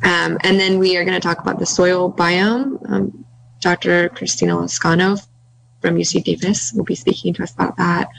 Um, 0.04 0.38
and 0.42 0.60
then 0.60 0.78
we 0.78 0.98
are 0.98 1.06
going 1.06 1.20
to 1.20 1.26
talk 1.26 1.40
about 1.40 1.60
the 1.60 1.66
soil 1.66 2.12
biome. 2.12 2.80
Um, 2.92 3.26
Dr. 3.62 4.10
Cristina 4.10 4.56
Lazcano 4.56 5.20
from 5.82 5.96
UC 5.96 6.24
Davis 6.24 6.74
will 6.74 6.84
be 6.84 6.96
speaking 6.96 7.34
to 7.36 7.44
us 7.44 7.54
about 7.54 7.78
that. 7.78 8.10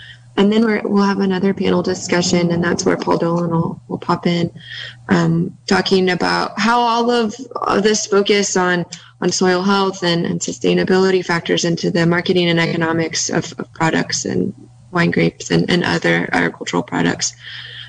And 0.41 0.51
then 0.51 0.65
we 0.65 0.81
will 0.81 1.03
have 1.03 1.21
another 1.21 1.53
panel 1.53 1.83
discussion, 1.83 2.51
and 2.51 2.65
that's 2.65 2.87
where 2.87 2.97
Paul 2.97 3.19
Dolan 3.19 3.51
will, 3.51 3.79
will 3.89 3.99
pop 3.99 4.27
in, 4.27 4.51
um, 5.11 5.55
talking 5.67 6.09
about 6.09 6.59
how 6.59 6.81
all 6.81 7.11
of, 7.11 7.37
this 7.83 8.07
focus 8.07 8.57
on, 8.57 8.87
on 9.21 9.31
soil 9.33 9.61
health 9.61 10.03
and, 10.03 10.25
and 10.25 10.41
sustainability 10.41 11.23
factors 11.23 11.67
into 11.67 11.91
the 11.91 12.07
marketing 12.07 12.49
and 12.49 12.59
economics 12.59 13.29
of, 13.29 13.53
of 13.59 13.71
products 13.75 14.25
and 14.25 14.55
wine 14.93 15.11
grapes 15.11 15.51
and, 15.51 15.69
and 15.69 15.85
other 15.85 16.27
agricultural 16.33 16.85
products. 16.85 17.37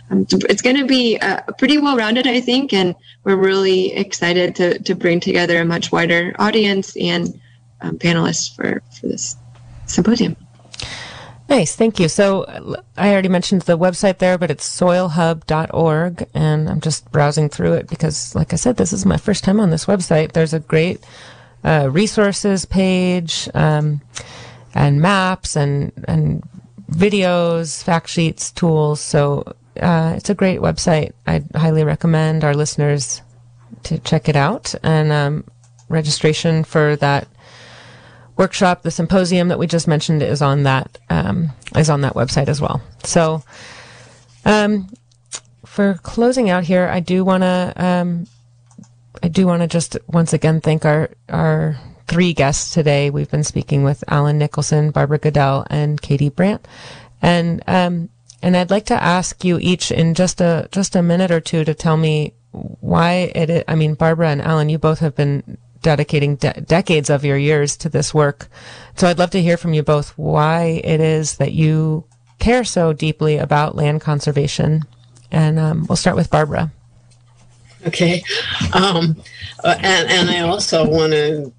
Um, 0.10 0.28
it's 0.50 0.62
going 0.62 0.76
to 0.76 0.86
be 0.86 1.18
uh, 1.20 1.44
pretty 1.58 1.78
well 1.78 1.96
rounded, 1.96 2.28
I 2.28 2.42
think, 2.42 2.74
and 2.74 2.96
we're 3.24 3.38
really 3.38 3.94
excited 3.94 4.58
to, 4.58 4.78
to 4.80 4.94
bring 4.94 5.22
together 5.22 5.62
a 5.62 5.66
much 5.66 5.94
wider 5.94 6.36
audience 6.38 6.98
and 6.98 7.40
um, 7.80 7.98
panelists 7.98 8.54
for, 8.54 8.84
for 9.00 9.08
this 9.08 9.38
symposium. 9.86 10.36
Nice, 11.52 11.76
thank 11.76 12.00
you. 12.00 12.08
So 12.08 12.46
I 12.96 13.12
already 13.12 13.28
mentioned 13.28 13.64
the 13.64 13.78
website 13.78 14.20
there, 14.20 14.38
but 14.38 14.50
it's 14.50 14.66
soilhub.org, 14.80 16.26
and 16.34 16.70
I'm 16.70 16.80
just 16.80 17.12
browsing 17.12 17.50
through 17.50 17.74
it 17.74 17.90
because, 17.90 18.34
like 18.34 18.54
I 18.54 18.56
said, 18.56 18.78
this 18.78 18.94
is 18.94 19.06
my 19.06 19.18
first 19.18 19.44
time 19.44 19.60
on 19.60 19.70
this 19.70 19.84
website. 19.84 20.32
There's 20.32 20.54
a 20.54 20.62
great 20.62 21.04
uh, 21.66 21.90
resources 21.92 22.64
page 22.64 23.50
um, 23.54 24.00
and 24.74 25.02
maps 25.02 25.58
and 25.58 25.92
and 26.08 26.42
videos, 26.90 27.84
fact 27.84 28.08
sheets, 28.08 28.54
tools. 28.54 29.02
So 29.02 29.54
uh, 29.78 30.14
it's 30.16 30.30
a 30.30 30.36
great 30.36 30.62
website. 30.62 31.12
I 31.28 31.44
highly 31.54 31.84
recommend 31.84 32.46
our 32.46 32.54
listeners 32.54 33.22
to 33.84 34.00
check 34.00 34.30
it 34.30 34.38
out. 34.38 34.74
And 34.84 35.12
um, 35.12 35.44
registration 35.90 36.64
for 36.64 36.96
that 36.96 37.28
workshop, 38.38 38.82
the 38.84 38.92
symposium 38.92 39.48
that 39.50 39.60
we 39.60 39.68
just 39.68 39.88
mentioned 39.88 40.22
is 40.24 40.42
on 40.42 40.64
that 40.64 40.98
um, 41.10 41.52
is 41.76 41.90
on 41.90 42.02
that 42.02 42.14
website 42.14 42.48
as 42.48 42.62
well. 42.62 42.82
So, 43.04 43.44
um, 44.46 44.90
for 45.66 45.96
closing 46.04 46.50
out 46.50 46.64
here, 46.64 46.88
I 46.88 47.00
do 47.00 47.24
want 47.24 47.44
to 47.44 47.74
um, 47.78 48.28
I 49.24 49.28
do 49.28 49.46
want 49.46 49.62
to 49.62 49.68
just 49.68 49.98
once 50.08 50.34
again 50.34 50.62
thank 50.62 50.86
our 50.86 51.10
our 51.30 51.80
three 52.08 52.34
guests 52.34 52.74
today. 52.74 53.10
We've 53.10 53.30
been 53.30 53.44
speaking 53.44 53.84
with 53.84 54.04
Alan 54.08 54.38
Nicholson, 54.38 54.92
Barbara 54.92 55.18
Goodell, 55.18 55.66
and 55.70 56.02
Katie 56.02 56.30
Brandt, 56.30 56.68
and 57.22 57.64
um, 57.68 58.10
and 58.42 58.58
I'd 58.58 58.72
like 58.72 58.86
to 58.88 59.02
ask 59.02 59.44
you 59.44 59.60
each 59.60 59.92
in 59.92 60.14
just 60.14 60.42
a 60.42 60.68
just 60.72 60.96
a 60.96 61.02
minute 61.02 61.32
or 61.32 61.40
two 61.40 61.64
to 61.64 61.74
tell 61.74 61.98
me 61.98 62.34
why 62.52 63.32
it. 63.36 63.64
I 63.68 63.76
mean, 63.76 63.94
Barbara 63.94 64.30
and 64.30 64.42
Alan, 64.42 64.70
you 64.70 64.78
both 64.78 65.00
have 65.00 65.16
been 65.16 65.58
dedicating 65.82 66.36
de- 66.36 66.62
decades 66.62 67.10
of 67.10 67.26
your 67.26 67.38
years 67.38 67.78
to 67.78 67.90
this 67.90 68.14
work. 68.14 68.48
So 68.96 69.08
I'd 69.08 69.20
love 69.20 69.32
to 69.32 69.42
hear 69.42 69.58
from 69.58 69.74
you 69.74 69.84
both 69.84 70.18
why 70.18 70.82
it 70.84 71.00
is 71.00 71.38
that 71.38 71.54
you 71.54 72.06
care 72.40 72.64
so 72.64 72.94
deeply 72.94 73.38
about 73.38 73.76
land 73.76 74.02
conservation. 74.02 74.84
And 75.32 75.60
um, 75.60 75.86
we'll 75.88 75.96
start 75.96 76.16
with 76.16 76.30
Barbara. 76.30 76.72
Okay. 77.88 78.24
Um, 78.74 79.16
uh, 79.64 79.76
and, 79.80 80.10
and 80.10 80.30
I 80.30 80.40
also 80.42 80.88
want 80.88 81.14
to 81.14 81.54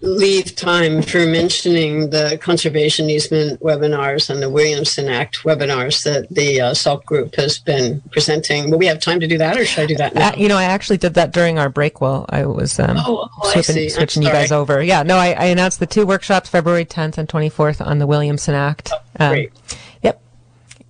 leave 0.00 0.54
time 0.54 1.02
for 1.02 1.26
mentioning 1.26 2.10
the 2.10 2.38
conservation 2.42 3.08
easement 3.08 3.60
webinars 3.60 4.28
and 4.28 4.42
the 4.42 4.50
Williamson 4.50 5.08
Act 5.08 5.42
webinars 5.44 6.04
that 6.04 6.28
the 6.30 6.60
uh, 6.60 6.74
SALC 6.74 7.04
group 7.04 7.34
has 7.36 7.58
been 7.58 8.02
presenting. 8.10 8.70
Will 8.70 8.78
we 8.78 8.86
have 8.86 9.00
time 9.00 9.20
to 9.20 9.26
do 9.26 9.38
that, 9.38 9.56
or 9.56 9.64
should 9.64 9.84
I 9.84 9.86
do 9.86 9.96
that 9.96 10.14
now? 10.14 10.28
Uh, 10.28 10.36
you 10.36 10.48
know, 10.48 10.56
I 10.56 10.64
actually 10.64 10.98
did 10.98 11.14
that 11.14 11.32
during 11.32 11.58
our 11.58 11.68
break 11.68 12.00
while 12.00 12.26
I 12.28 12.44
was 12.44 12.78
um, 12.78 12.96
oh, 12.98 13.28
oh, 13.42 13.50
switching, 13.52 13.88
switching 13.88 14.22
you 14.22 14.28
guys 14.30 14.52
over. 14.52 14.82
Yeah, 14.82 15.02
no, 15.02 15.16
I, 15.16 15.32
I, 15.32 15.44
announced 15.46 15.80
the 15.80 15.86
two 15.86 16.06
workshops, 16.06 16.48
February 16.48 16.84
10th 16.84 17.18
and 17.18 17.28
24th, 17.28 17.84
on 17.84 17.98
the 17.98 18.06
Williamson 18.06 18.54
Act. 18.54 18.90
Oh, 19.18 19.28
great. 19.30 19.50
Um, 19.50 19.78
yep. 20.02 20.22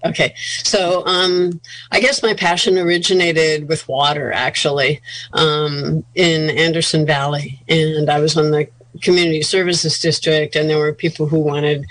Okay, 0.04 0.34
so 0.36 1.04
um, 1.06 1.60
I 1.92 2.00
guess 2.00 2.22
my 2.22 2.34
passion 2.34 2.78
originated 2.78 3.68
with 3.68 3.86
water 3.88 4.32
actually 4.32 5.00
um, 5.32 6.04
in 6.14 6.50
Anderson 6.50 7.06
Valley, 7.06 7.62
and 7.68 8.10
I 8.10 8.18
was 8.18 8.36
on 8.36 8.50
the 8.50 8.68
community 9.02 9.42
services 9.42 9.98
district, 9.98 10.56
and 10.56 10.68
there 10.68 10.78
were 10.78 10.92
people 10.92 11.26
who 11.26 11.38
wanted 11.38 11.84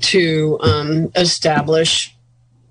to 0.00 0.58
um, 0.62 1.10
establish 1.16 2.14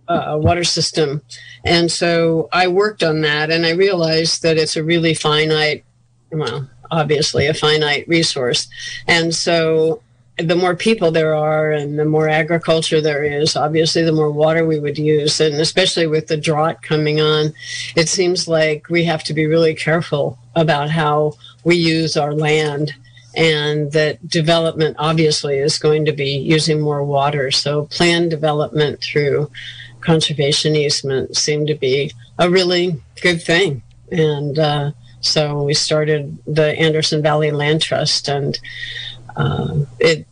a 0.08 0.38
water 0.38 0.64
system. 0.64 1.22
And 1.64 1.92
so 1.92 2.50
I 2.52 2.68
worked 2.68 3.04
on 3.04 3.22
that, 3.22 3.52
and 3.52 3.66
I 3.66 3.72
realized 3.72 4.42
that 4.42 4.58
it's 4.58 4.76
a 4.76 4.84
really 4.84 5.14
finite, 5.14 5.84
well, 6.32 6.68
obviously 6.90 7.46
a 7.48 7.54
finite 7.54 8.08
resource. 8.08 8.68
And 9.08 9.36
so 9.36 10.02
the 10.38 10.56
more 10.56 10.76
people 10.76 11.12
there 11.12 11.36
are 11.36 11.72
and 11.72 12.00
the 12.00 12.06
more 12.06 12.30
agriculture 12.30 13.02
there 13.02 13.24
is, 13.24 13.56
obviously 13.56 14.04
the 14.04 14.12
more 14.12 14.32
water 14.32 14.66
we 14.66 14.80
would 14.80 14.98
use. 14.98 15.40
And 15.40 15.56
especially 15.56 16.08
with 16.08 16.28
the 16.28 16.38
drought 16.38 16.82
coming 16.82 17.20
on, 17.20 17.54
it 17.96 18.08
seems 18.10 18.48
like 18.48 18.90
we 18.90 19.04
have 19.04 19.24
to 19.26 19.34
be 19.34 19.46
really 19.46 19.76
careful 19.76 20.40
about 20.56 20.90
how 20.90 21.34
we 21.64 21.76
use 21.76 22.18
our 22.18 22.34
land 22.34 22.96
and 23.36 23.92
that 23.92 24.28
development 24.28 24.96
obviously 25.00 25.58
is 25.58 25.78
going 25.78 26.06
to 26.06 26.12
be 26.12 26.38
using 26.38 26.80
more 26.80 27.04
water. 27.04 27.52
So 27.52 27.86
planned 27.86 28.32
development 28.32 29.02
through 29.02 29.52
conservation 30.02 30.76
easement 30.76 31.36
seemed 31.36 31.68
to 31.68 31.76
be 31.76 32.12
a 32.38 32.50
really 32.50 33.02
good 33.22 33.42
thing. 33.42 33.84
And 34.12 34.58
uh, 34.58 34.92
so 35.22 35.64
we 35.64 35.74
started 35.74 36.38
the 36.48 36.78
Anderson 36.80 37.22
Valley 37.22 37.52
Land 37.52 37.82
Trust, 37.82 38.28
and 38.28 38.58
uh, 39.36 39.80
it, 40.00 40.26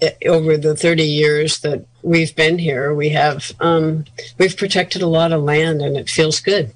it, 0.00 0.18
over 0.26 0.56
the 0.56 0.76
30 0.76 1.04
years 1.04 1.60
that 1.60 1.84
we've 2.02 2.34
been 2.34 2.58
here, 2.58 2.94
we 2.94 3.10
have 3.10 3.52
um, 3.60 4.04
we've 4.36 4.56
protected 4.56 5.02
a 5.02 5.06
lot 5.06 5.32
of 5.32 5.42
land, 5.42 5.80
and 5.80 5.96
it 5.96 6.10
feels 6.10 6.40
good. 6.40 6.74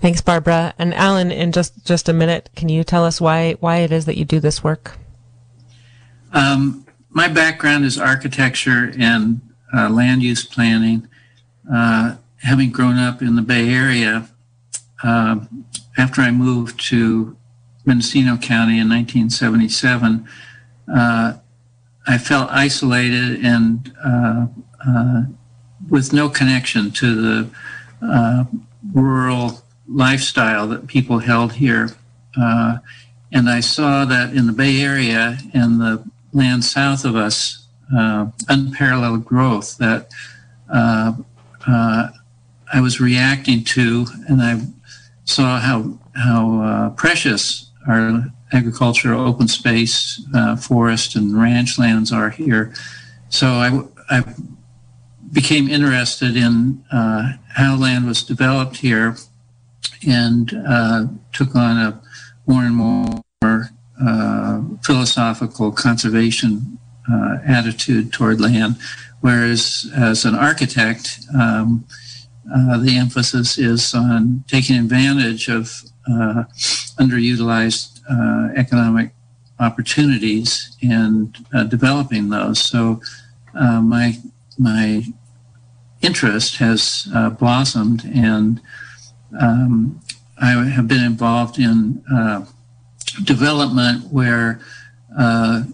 Thanks, 0.00 0.20
Barbara. 0.20 0.74
And 0.78 0.92
Alan, 0.94 1.32
in 1.32 1.52
just, 1.52 1.84
just 1.84 2.08
a 2.08 2.12
minute, 2.12 2.50
can 2.54 2.68
you 2.68 2.84
tell 2.84 3.04
us 3.04 3.20
why, 3.20 3.52
why 3.60 3.78
it 3.78 3.92
is 3.92 4.04
that 4.04 4.16
you 4.16 4.24
do 4.24 4.40
this 4.40 4.62
work? 4.62 4.98
Um, 6.32 6.86
my 7.10 7.28
background 7.28 7.84
is 7.84 7.98
architecture 7.98 8.92
and 8.98 9.40
uh, 9.74 9.88
land 9.88 10.22
use 10.22 10.44
planning. 10.44 11.08
Uh, 11.72 12.16
having 12.42 12.70
grown 12.70 12.98
up 12.98 13.22
in 13.22 13.36
the 13.36 13.42
Bay 13.42 13.70
Area, 13.70 14.28
uh, 15.02 15.40
after 15.96 16.20
I 16.20 16.30
moved 16.30 16.78
to 16.88 17.36
Mendocino 17.86 18.36
County 18.36 18.78
in 18.78 18.88
1977, 18.88 20.28
uh, 20.94 21.32
I 22.06 22.18
felt 22.18 22.50
isolated 22.50 23.44
and 23.44 23.92
uh, 24.04 24.46
uh, 24.86 25.22
with 25.88 26.12
no 26.12 26.28
connection 26.28 26.90
to 26.92 27.14
the 27.14 28.46
rural 28.92 29.62
lifestyle 29.88 30.66
that 30.68 30.86
people 30.86 31.18
held 31.18 31.52
here. 31.52 31.90
Uh, 32.40 32.78
and 33.32 33.48
I 33.48 33.60
saw 33.60 34.04
that 34.04 34.34
in 34.34 34.46
the 34.46 34.52
Bay 34.52 34.80
Area 34.80 35.38
and 35.54 35.80
the 35.80 36.04
land 36.32 36.64
south 36.64 37.04
of 37.04 37.16
us, 37.16 37.66
uh, 37.96 38.26
unparalleled 38.48 39.24
growth 39.24 39.76
that 39.78 40.10
uh, 40.72 41.12
uh 41.66 42.08
I 42.72 42.80
was 42.80 43.00
reacting 43.00 43.62
to, 43.62 44.06
and 44.28 44.42
I 44.42 44.60
saw 45.24 45.60
how 45.60 45.96
how 46.14 46.60
uh, 46.60 46.90
precious 46.90 47.70
our 47.86 48.24
agricultural 48.52 49.20
open 49.20 49.46
space, 49.46 50.20
uh, 50.34 50.56
forest, 50.56 51.14
and 51.14 51.40
ranch 51.40 51.78
lands 51.78 52.12
are 52.12 52.30
here. 52.30 52.74
So 53.28 53.46
I, 53.46 53.82
I 54.10 54.24
became 55.32 55.68
interested 55.68 56.36
in 56.36 56.82
how 56.90 57.76
land 57.76 58.06
was 58.06 58.24
developed 58.24 58.78
here 58.78 59.16
and 60.06 60.52
uh, 60.68 61.06
took 61.32 61.54
on 61.54 61.76
a 61.76 62.02
more 62.46 62.62
and 62.62 62.76
more 62.76 63.22
uh, 64.04 64.60
philosophical 64.84 65.72
conservation 65.72 66.78
uh, 67.10 67.38
attitude 67.46 68.12
toward 68.12 68.40
land. 68.40 68.76
Whereas 69.20 69.90
as 69.96 70.24
an 70.24 70.34
architect, 70.34 71.20
um, 71.34 71.86
uh, 72.54 72.78
the 72.78 72.96
emphasis 72.96 73.58
is 73.58 73.94
on 73.94 74.44
taking 74.46 74.76
advantage 74.76 75.48
of 75.48 75.82
uh, 76.08 76.44
underutilized 76.98 78.00
uh, 78.08 78.52
economic 78.54 79.10
opportunities 79.58 80.76
and 80.82 81.36
developing 81.68 82.28
those. 82.28 82.60
So 82.60 83.00
my 83.54 84.18
my 84.58 85.02
interest 86.02 86.56
has 86.58 87.08
blossomed 87.38 88.04
and 88.04 88.60
um, 89.40 90.00
I 90.38 90.50
have 90.50 90.88
been 90.88 91.04
involved 91.04 91.58
in 91.58 92.04
uh, 92.12 92.44
development 93.24 94.12
where 94.12 94.60
uh, 95.16 95.64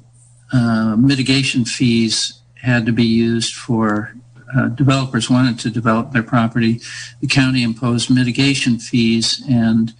uh, 0.52 0.96
mitigation 0.96 1.64
fees 1.64 2.40
had 2.54 2.86
to 2.86 2.92
be 2.92 3.04
used 3.04 3.54
for 3.54 4.14
uh, 4.56 4.68
developers 4.68 5.30
wanted 5.30 5.58
to 5.58 5.70
develop 5.70 6.12
their 6.12 6.22
property. 6.22 6.80
The 7.20 7.26
county 7.26 7.62
imposed 7.62 8.10
mitigation 8.10 8.78
fees, 8.78 9.42
and 9.48 9.92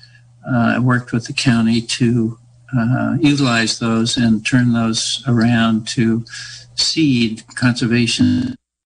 uh, 0.46 0.74
I 0.76 0.78
worked 0.78 1.12
with 1.12 1.26
the 1.26 1.32
county 1.32 1.80
to 1.80 2.38
uh, 2.76 3.16
utilize 3.20 3.78
those 3.78 4.16
and 4.16 4.44
turn 4.44 4.72
those 4.72 5.24
around 5.26 5.88
to 5.88 6.24
seed 6.74 7.44
conservation 7.54 8.56